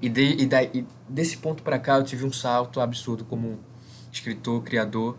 E, 0.00 0.08
de, 0.08 0.36
e, 0.40 0.46
daí, 0.46 0.70
e 0.72 0.86
desse 1.08 1.36
ponto 1.38 1.64
para 1.64 1.80
cá 1.80 1.98
eu 1.98 2.04
tive 2.04 2.24
um 2.24 2.32
salto 2.32 2.80
absurdo 2.80 3.24
como 3.24 3.58
escritor, 4.12 4.62
criador 4.62 5.18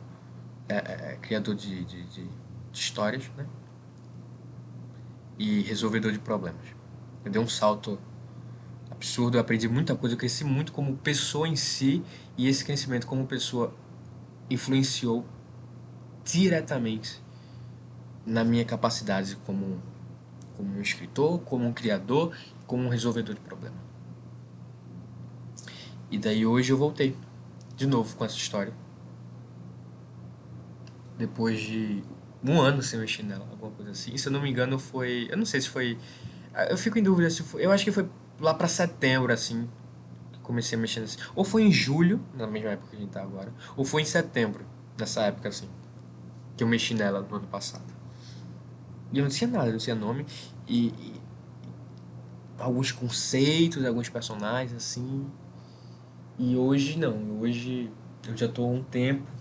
é, 0.69 0.75
é, 0.75 1.11
é, 1.13 1.17
criador 1.19 1.55
de, 1.55 1.83
de, 1.83 2.03
de, 2.03 2.23
de, 2.23 2.29
histórias, 2.71 3.29
né? 3.35 3.45
E 5.37 5.61
resolvedor 5.61 6.11
de 6.11 6.19
problemas. 6.19 6.61
Eu 7.25 7.31
dei 7.31 7.41
um 7.41 7.47
salto 7.47 7.97
absurdo, 8.91 9.37
eu 9.37 9.41
aprendi 9.41 9.67
muita 9.67 9.95
coisa, 9.95 10.13
eu 10.13 10.19
cresci 10.19 10.43
muito 10.43 10.71
como 10.71 10.95
pessoa 10.97 11.47
em 11.47 11.55
si, 11.55 12.03
e 12.37 12.47
esse 12.47 12.63
crescimento 12.63 13.07
como 13.07 13.25
pessoa 13.25 13.73
influenciou 14.47 15.25
diretamente 16.23 17.19
na 18.23 18.43
minha 18.43 18.63
capacidade 18.63 19.35
como, 19.37 19.81
como 20.55 20.77
um 20.77 20.81
escritor, 20.81 21.39
como 21.39 21.65
um 21.65 21.73
criador, 21.73 22.35
como 22.67 22.83
um 22.83 22.89
resolvedor 22.89 23.33
de 23.33 23.41
problema. 23.41 23.77
E 26.11 26.17
daí 26.19 26.45
hoje 26.45 26.71
eu 26.71 26.77
voltei 26.77 27.17
de 27.75 27.87
novo 27.87 28.15
com 28.15 28.23
essa 28.23 28.35
história 28.35 28.73
depois 31.19 31.59
de 31.59 32.01
um 32.41 32.61
ano 32.61 32.81
sem 32.81 32.97
mexer 32.97 33.23
nela, 33.23 33.45
alguma 33.51 33.71
coisa 33.71 33.91
assim. 33.91 34.15
Se 34.17 34.29
eu 34.29 34.31
não 34.31 34.41
me 34.41 34.49
engano, 34.49 34.79
foi. 34.79 35.27
Eu 35.29 35.37
não 35.37 35.45
sei 35.45 35.59
se 35.59 35.67
foi. 35.67 35.97
Eu 36.69 36.77
fico 36.77 36.97
em 36.97 37.03
dúvida 37.03 37.29
se 37.29 37.43
foi. 37.43 37.65
Eu 37.65 37.71
acho 37.71 37.83
que 37.83 37.91
foi 37.91 38.09
lá 38.39 38.53
para 38.53 38.69
setembro, 38.69 39.31
assim, 39.33 39.69
que 40.31 40.39
comecei 40.39 40.77
a 40.77 40.81
mexer 40.81 41.01
nesse. 41.01 41.17
Ou 41.35 41.43
foi 41.43 41.63
em 41.63 41.71
julho, 41.71 42.21
na 42.33 42.47
mesma 42.47 42.69
época 42.69 42.91
que 42.91 42.95
a 42.95 42.99
gente 42.99 43.11
tá 43.11 43.21
agora, 43.21 43.53
ou 43.75 43.83
foi 43.83 44.01
em 44.01 44.05
setembro, 44.05 44.65
nessa 44.97 45.23
época, 45.23 45.49
assim, 45.49 45.69
que 46.55 46.63
eu 46.63 46.67
mexi 46.67 46.93
nela 46.93 47.21
no 47.21 47.35
ano 47.35 47.47
passado. 47.47 47.93
E 49.11 49.17
eu 49.19 49.23
não 49.23 49.29
tinha 49.29 49.49
nada, 49.49 49.67
eu 49.67 49.73
não 49.73 49.79
tinha 49.79 49.95
nome. 49.95 50.25
E, 50.65 50.87
e 50.87 51.21
alguns 52.57 52.93
conceitos, 52.93 53.83
alguns 53.83 54.07
personagens, 54.07 54.73
assim. 54.73 55.29
E 56.37 56.55
hoje 56.55 56.97
não, 56.97 57.41
hoje 57.41 57.91
eu 58.25 58.37
já 58.37 58.47
tô 58.47 58.63
há 58.63 58.67
um 58.67 58.81
tempo 58.81 59.38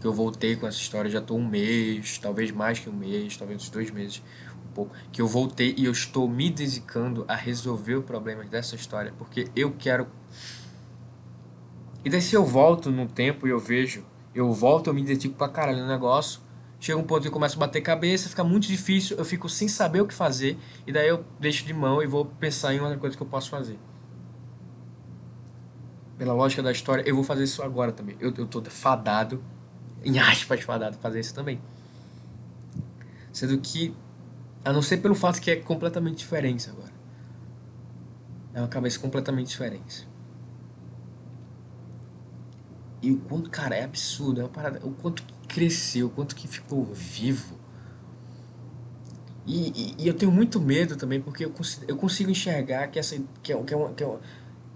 que 0.00 0.06
eu 0.06 0.12
voltei 0.12 0.56
com 0.56 0.66
essa 0.66 0.78
história, 0.78 1.10
já 1.10 1.20
tô 1.20 1.34
um 1.34 1.46
mês, 1.46 2.18
talvez 2.18 2.50
mais 2.50 2.78
que 2.78 2.90
um 2.90 2.92
mês, 2.92 3.36
talvez 3.36 3.62
uns 3.62 3.70
dois 3.70 3.90
meses, 3.90 4.22
um 4.68 4.72
pouco, 4.72 4.94
que 5.12 5.22
eu 5.22 5.28
voltei 5.28 5.74
e 5.76 5.84
eu 5.84 5.92
estou 5.92 6.28
me 6.28 6.50
dedicando 6.50 7.24
a 7.28 7.34
resolver 7.34 7.94
o 7.94 8.02
problema 8.02 8.44
dessa 8.44 8.74
história, 8.74 9.12
porque 9.16 9.48
eu 9.54 9.72
quero. 9.78 10.08
E 12.04 12.10
daí 12.10 12.20
se 12.20 12.34
eu 12.34 12.44
volto 12.44 12.90
no 12.90 13.06
tempo 13.06 13.46
e 13.46 13.50
eu 13.50 13.60
vejo, 13.60 14.04
eu 14.34 14.52
volto, 14.52 14.88
eu 14.88 14.94
me 14.94 15.02
dedico 15.02 15.36
pra 15.36 15.48
caralho 15.48 15.78
no 15.78 15.86
negócio, 15.86 16.40
chega 16.80 16.98
um 16.98 17.04
ponto 17.04 17.22
que 17.22 17.28
eu 17.28 17.32
começo 17.32 17.56
a 17.56 17.60
bater 17.60 17.80
cabeça, 17.80 18.28
fica 18.28 18.42
muito 18.42 18.66
difícil, 18.66 19.16
eu 19.16 19.24
fico 19.24 19.48
sem 19.48 19.68
saber 19.68 20.00
o 20.00 20.06
que 20.06 20.14
fazer, 20.14 20.58
e 20.84 20.90
daí 20.90 21.06
eu 21.06 21.24
deixo 21.38 21.64
de 21.64 21.72
mão 21.72 22.02
e 22.02 22.06
vou 22.06 22.24
pensar 22.24 22.74
em 22.74 22.80
outra 22.80 22.98
coisa 22.98 23.16
que 23.16 23.22
eu 23.22 23.26
posso 23.26 23.50
fazer. 23.50 23.78
Pela 26.18 26.34
lógica 26.34 26.62
da 26.62 26.72
história, 26.72 27.04
eu 27.06 27.14
vou 27.14 27.24
fazer 27.24 27.44
isso 27.44 27.62
agora 27.62 27.92
também. 27.92 28.16
Eu, 28.20 28.32
eu 28.36 28.46
tô 28.46 28.62
fadado, 28.64 29.42
em 30.04 30.18
aspas 30.18 30.60
fadado, 30.62 30.96
fazer 30.98 31.20
isso 31.20 31.34
também. 31.34 31.60
Sendo 33.32 33.58
que, 33.58 33.94
a 34.64 34.72
não 34.72 34.82
ser 34.82 34.98
pelo 34.98 35.14
fato 35.14 35.40
que 35.40 35.50
é 35.50 35.56
completamente 35.56 36.18
diferente 36.18 36.68
agora. 36.68 36.92
É 38.54 38.60
uma 38.60 38.68
cabeça 38.68 38.98
completamente 38.98 39.48
diferente. 39.48 40.06
E 43.00 43.10
o 43.10 43.18
quanto, 43.18 43.50
cara, 43.50 43.74
é 43.74 43.84
absurdo, 43.84 44.40
é 44.40 44.44
uma 44.44 44.50
parada, 44.50 44.80
o 44.86 44.92
quanto 44.92 45.24
cresceu, 45.48 46.06
o 46.06 46.10
quanto 46.10 46.36
que 46.36 46.46
ficou 46.46 46.84
vivo. 46.84 47.58
E, 49.44 49.68
e, 49.68 50.04
e, 50.04 50.08
eu 50.08 50.14
tenho 50.14 50.30
muito 50.30 50.60
medo 50.60 50.94
também, 50.94 51.20
porque 51.20 51.44
eu 51.44 51.50
consigo, 51.50 51.84
eu 51.88 51.96
consigo 51.96 52.30
enxergar 52.30 52.86
que 52.88 52.98
essa 52.98 53.20
que 53.42 53.52
é, 53.52 53.60
que 53.60 53.74
é, 53.74 53.76
uma, 53.76 53.92
que 53.92 54.04
é 54.04 54.06
uma, 54.06 54.20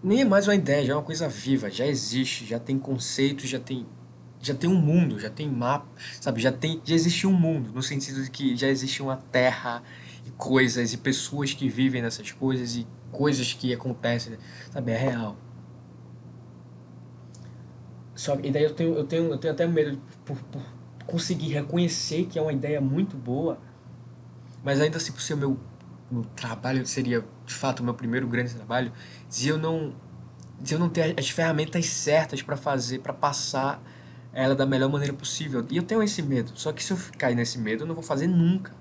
nem 0.02 0.22
é 0.22 0.24
mais 0.24 0.48
uma 0.48 0.56
ideia, 0.56 0.84
já 0.84 0.92
é 0.94 0.96
uma 0.96 1.04
coisa 1.04 1.28
viva, 1.28 1.70
já 1.70 1.86
existe, 1.86 2.44
já 2.44 2.58
tem 2.58 2.76
conceitos, 2.78 3.48
já 3.48 3.60
tem 3.60 3.86
já 4.46 4.54
tem 4.54 4.70
um 4.70 4.80
mundo, 4.80 5.18
já 5.18 5.28
tem 5.28 5.50
mapa, 5.50 5.86
sabe? 6.20 6.40
Já 6.40 6.52
tem 6.52 6.80
já 6.84 6.94
existe 6.94 7.26
um 7.26 7.32
mundo 7.32 7.72
no 7.72 7.82
sentido 7.82 8.22
de 8.22 8.30
que 8.30 8.56
já 8.56 8.68
existe 8.68 9.02
uma 9.02 9.16
terra 9.16 9.82
e 10.24 10.30
coisas 10.30 10.92
e 10.92 10.96
pessoas 10.96 11.52
que 11.52 11.68
vivem 11.68 12.02
nessas 12.02 12.30
coisas 12.32 12.76
e 12.76 12.86
coisas 13.10 13.52
que 13.52 13.74
acontecem, 13.74 14.38
sabe? 14.70 14.92
É 14.92 14.96
real. 14.96 15.36
Só, 18.14 18.38
e 18.42 18.50
daí 18.50 18.62
eu 18.62 18.72
tenho, 18.72 18.94
eu 18.94 19.04
tenho, 19.04 19.24
eu 19.30 19.38
tenho 19.38 19.52
até 19.52 19.66
medo 19.66 20.00
por, 20.24 20.36
por 20.36 20.62
conseguir 21.06 21.48
reconhecer 21.48 22.26
que 22.26 22.38
é 22.38 22.42
uma 22.42 22.52
ideia 22.52 22.80
muito 22.80 23.16
boa, 23.16 23.58
mas 24.64 24.80
ainda 24.80 24.96
assim 24.96 25.12
por 25.12 25.20
ser 25.20 25.34
o 25.34 25.36
meu, 25.36 25.60
meu 26.10 26.24
trabalho, 26.34 26.86
seria 26.86 27.24
de 27.44 27.54
fato 27.54 27.80
o 27.80 27.84
meu 27.84 27.94
primeiro 27.94 28.26
grande 28.26 28.54
trabalho, 28.54 28.90
se 29.28 29.48
eu 29.48 29.58
não, 29.58 29.94
se 30.64 30.74
eu 30.74 30.78
não 30.78 30.88
ter 30.88 31.14
as 31.18 31.28
ferramentas 31.28 31.86
certas 31.86 32.40
para 32.42 32.56
fazer, 32.56 33.00
para 33.00 33.12
passar 33.12 33.82
ela 34.36 34.54
da 34.54 34.66
melhor 34.66 34.90
maneira 34.90 35.14
possível. 35.14 35.64
E 35.70 35.78
eu 35.78 35.82
tenho 35.82 36.02
esse 36.02 36.20
medo, 36.20 36.52
só 36.54 36.70
que 36.70 36.84
se 36.84 36.92
eu 36.92 36.98
cair 37.16 37.34
nesse 37.34 37.58
medo, 37.58 37.84
eu 37.84 37.86
não 37.86 37.94
vou 37.94 38.04
fazer 38.04 38.26
nunca. 38.26 38.74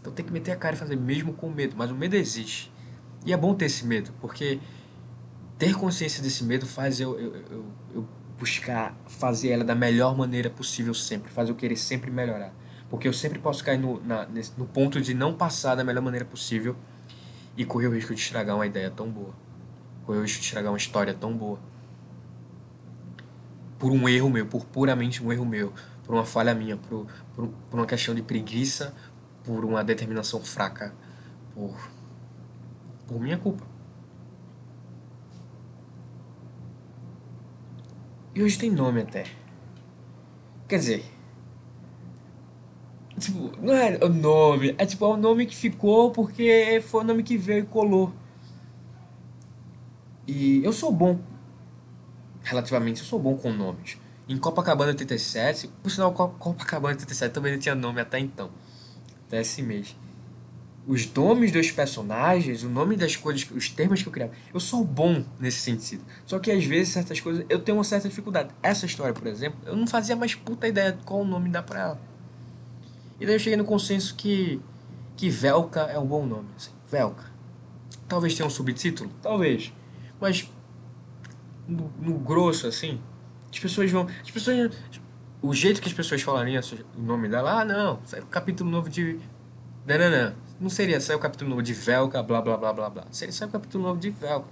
Então 0.00 0.12
tem 0.12 0.24
que 0.24 0.32
meter 0.32 0.52
a 0.52 0.56
cara 0.56 0.76
e 0.76 0.78
fazer 0.78 0.96
mesmo 0.96 1.32
com 1.32 1.50
medo, 1.50 1.74
mas 1.76 1.90
o 1.90 1.96
medo 1.96 2.14
existe. 2.14 2.72
E 3.26 3.32
é 3.32 3.36
bom 3.36 3.52
ter 3.54 3.64
esse 3.64 3.84
medo, 3.84 4.12
porque 4.20 4.60
ter 5.58 5.74
consciência 5.74 6.22
desse 6.22 6.44
medo 6.44 6.64
faz 6.64 7.00
eu, 7.00 7.18
eu, 7.18 7.36
eu, 7.50 7.64
eu 7.96 8.08
buscar 8.38 8.96
fazer 9.08 9.48
ela 9.48 9.64
da 9.64 9.74
melhor 9.74 10.16
maneira 10.16 10.48
possível 10.48 10.94
sempre, 10.94 11.28
fazer 11.28 11.50
eu 11.50 11.56
querer 11.56 11.76
sempre 11.76 12.08
melhorar. 12.08 12.54
Porque 12.88 13.08
eu 13.08 13.12
sempre 13.12 13.40
posso 13.40 13.64
cair 13.64 13.78
no, 13.78 14.00
na, 14.04 14.28
no 14.56 14.64
ponto 14.64 15.00
de 15.00 15.12
não 15.12 15.34
passar 15.34 15.74
da 15.74 15.82
melhor 15.82 16.02
maneira 16.02 16.24
possível 16.24 16.76
e 17.56 17.64
correr 17.64 17.88
o 17.88 17.94
risco 17.94 18.14
de 18.14 18.20
estragar 18.20 18.54
uma 18.54 18.64
ideia 18.64 18.92
tão 18.92 19.10
boa. 19.10 19.34
Correr 20.06 20.20
o 20.20 20.22
risco 20.22 20.38
de 20.38 20.46
estragar 20.46 20.70
uma 20.70 20.78
história 20.78 21.12
tão 21.12 21.36
boa. 21.36 21.58
Por 23.78 23.92
um 23.92 24.08
erro 24.08 24.28
meu, 24.28 24.46
por 24.46 24.64
puramente 24.66 25.22
um 25.22 25.32
erro 25.32 25.44
meu, 25.44 25.72
por 26.04 26.14
uma 26.14 26.24
falha 26.24 26.54
minha, 26.54 26.76
por, 26.76 27.06
por, 27.34 27.48
por 27.70 27.78
uma 27.78 27.86
questão 27.86 28.14
de 28.14 28.22
preguiça, 28.22 28.94
por 29.44 29.64
uma 29.64 29.84
determinação 29.84 30.40
fraca, 30.40 30.94
por, 31.54 31.76
por 33.06 33.20
minha 33.20 33.38
culpa. 33.38 33.64
E 38.34 38.42
hoje 38.42 38.58
tem 38.58 38.70
nome 38.70 39.00
até. 39.00 39.24
Quer 40.68 40.78
dizer. 40.78 41.04
Tipo, 43.18 43.50
não 43.60 43.74
é 43.74 43.98
o 44.00 44.08
nome, 44.08 44.74
é 44.78 44.86
tipo 44.86 45.04
é 45.04 45.08
o 45.08 45.16
nome 45.16 45.44
que 45.44 45.56
ficou 45.56 46.12
porque 46.12 46.80
foi 46.86 47.00
o 47.00 47.04
nome 47.04 47.22
que 47.24 47.36
veio 47.36 47.64
e 47.64 47.66
colou. 47.66 48.12
E 50.26 50.62
eu 50.62 50.72
sou 50.72 50.92
bom, 50.92 51.18
relativamente, 52.48 53.00
eu 53.00 53.06
sou 53.06 53.18
bom 53.18 53.36
com 53.36 53.52
nomes. 53.52 53.98
Em 54.28 54.36
Copacabana 54.36 54.90
87, 54.92 55.68
por 55.82 55.90
sinal, 55.90 56.12
Copacabana 56.12 56.94
87 56.94 57.32
também 57.32 57.52
não 57.52 57.58
tinha 57.58 57.74
nome 57.74 58.00
até 58.00 58.18
então, 58.18 58.50
até 59.26 59.40
esse 59.40 59.62
mês 59.62 59.94
os 60.88 61.06
nomes 61.12 61.52
dos 61.52 61.70
personagens, 61.70 62.64
o 62.64 62.68
nome 62.70 62.96
das 62.96 63.14
coisas, 63.14 63.46
os 63.50 63.68
termos 63.68 64.00
que 64.00 64.08
eu 64.08 64.12
criava. 64.12 64.32
Eu 64.54 64.58
sou 64.58 64.82
bom 64.82 65.22
nesse 65.38 65.58
sentido. 65.58 66.02
Só 66.24 66.38
que 66.38 66.50
às 66.50 66.64
vezes 66.64 66.94
certas 66.94 67.20
coisas 67.20 67.44
eu 67.50 67.58
tenho 67.58 67.76
uma 67.76 67.84
certa 67.84 68.08
dificuldade. 68.08 68.48
Essa 68.62 68.86
história, 68.86 69.12
por 69.12 69.26
exemplo, 69.26 69.58
eu 69.66 69.76
não 69.76 69.86
fazia 69.86 70.16
mais 70.16 70.34
puta 70.34 70.66
ideia 70.66 70.92
de 70.92 71.04
qual 71.04 71.26
nome 71.26 71.50
dá 71.50 71.62
pra 71.62 71.78
ela. 71.78 72.00
E 73.20 73.26
daí 73.26 73.34
eu 73.34 73.38
cheguei 73.38 73.58
no 73.58 73.66
consenso 73.66 74.14
que 74.14 74.58
que 75.14 75.28
Velka 75.28 75.80
é 75.80 75.98
um 75.98 76.06
bom 76.06 76.24
nome, 76.24 76.48
assim. 76.56 76.70
Velka. 76.90 77.24
Talvez 78.08 78.34
tenha 78.34 78.46
um 78.46 78.50
subtítulo, 78.50 79.10
talvez. 79.20 79.70
Mas 80.18 80.48
no, 81.68 81.92
no 82.00 82.18
grosso 82.18 82.66
assim, 82.66 83.00
as 83.52 83.58
pessoas 83.58 83.90
vão, 83.90 84.08
as 84.22 84.30
pessoas 84.30 84.72
o 85.40 85.54
jeito 85.54 85.80
que 85.80 85.88
as 85.88 85.94
pessoas 85.94 86.22
falariam 86.22 86.60
o 86.96 87.00
nome 87.00 87.28
dela, 87.28 87.60
ah, 87.60 87.64
não, 87.64 88.00
sai 88.04 88.20
o 88.20 88.26
capítulo 88.26 88.68
novo 88.70 88.88
de 88.88 89.20
Nananã 89.86 90.34
não 90.60 90.68
seria 90.68 91.00
sair 91.00 91.16
o 91.16 91.20
capítulo 91.20 91.50
novo 91.50 91.62
de 91.62 91.72
Velka, 91.72 92.22
blá 92.22 92.42
blá 92.42 92.56
blá 92.56 92.72
blá 92.72 92.90
blá. 92.90 93.06
Seria 93.10 93.32
sair 93.32 93.48
o 93.48 93.50
capítulo 93.52 93.84
novo 93.84 94.00
de 94.00 94.10
Velka. 94.10 94.48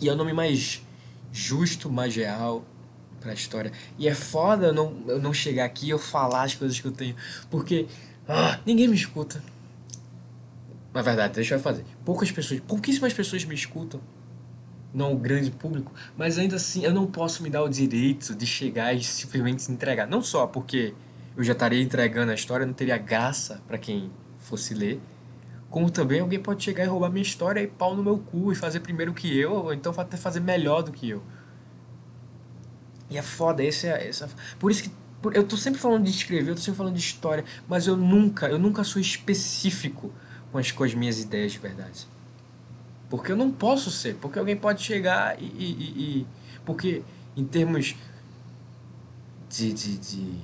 E 0.00 0.08
é 0.08 0.12
o 0.12 0.16
nome 0.16 0.32
mais 0.32 0.82
justo, 1.32 1.90
mais 1.90 2.14
real 2.14 2.64
pra 3.20 3.32
história. 3.32 3.72
E 3.96 4.08
é 4.08 4.14
foda 4.14 4.66
eu 4.66 4.72
não, 4.72 5.04
eu 5.06 5.20
não 5.20 5.32
chegar 5.32 5.64
aqui 5.64 5.86
e 5.86 5.90
eu 5.90 5.98
falar 5.98 6.42
as 6.42 6.54
coisas 6.54 6.78
que 6.78 6.86
eu 6.86 6.92
tenho. 6.92 7.14
Porque 7.50 7.86
ah, 8.28 8.58
ninguém 8.66 8.88
me 8.88 8.96
escuta. 8.96 9.42
Na 10.92 11.00
verdade, 11.00 11.34
deixa 11.34 11.54
eu 11.54 11.60
fazer. 11.60 11.84
Poucas 12.04 12.30
pessoas, 12.30 12.60
pouquíssimas 12.60 13.12
pessoas 13.12 13.44
me 13.44 13.54
escutam. 13.54 14.00
Não 14.94 15.12
o 15.12 15.18
grande 15.18 15.50
público. 15.50 15.92
Mas 16.16 16.38
ainda 16.38 16.56
assim, 16.56 16.84
eu 16.84 16.94
não 16.94 17.06
posso 17.06 17.42
me 17.42 17.50
dar 17.50 17.64
o 17.64 17.68
direito 17.68 18.34
de 18.34 18.46
chegar 18.46 18.94
e 18.94 19.02
simplesmente 19.02 19.70
entregar. 19.70 20.06
Não 20.06 20.22
só 20.22 20.46
porque 20.46 20.94
eu 21.36 21.42
já 21.42 21.52
estaria 21.52 21.82
entregando 21.82 22.30
a 22.30 22.34
história, 22.34 22.64
não 22.64 22.72
teria 22.72 22.96
graça 22.96 23.60
para 23.66 23.76
quem 23.76 24.10
fosse 24.38 24.72
ler. 24.72 25.00
Como 25.68 25.90
também 25.90 26.20
alguém 26.20 26.38
pode 26.38 26.62
chegar 26.62 26.84
e 26.84 26.86
roubar 26.86 27.10
minha 27.10 27.22
história 27.22 27.60
e 27.60 27.66
pau 27.66 27.96
no 27.96 28.02
meu 28.04 28.18
cu 28.18 28.52
e 28.52 28.54
fazer 28.54 28.78
primeiro 28.80 29.12
que 29.12 29.36
eu, 29.36 29.52
ou 29.52 29.74
então 29.74 29.92
até 29.96 30.16
fazer 30.16 30.38
melhor 30.38 30.82
do 30.82 30.92
que 30.92 31.10
eu. 31.10 31.22
E 33.10 33.18
é 33.18 33.22
foda, 33.22 33.62
esse 33.62 33.88
é, 33.88 34.08
esse 34.08 34.22
é... 34.22 34.28
Por 34.58 34.70
isso 34.70 34.84
que 34.84 34.90
por, 35.20 35.34
eu 35.34 35.42
tô 35.42 35.56
sempre 35.56 35.80
falando 35.80 36.04
de 36.04 36.10
escrever, 36.10 36.50
eu 36.50 36.54
tô 36.54 36.60
sempre 36.60 36.78
falando 36.78 36.94
de 36.94 37.00
história, 37.00 37.44
mas 37.66 37.86
eu 37.86 37.96
nunca, 37.96 38.46
eu 38.46 38.58
nunca 38.58 38.84
sou 38.84 39.00
específico 39.00 40.12
com 40.52 40.58
as, 40.58 40.70
com 40.70 40.84
as 40.84 40.94
minhas 40.94 41.18
ideias 41.18 41.52
de 41.52 41.58
verdade. 41.58 42.06
Porque 43.08 43.32
eu 43.32 43.36
não 43.36 43.50
posso 43.50 43.90
ser, 43.90 44.16
porque 44.16 44.38
alguém 44.38 44.56
pode 44.56 44.82
chegar 44.82 45.40
e. 45.40 45.44
e, 45.44 45.72
e, 45.72 46.20
e 46.20 46.26
porque 46.64 47.02
em 47.36 47.44
termos 47.44 47.94
de, 49.50 49.72
de, 49.72 49.98
de 49.98 50.38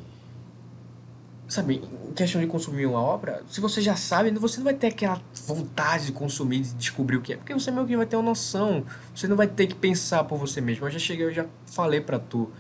sabe, 1.49 1.83
em 2.09 2.13
questão 2.13 2.41
de 2.41 2.47
consumir 2.47 2.87
uma 2.87 3.01
obra, 3.01 3.43
se 3.49 3.61
você 3.61 3.81
já 3.81 3.97
sabe, 3.97 4.31
você 4.31 4.59
não 4.59 4.65
vai 4.65 4.75
ter 4.75 4.89
aquela 4.89 5.21
vontade 5.47 6.07
de 6.07 6.13
consumir, 6.13 6.61
de 6.61 6.75
descobrir 6.75 7.17
o 7.17 7.21
que 7.21 7.33
é, 7.33 7.37
porque 7.37 7.53
você 7.53 7.71
meio 7.71 7.87
que 7.87 7.97
vai 7.97 8.07
ter 8.07 8.17
uma 8.17 8.23
noção, 8.23 8.85
você 9.15 9.27
não 9.27 9.37
vai 9.37 9.49
ter 9.49 9.67
que 9.67 9.75
pensar 9.75 10.25
por 10.25 10.39
você 10.39 10.61
mesmo. 10.61 10.87
Eu 10.87 10.91
já 10.91 10.99
cheguei, 10.99 11.27
eu 11.27 11.35
já 11.35 11.47
falei 11.67 12.01
para 12.01 12.19
tu 12.19 12.51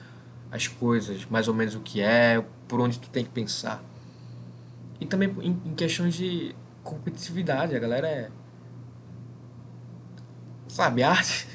as 0.51 0.67
coisas, 0.67 1.25
mais 1.27 1.47
ou 1.47 1.55
menos 1.55 1.77
o 1.77 1.81
que 1.81 2.01
é, 2.01 2.45
por 2.67 2.81
onde 2.81 2.99
tu 2.99 3.09
tem 3.09 3.25
que 3.25 3.31
pensar. 3.31 3.83
E 5.01 5.07
também 5.07 5.35
em, 5.41 5.57
em 5.65 5.75
questões 5.75 6.15
de 6.15 6.55
competitividade, 6.83 7.77
a 7.77 7.79
galera 7.79 8.09
é. 8.09 8.31
Sabe, 10.71 11.03
arte. 11.05 11.47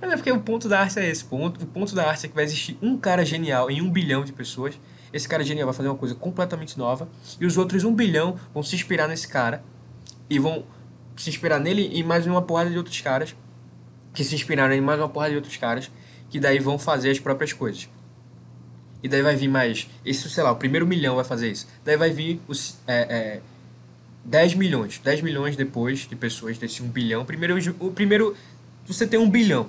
Mas 0.00 0.12
é 0.12 0.16
porque 0.16 0.30
o 0.30 0.40
ponto 0.40 0.68
da 0.68 0.80
arte 0.80 0.98
é 0.98 1.08
esse. 1.08 1.24
Ponto, 1.24 1.62
o 1.62 1.66
ponto 1.66 1.94
da 1.94 2.08
arte 2.08 2.26
é 2.26 2.28
que 2.28 2.34
vai 2.34 2.44
existir 2.44 2.76
um 2.82 2.96
cara 2.96 3.24
genial 3.24 3.70
em 3.70 3.80
um 3.80 3.90
bilhão 3.90 4.24
de 4.24 4.32
pessoas 4.32 4.78
esse 5.12 5.28
cara 5.28 5.44
genial 5.44 5.66
vai 5.66 5.74
fazer 5.74 5.88
uma 5.88 5.98
coisa 5.98 6.14
completamente 6.14 6.78
nova 6.78 7.06
e 7.38 7.44
os 7.44 7.58
outros 7.58 7.84
um 7.84 7.94
bilhão 7.94 8.38
vão 8.54 8.62
se 8.62 8.74
inspirar 8.74 9.06
nesse 9.06 9.28
cara 9.28 9.62
e 10.28 10.38
vão 10.38 10.64
se 11.16 11.28
inspirar 11.28 11.58
nele 11.58 11.90
e 11.92 12.02
mais 12.02 12.26
uma 12.26 12.40
porrada 12.40 12.70
de 12.70 12.78
outros 12.78 12.98
caras 13.00 13.36
que 14.14 14.24
se 14.24 14.34
inspiraram 14.34 14.74
em 14.74 14.80
mais 14.80 14.98
uma 14.98 15.08
porrada 15.08 15.32
de 15.32 15.36
outros 15.36 15.56
caras 15.56 15.90
que 16.30 16.40
daí 16.40 16.58
vão 16.58 16.78
fazer 16.78 17.10
as 17.10 17.18
próprias 17.18 17.52
coisas. 17.52 17.88
E 19.02 19.08
daí 19.08 19.20
vai 19.20 19.36
vir 19.36 19.48
mais. 19.48 19.90
Esse, 20.04 20.30
sei 20.30 20.42
lá, 20.42 20.52
o 20.52 20.56
primeiro 20.56 20.86
milhão 20.86 21.16
vai 21.16 21.24
fazer 21.24 21.50
isso. 21.50 21.68
Daí 21.84 21.96
vai 21.96 22.10
vir 22.10 22.40
os. 22.46 22.78
É, 22.86 23.02
é, 23.02 23.40
10 24.24 24.54
milhões. 24.54 25.00
10 25.02 25.20
milhões 25.22 25.56
depois 25.56 26.00
de 26.00 26.16
pessoas 26.16 26.58
desse 26.58 26.82
1 26.82 26.88
bilhão. 26.88 27.24
Primeiro, 27.24 27.56
o 27.80 27.90
primeiro 27.90 28.36
você 28.86 29.06
tem 29.06 29.18
um 29.18 29.28
bilhão. 29.28 29.68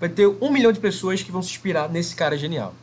Vai 0.00 0.08
ter 0.08 0.26
um 0.26 0.50
milhão 0.50 0.72
de 0.72 0.80
pessoas 0.80 1.22
que 1.22 1.30
vão 1.30 1.42
se 1.42 1.50
inspirar 1.50 1.88
nesse 1.88 2.14
cara 2.14 2.36
genial. 2.36 2.74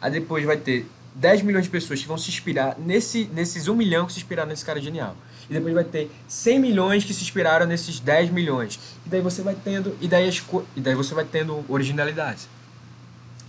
Aí 0.00 0.10
depois 0.10 0.44
vai 0.44 0.56
ter 0.56 0.86
10 1.14 1.42
milhões 1.42 1.64
de 1.64 1.70
pessoas 1.70 2.00
que 2.00 2.06
vão 2.06 2.18
se 2.18 2.30
inspirar 2.30 2.76
nesse, 2.78 3.28
nesses 3.32 3.68
1 3.68 3.74
milhão 3.74 4.06
que 4.06 4.12
se 4.12 4.18
inspiraram 4.18 4.48
nesse 4.48 4.64
cara 4.64 4.80
genial. 4.80 5.16
E 5.48 5.52
depois 5.52 5.74
vai 5.74 5.84
ter 5.84 6.10
100 6.28 6.58
milhões 6.60 7.04
que 7.04 7.12
se 7.12 7.22
inspiraram 7.22 7.66
nesses 7.66 7.98
10 7.98 8.30
milhões. 8.30 8.78
E 9.04 9.08
daí 9.08 9.20
você 9.20 9.42
vai 9.42 9.56
tendo, 9.56 9.96
e 10.00 10.06
daí, 10.06 10.28
as, 10.28 10.42
e 10.76 10.80
daí 10.80 10.94
você 10.94 11.14
vai 11.14 11.24
tendo 11.24 11.64
originalidade. 11.68 12.48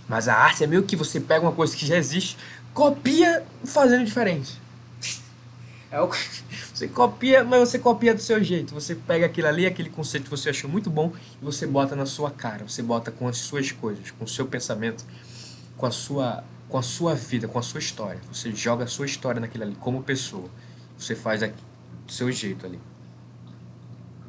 Mas 0.08 0.28
a 0.28 0.34
arte 0.34 0.64
é 0.64 0.66
meio 0.66 0.82
que 0.82 0.96
você 0.96 1.20
pega 1.20 1.42
uma 1.42 1.52
coisa 1.52 1.76
que 1.76 1.86
já 1.86 1.96
existe, 1.96 2.36
copia 2.74 3.44
fazendo 3.64 4.04
diferente. 4.04 4.60
É 5.92 6.00
o, 6.00 6.08
você 6.72 6.88
copia, 6.88 7.44
mas 7.44 7.68
você 7.68 7.78
copia 7.78 8.14
do 8.14 8.20
seu 8.20 8.42
jeito. 8.42 8.72
Você 8.74 8.94
pega 8.94 9.26
aquilo 9.26 9.46
ali, 9.46 9.66
aquele 9.66 9.90
conceito 9.90 10.24
que 10.24 10.30
você 10.30 10.48
achou 10.48 10.68
muito 10.68 10.88
bom, 10.88 11.12
e 11.40 11.44
você 11.44 11.66
bota 11.66 11.94
na 11.94 12.06
sua 12.06 12.30
cara. 12.30 12.66
Você 12.66 12.82
bota 12.82 13.10
com 13.10 13.28
as 13.28 13.36
suas 13.36 13.70
coisas, 13.70 14.10
com 14.10 14.24
o 14.24 14.28
seu 14.28 14.46
pensamento, 14.46 15.04
com 15.76 15.84
a 15.84 15.90
sua 15.90 16.42
com 16.68 16.78
a 16.78 16.82
sua 16.82 17.14
vida, 17.14 17.46
com 17.46 17.58
a 17.58 17.62
sua 17.62 17.80
história. 17.80 18.18
Você 18.32 18.50
joga 18.50 18.84
a 18.84 18.86
sua 18.86 19.04
história 19.04 19.38
naquilo 19.38 19.64
ali 19.64 19.74
como 19.74 20.02
pessoa. 20.02 20.48
Você 20.96 21.14
faz 21.14 21.42
aqui, 21.42 21.62
do 22.06 22.10
seu 22.10 22.32
jeito 22.32 22.64
ali. 22.64 22.80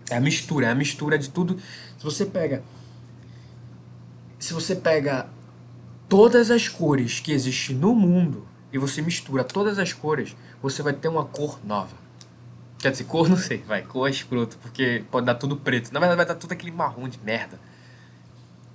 É 0.09 0.18
a 0.18 0.20
mistura, 0.20 0.68
é 0.68 0.70
a 0.70 0.76
mistura 0.76 1.18
de 1.18 1.30
tudo. 1.30 1.57
Se 1.97 2.03
você 2.03 2.26
pega 2.26 2.61
se 4.38 4.53
você 4.53 4.76
pega 4.76 5.30
todas 6.09 6.51
as 6.51 6.68
cores 6.68 7.22
que 7.22 7.32
existem 7.32 7.78
no 7.78 7.95
mundo 7.95 8.45
e 8.74 8.78
você 8.78 9.01
mistura 9.01 9.41
todas 9.41 9.80
as 9.80 9.93
cores, 9.93 10.36
você 10.64 10.82
vai 10.82 10.93
ter 10.93 11.09
uma 11.09 11.26
cor 11.26 11.59
nova. 11.64 11.95
Quer 12.80 12.91
dizer, 12.91 13.03
cor 13.03 13.28
não 13.30 13.38
sei, 13.38 13.57
vai, 13.59 13.84
cor 13.84 14.07
é 14.07 14.11
escroto, 14.11 14.57
porque 14.61 15.03
pode 15.11 15.26
dar 15.26 15.36
tudo 15.36 15.57
preto. 15.57 15.93
Na 15.93 15.99
verdade 15.99 16.18
vai 16.18 16.26
dar 16.26 16.36
tudo 16.36 16.53
aquele 16.53 16.72
marrom 16.72 17.07
de 17.07 17.20
merda. 17.20 17.59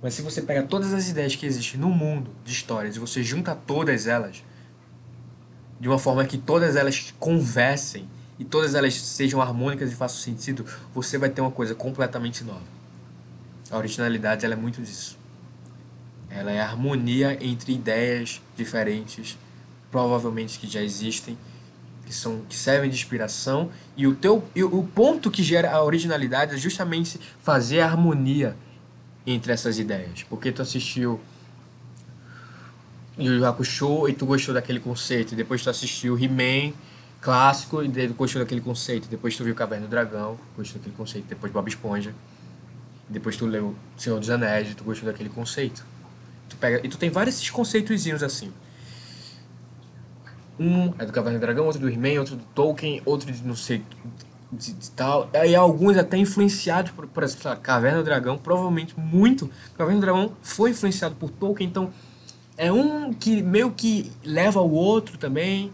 Mas 0.01 0.13
se 0.13 0.21
você 0.21 0.41
pega 0.41 0.63
todas 0.63 0.93
as 0.93 1.09
ideias 1.09 1.35
que 1.35 1.45
existem 1.45 1.79
no 1.79 1.89
mundo 1.89 2.31
de 2.45 2.53
histórias 2.53 2.95
e 2.95 2.99
você 2.99 3.21
junta 3.21 3.53
todas 3.53 4.07
elas 4.07 4.43
de 5.79 5.89
uma 5.89 5.97
forma 5.97 6.23
que 6.25 6.37
todas 6.37 6.75
elas 6.75 7.13
conversem 7.19 8.07
e 8.37 8.45
todas 8.45 8.75
elas 8.75 8.95
sejam 8.95 9.41
harmônicas 9.41 9.91
e 9.91 9.95
façam 9.95 10.19
sentido, 10.19 10.65
você 10.93 11.17
vai 11.17 11.29
ter 11.29 11.41
uma 11.41 11.51
coisa 11.51 11.75
completamente 11.75 12.43
nova. 12.43 12.63
A 13.69 13.77
originalidade 13.77 14.45
ela 14.45 14.53
é 14.53 14.57
muito 14.57 14.81
disso. 14.81 15.17
Ela 16.29 16.51
é 16.51 16.61
a 16.61 16.65
harmonia 16.65 17.37
entre 17.41 17.73
ideias 17.73 18.41
diferentes, 18.55 19.37
provavelmente 19.91 20.59
que 20.59 20.67
já 20.67 20.81
existem, 20.81 21.37
que 22.09 22.15
são 22.15 22.41
que 22.49 22.55
servem 22.55 22.89
de 22.89 22.95
inspiração 22.95 23.69
e 23.95 24.07
o 24.07 24.15
teu 24.15 24.43
e 24.55 24.63
o 24.63 24.83
ponto 24.83 25.29
que 25.29 25.43
gera 25.43 25.69
a 25.71 25.83
originalidade 25.83 26.55
é 26.55 26.57
justamente 26.57 27.19
fazer 27.39 27.81
a 27.81 27.85
harmonia 27.85 28.57
entre 29.27 29.53
essas 29.53 29.77
ideias. 29.77 30.23
Porque 30.23 30.51
tu 30.51 30.59
assistiu 30.59 31.19
Yu 33.15 33.33
Yu 33.33 33.45
Hakusho 33.45 34.09
e 34.09 34.13
tu 34.13 34.25
gostou 34.25 34.55
daquele 34.55 34.79
conceito, 34.79 35.33
e 35.33 35.35
depois 35.35 35.61
tu 35.61 35.69
assistiu 35.69 36.17
He-Man 36.17 36.73
clássico 37.21 37.83
e 37.83 38.07
tu 38.07 38.13
gostou 38.15 38.41
daquele 38.41 38.61
conceito, 38.61 39.07
depois 39.07 39.37
tu 39.37 39.43
viu 39.43 39.53
Caverna 39.53 39.85
do 39.85 39.89
Dragão, 39.91 40.39
gostou 40.57 40.79
daquele 40.79 40.95
conceito, 40.95 41.27
depois 41.27 41.51
Bob 41.51 41.67
Esponja, 41.67 42.11
depois 43.07 43.37
tu 43.37 43.45
leu 43.45 43.75
Senhor 43.95 44.19
dos 44.19 44.31
Anéis 44.31 44.71
e 44.71 44.73
tu 44.73 44.83
gostou 44.83 45.11
daquele 45.11 45.29
conceito. 45.29 45.85
Tu 46.49 46.57
pega, 46.57 46.83
e 46.83 46.89
tu 46.89 46.97
tem 46.97 47.11
vários 47.11 47.35
esses 47.35 47.51
conceitos 47.51 48.23
assim. 48.23 48.51
Um 50.59 50.93
é 50.99 51.05
do 51.05 51.13
Caverna 51.13 51.39
do 51.39 51.41
Dragão, 51.41 51.65
outro 51.65 51.79
do 51.79 51.89
He-Man, 51.89 52.19
outro 52.19 52.35
do 52.35 52.43
Tolkien, 52.53 53.01
outro 53.05 53.31
de 53.31 53.41
não 53.43 53.55
sei 53.55 53.83
de, 54.51 54.73
de 54.73 54.91
tal. 54.91 55.29
E 55.33 55.55
alguns 55.55 55.97
até 55.97 56.17
influenciados 56.17 56.91
por, 56.91 57.07
por 57.07 57.23
essa 57.23 57.55
Caverna 57.55 57.99
do 57.99 58.03
Dragão, 58.03 58.37
provavelmente 58.37 58.99
muito. 58.99 59.49
Caverna 59.77 60.01
do 60.01 60.05
Dragão 60.05 60.33
foi 60.41 60.71
influenciado 60.71 61.15
por 61.15 61.29
Tolkien, 61.29 61.69
então 61.69 61.91
é 62.57 62.71
um 62.71 63.13
que 63.13 63.41
meio 63.41 63.71
que 63.71 64.11
leva 64.23 64.59
ao 64.59 64.69
outro 64.69 65.17
também. 65.17 65.71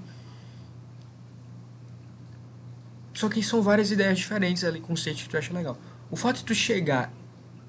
Só 3.13 3.29
que 3.29 3.41
são 3.41 3.61
várias 3.61 3.91
ideias 3.91 4.17
diferentes 4.17 4.63
ali, 4.63 4.79
conceitos 4.79 5.23
que 5.23 5.29
tu 5.29 5.37
acha 5.37 5.53
legal. 5.53 5.77
O 6.11 6.15
fato 6.15 6.37
de 6.37 6.43
tu 6.43 6.53
chegar 6.53 7.11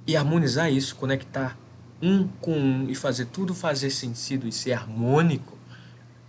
e 0.07 0.17
harmonizar 0.17 0.71
isso, 0.71 0.95
conectar 0.97 1.57
um 2.03 2.29
com 2.41 2.53
um 2.53 2.91
e 2.91 2.95
fazer 2.95 3.27
tudo 3.27 3.55
fazer 3.55 3.91
sentido 3.91 4.47
e 4.47 4.53
ser 4.53 4.73
harmônico, 4.73 5.57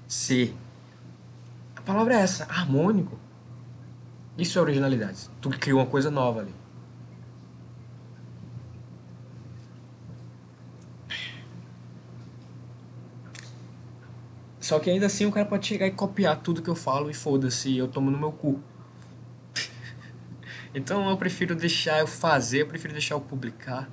ser. 0.07 0.55
Palavra 1.87 2.15
é 2.15 2.17
essa, 2.17 2.43
harmônico. 2.43 3.17
Isso 4.37 4.59
é 4.59 4.61
originalidade. 4.61 5.29
Tu 5.39 5.49
criou 5.51 5.79
uma 5.79 5.85
coisa 5.85 6.11
nova 6.11 6.41
ali. 6.41 6.53
Só 14.59 14.79
que 14.79 14.89
ainda 14.89 15.05
assim 15.05 15.25
o 15.25 15.31
cara 15.31 15.45
pode 15.45 15.65
chegar 15.65 15.87
e 15.87 15.91
copiar 15.91 16.41
tudo 16.41 16.61
que 16.61 16.69
eu 16.69 16.75
falo 16.75 17.09
e 17.09 17.13
foda-se, 17.13 17.77
eu 17.77 17.87
tomo 17.87 18.11
no 18.11 18.17
meu 18.17 18.33
cu. 18.33 18.61
então 20.75 21.09
eu 21.09 21.15
prefiro 21.15 21.55
deixar 21.55 21.99
eu 21.99 22.07
fazer, 22.07 22.63
eu 22.63 22.67
prefiro 22.67 22.91
deixar 22.91 23.15
eu 23.15 23.21
publicar, 23.21 23.89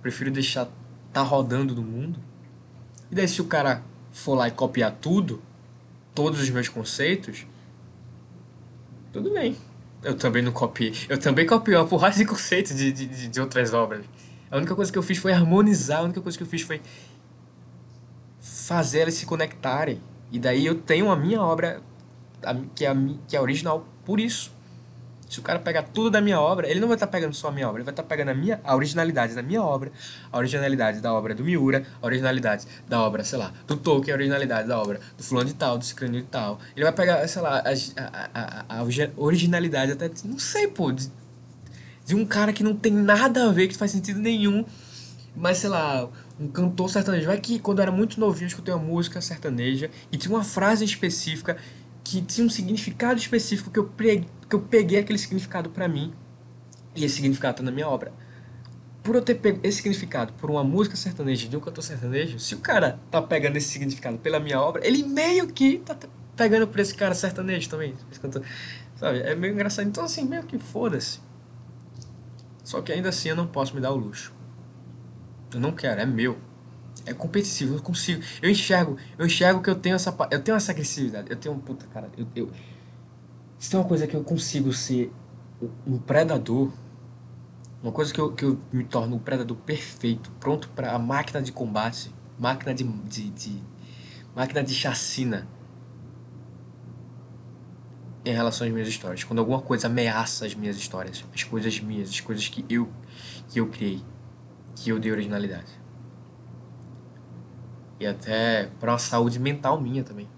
prefiro 0.00 0.30
deixar 0.30 0.68
tá 1.12 1.20
rodando 1.20 1.74
no 1.74 1.82
mundo. 1.82 2.18
E 3.10 3.14
daí 3.14 3.28
se 3.28 3.42
o 3.42 3.44
cara 3.44 3.82
for 4.10 4.34
lá 4.36 4.48
e 4.48 4.52
copiar 4.52 4.92
tudo, 4.92 5.42
todos 6.16 6.40
os 6.40 6.50
meus 6.50 6.68
conceitos, 6.68 7.46
tudo 9.12 9.30
bem. 9.30 9.56
Eu 10.02 10.16
também 10.16 10.42
não 10.42 10.50
copiei. 10.50 10.94
Eu 11.08 11.18
também 11.18 11.46
copiei 11.46 11.76
uma 11.76 11.86
porrada 11.86 12.16
de 12.16 12.24
conceitos 12.24 12.74
de, 12.74 12.90
de, 12.90 13.28
de 13.28 13.40
outras 13.40 13.74
obras. 13.74 14.04
A 14.50 14.56
única 14.56 14.74
coisa 14.74 14.90
que 14.90 14.96
eu 14.96 15.02
fiz 15.02 15.18
foi 15.18 15.32
harmonizar, 15.32 16.00
a 16.00 16.02
única 16.04 16.20
coisa 16.20 16.36
que 16.36 16.42
eu 16.42 16.46
fiz 16.46 16.62
foi 16.62 16.80
fazer 18.40 19.00
elas 19.00 19.14
se 19.14 19.26
conectarem. 19.26 20.00
E 20.32 20.38
daí 20.38 20.64
eu 20.64 20.74
tenho 20.74 21.10
a 21.10 21.16
minha 21.16 21.40
obra, 21.40 21.82
que, 22.74 22.84
é 22.84 22.88
a, 22.88 22.96
que 23.28 23.36
é 23.36 23.40
original 23.40 23.86
por 24.04 24.18
isso. 24.18 24.55
Se 25.28 25.40
o 25.40 25.42
cara 25.42 25.58
pegar 25.58 25.82
tudo 25.82 26.10
da 26.10 26.20
minha 26.20 26.40
obra, 26.40 26.68
ele 26.68 26.78
não 26.78 26.86
vai 26.86 26.96
estar 26.96 27.06
tá 27.06 27.12
pegando 27.12 27.34
só 27.34 27.48
a 27.48 27.52
minha 27.52 27.68
obra, 27.68 27.80
ele 27.80 27.84
vai 27.84 27.92
estar 27.92 28.02
tá 28.02 28.08
pegando 28.08 28.28
a, 28.30 28.34
minha, 28.34 28.60
a 28.62 28.76
originalidade 28.76 29.34
da 29.34 29.42
minha 29.42 29.62
obra, 29.62 29.90
a 30.30 30.38
originalidade 30.38 31.00
da 31.00 31.12
obra 31.12 31.34
do 31.34 31.42
Miura, 31.42 31.84
a 32.00 32.06
originalidade 32.06 32.66
da 32.88 33.00
obra, 33.00 33.24
sei 33.24 33.38
lá, 33.38 33.52
do 33.66 33.76
Tolkien, 33.76 34.12
a 34.12 34.16
originalidade 34.16 34.68
da 34.68 34.80
obra 34.80 35.00
do 35.16 35.24
fulano 35.24 35.48
de 35.48 35.54
tal, 35.54 35.78
do 35.78 35.84
ciclano 35.84 36.14
de 36.14 36.22
tal. 36.22 36.60
Ele 36.76 36.84
vai 36.84 36.92
pegar, 36.92 37.26
sei 37.26 37.42
lá, 37.42 37.58
a, 37.58 37.70
a, 38.34 38.78
a, 38.78 38.80
a 38.80 38.84
originalidade 39.16 39.92
até, 39.92 40.08
não 40.24 40.38
sei, 40.38 40.68
pô, 40.68 40.92
de, 40.92 41.10
de 42.04 42.14
um 42.14 42.24
cara 42.24 42.52
que 42.52 42.62
não 42.62 42.76
tem 42.76 42.92
nada 42.92 43.48
a 43.48 43.52
ver, 43.52 43.66
que 43.66 43.76
faz 43.76 43.90
sentido 43.90 44.20
nenhum, 44.20 44.64
mas 45.34 45.58
sei 45.58 45.68
lá, 45.68 46.08
um 46.38 46.48
cantor 46.48 46.88
sertanejo. 46.88 47.26
Vai 47.26 47.40
que 47.40 47.58
quando 47.58 47.78
eu 47.78 47.82
era 47.82 47.92
muito 47.92 48.20
novinho, 48.20 48.44
eu 48.44 48.48
escutei 48.48 48.72
uma 48.72 48.82
música 48.82 49.20
sertaneja 49.20 49.90
e 50.12 50.16
tinha 50.16 50.34
uma 50.34 50.44
frase 50.44 50.84
específica 50.84 51.56
que 52.06 52.22
tinha 52.22 52.46
um 52.46 52.50
significado 52.50 53.18
específico 53.18 53.70
que 53.70 53.78
eu 53.78 53.84
peguei, 53.84 54.28
que 54.48 54.54
eu 54.54 54.60
peguei 54.60 55.00
aquele 55.00 55.18
significado 55.18 55.70
para 55.70 55.88
mim 55.88 56.12
e 56.94 57.04
esse 57.04 57.16
significado 57.16 57.58
tá 57.58 57.62
na 57.62 57.70
minha 57.70 57.88
obra. 57.88 58.12
Por 59.02 59.14
eu 59.14 59.22
ter 59.22 59.36
pego 59.36 59.60
esse 59.62 59.78
significado 59.78 60.32
por 60.34 60.50
uma 60.50 60.64
música 60.64 60.96
sertaneja 60.96 61.48
de 61.48 61.56
um 61.56 61.60
cantor 61.60 61.82
sertanejo, 61.82 62.38
se 62.38 62.54
o 62.54 62.58
cara 62.58 62.98
tá 63.10 63.20
pegando 63.20 63.56
esse 63.56 63.68
significado 63.68 64.18
pela 64.18 64.40
minha 64.40 64.60
obra, 64.60 64.86
ele 64.86 65.02
meio 65.02 65.46
que 65.48 65.78
tá 65.78 65.96
pegando 66.36 66.66
por 66.66 66.80
esse 66.80 66.94
cara 66.94 67.14
sertanejo 67.14 67.68
também. 67.68 67.94
Sabe? 68.96 69.20
É 69.20 69.34
meio 69.34 69.52
engraçado. 69.52 69.86
Então, 69.86 70.04
assim, 70.04 70.24
meio 70.24 70.42
que 70.44 70.58
foda-se. 70.58 71.20
Só 72.64 72.80
que 72.82 72.92
ainda 72.92 73.10
assim 73.10 73.28
eu 73.28 73.36
não 73.36 73.46
posso 73.46 73.74
me 73.74 73.80
dar 73.80 73.92
o 73.92 73.96
luxo. 73.96 74.32
Eu 75.54 75.60
não 75.60 75.72
quero, 75.72 76.00
é 76.00 76.06
meu 76.06 76.36
é 77.06 77.14
competitivo, 77.14 77.76
eu 77.76 77.82
consigo. 77.82 78.22
Eu 78.42 78.50
enxergo, 78.50 78.98
eu 79.16 79.26
enxergo 79.26 79.62
que 79.62 79.70
eu 79.70 79.76
tenho 79.76 79.94
essa 79.94 80.14
eu 80.30 80.42
tenho 80.42 80.56
essa 80.56 80.72
agressividade. 80.72 81.30
Eu 81.30 81.36
tenho 81.36 81.54
puta, 81.56 81.86
cara, 81.86 82.10
eu, 82.18 82.26
eu 82.34 82.50
se 83.58 83.70
tem 83.70 83.80
uma 83.80 83.86
coisa 83.86 84.06
que 84.06 84.14
eu 84.14 84.22
consigo 84.22 84.72
ser 84.72 85.12
um 85.86 85.98
predador, 85.98 86.70
uma 87.82 87.92
coisa 87.92 88.12
que 88.12 88.20
eu, 88.20 88.32
que 88.32 88.44
eu 88.44 88.60
me 88.72 88.84
torno 88.84 89.16
um 89.16 89.18
predador 89.18 89.56
perfeito, 89.56 90.30
pronto 90.38 90.68
para 90.70 90.92
a 90.92 90.98
máquina 90.98 91.40
de 91.40 91.52
combate, 91.52 92.12
máquina 92.38 92.74
de, 92.74 92.84
de, 92.84 93.30
de 93.30 93.62
máquina 94.34 94.62
de 94.62 94.74
chacina 94.74 95.48
em 98.24 98.32
relação 98.32 98.66
às 98.66 98.72
minhas 98.72 98.88
histórias. 98.88 99.22
Quando 99.24 99.38
alguma 99.38 99.62
coisa 99.62 99.86
ameaça 99.86 100.44
as 100.44 100.54
minhas 100.54 100.76
histórias, 100.76 101.24
as 101.32 101.44
coisas 101.44 101.80
minhas, 101.80 102.10
as 102.10 102.20
coisas 102.20 102.48
que 102.48 102.64
eu 102.68 102.90
que 103.48 103.60
eu 103.60 103.68
criei, 103.68 104.02
que 104.74 104.90
eu 104.90 104.98
dei 104.98 105.12
originalidade 105.12 105.75
e 107.98 108.06
até 108.06 108.68
para 108.78 108.92
uma 108.92 108.98
saúde 108.98 109.38
mental 109.38 109.80
minha 109.80 110.04
também. 110.04 110.28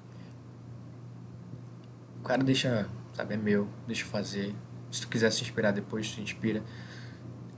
O 2.21 2.25
cara 2.25 2.43
deixa, 2.43 2.89
sabe, 3.15 3.35
é 3.35 3.37
meu, 3.37 3.69
deixa 3.87 4.05
eu 4.05 4.09
fazer. 4.09 4.55
Se 4.91 5.03
tu 5.03 5.09
quiser 5.09 5.31
se 5.31 5.43
inspirar 5.43 5.73
depois, 5.73 6.11
tu 6.11 6.21
inspira. 6.21 6.63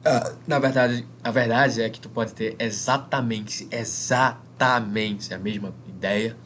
Ah, 0.05 0.34
na 0.46 0.59
verdade, 0.59 1.07
a 1.22 1.30
verdade 1.30 1.82
é 1.82 1.90
que 1.90 2.01
tu 2.01 2.09
pode 2.09 2.32
ter 2.32 2.57
exatamente, 2.59 3.68
exatamente 3.70 5.34
a 5.34 5.38
mesma 5.38 5.74
ideia, 5.86 6.36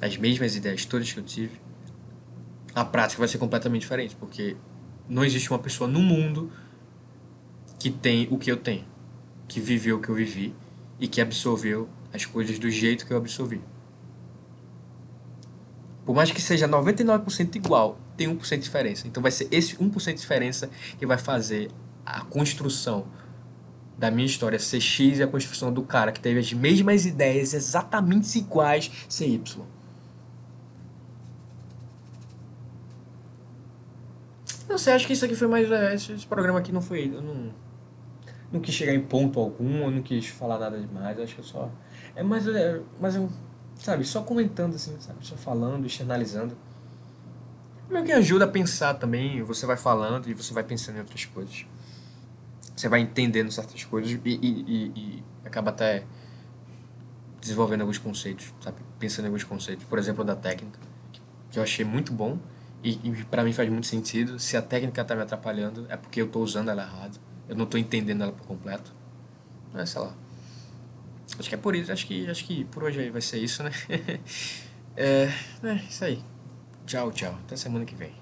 as 0.00 0.16
mesmas 0.16 0.56
ideias 0.56 0.84
todas 0.86 1.12
que 1.12 1.20
eu 1.20 1.24
tive. 1.24 1.60
A 2.74 2.84
prática 2.84 3.18
vai 3.18 3.28
ser 3.28 3.36
completamente 3.36 3.82
diferente, 3.82 4.16
porque 4.16 4.56
não 5.06 5.22
existe 5.24 5.50
uma 5.50 5.58
pessoa 5.58 5.88
no 5.88 6.00
mundo 6.00 6.50
que 7.78 7.90
tem 7.90 8.26
o 8.30 8.38
que 8.38 8.50
eu 8.50 8.56
tenho, 8.56 8.86
que 9.46 9.60
viveu 9.60 9.98
o 9.98 10.00
que 10.00 10.08
eu 10.08 10.14
vivi 10.14 10.54
e 11.02 11.08
que 11.08 11.20
absorveu 11.20 11.88
as 12.14 12.24
coisas 12.24 12.60
do 12.60 12.70
jeito 12.70 13.04
que 13.04 13.12
eu 13.12 13.16
absorvi. 13.16 13.60
Por 16.04 16.14
mais 16.14 16.30
que 16.30 16.40
seja 16.40 16.68
99% 16.68 17.56
igual, 17.56 17.98
tem 18.16 18.28
1% 18.28 18.50
de 18.50 18.62
diferença. 18.62 19.08
Então 19.08 19.20
vai 19.20 19.32
ser 19.32 19.48
esse 19.50 19.74
1% 19.76 20.14
de 20.14 20.20
diferença 20.20 20.70
que 20.96 21.04
vai 21.04 21.18
fazer 21.18 21.72
a 22.06 22.20
construção 22.20 23.06
da 23.98 24.12
minha 24.12 24.26
história 24.26 24.60
ser 24.60 24.80
X 24.80 25.18
e 25.18 25.24
a 25.24 25.26
construção 25.26 25.72
do 25.72 25.82
cara 25.82 26.12
que 26.12 26.20
teve 26.20 26.38
as 26.38 26.52
mesmas 26.52 27.04
ideias 27.04 27.52
exatamente 27.52 28.38
iguais 28.38 28.88
ser 29.08 29.26
Y. 29.26 29.64
Não 34.68 34.78
sei, 34.78 34.92
acho 34.92 35.06
que 35.06 35.14
isso 35.14 35.24
aqui 35.24 35.34
foi 35.34 35.48
mais. 35.48 35.70
É, 35.70 35.94
esse, 35.94 36.26
programa 36.28 36.60
aqui 36.60 36.70
não 36.70 36.80
foi. 36.80 37.08
Não, 37.08 37.52
não 38.52 38.60
quis 38.60 38.74
chegar 38.74 38.94
em 38.94 39.00
ponto 39.00 39.40
algum, 39.40 39.84
eu 39.84 39.90
não 39.90 40.02
quis 40.02 40.26
falar 40.28 40.58
nada 40.58 40.78
demais, 40.78 41.18
acho 41.18 41.34
que 41.34 41.40
eu 41.40 41.44
só. 41.44 41.70
É 42.14 42.22
mais. 42.22 42.46
É, 42.46 42.80
mais 43.00 43.16
um. 43.16 43.28
Sabe, 43.76 44.04
só 44.04 44.22
comentando 44.22 44.74
assim, 44.74 44.94
sabe? 45.00 45.26
Só 45.26 45.34
falando, 45.36 45.86
externalizando. 45.86 46.56
Meio 47.88 48.04
que 48.04 48.12
ajuda 48.12 48.44
a 48.44 48.48
pensar 48.48 48.94
também, 48.94 49.42
você 49.42 49.66
vai 49.66 49.76
falando 49.76 50.28
e 50.28 50.34
você 50.34 50.54
vai 50.54 50.62
pensando 50.62 50.96
em 50.96 51.00
outras 51.00 51.24
coisas. 51.24 51.66
Você 52.76 52.88
vai 52.88 53.00
entendendo 53.00 53.50
certas 53.50 53.84
coisas 53.84 54.12
e, 54.12 54.20
e, 54.24 54.34
e, 54.34 54.92
e 54.94 55.24
acaba 55.44 55.70
até 55.70 56.04
desenvolvendo 57.40 57.80
alguns 57.80 57.98
conceitos, 57.98 58.52
sabe? 58.60 58.76
Pensando 58.98 59.24
em 59.24 59.28
alguns 59.28 59.44
conceitos. 59.44 59.84
Por 59.84 59.98
exemplo, 59.98 60.24
da 60.24 60.36
técnica, 60.36 60.78
que 61.50 61.58
eu 61.58 61.62
achei 61.62 61.84
muito 61.84 62.12
bom 62.12 62.38
e, 62.84 62.98
e 63.02 63.24
para 63.24 63.42
mim 63.42 63.52
faz 63.52 63.68
muito 63.68 63.86
sentido. 63.86 64.38
Se 64.38 64.56
a 64.56 64.62
técnica 64.62 65.04
tá 65.04 65.14
me 65.14 65.22
atrapalhando, 65.22 65.86
é 65.88 65.96
porque 65.96 66.20
eu 66.20 66.28
tô 66.28 66.40
usando 66.40 66.70
ela 66.70 66.82
errado. 66.82 67.18
Eu 67.52 67.56
não 67.58 67.66
tô 67.66 67.76
entendendo 67.76 68.22
ela 68.22 68.32
por 68.32 68.46
completo. 68.46 68.94
É, 69.74 69.84
sei 69.84 70.00
lá. 70.00 70.14
Acho 71.38 71.48
que 71.50 71.54
é 71.54 71.58
por 71.58 71.76
isso. 71.76 71.92
Acho 71.92 72.06
que, 72.06 72.26
acho 72.26 72.46
que 72.46 72.64
por 72.64 72.82
hoje 72.82 72.98
aí 72.98 73.10
vai 73.10 73.20
ser 73.20 73.40
isso, 73.40 73.62
né? 73.62 73.70
é, 74.96 75.28
é 75.62 75.74
isso 75.86 76.02
aí. 76.02 76.24
Tchau, 76.86 77.12
tchau. 77.12 77.38
Até 77.44 77.54
semana 77.54 77.84
que 77.84 77.94
vem. 77.94 78.14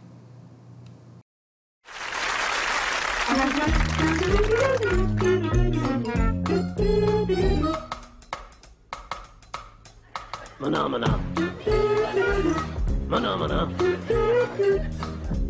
Mana 10.58 10.88
mana. 10.88 11.20
Mana 13.08 13.36
mana. 13.36 14.99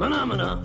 Mana 0.01 0.25
mana. 0.27 0.59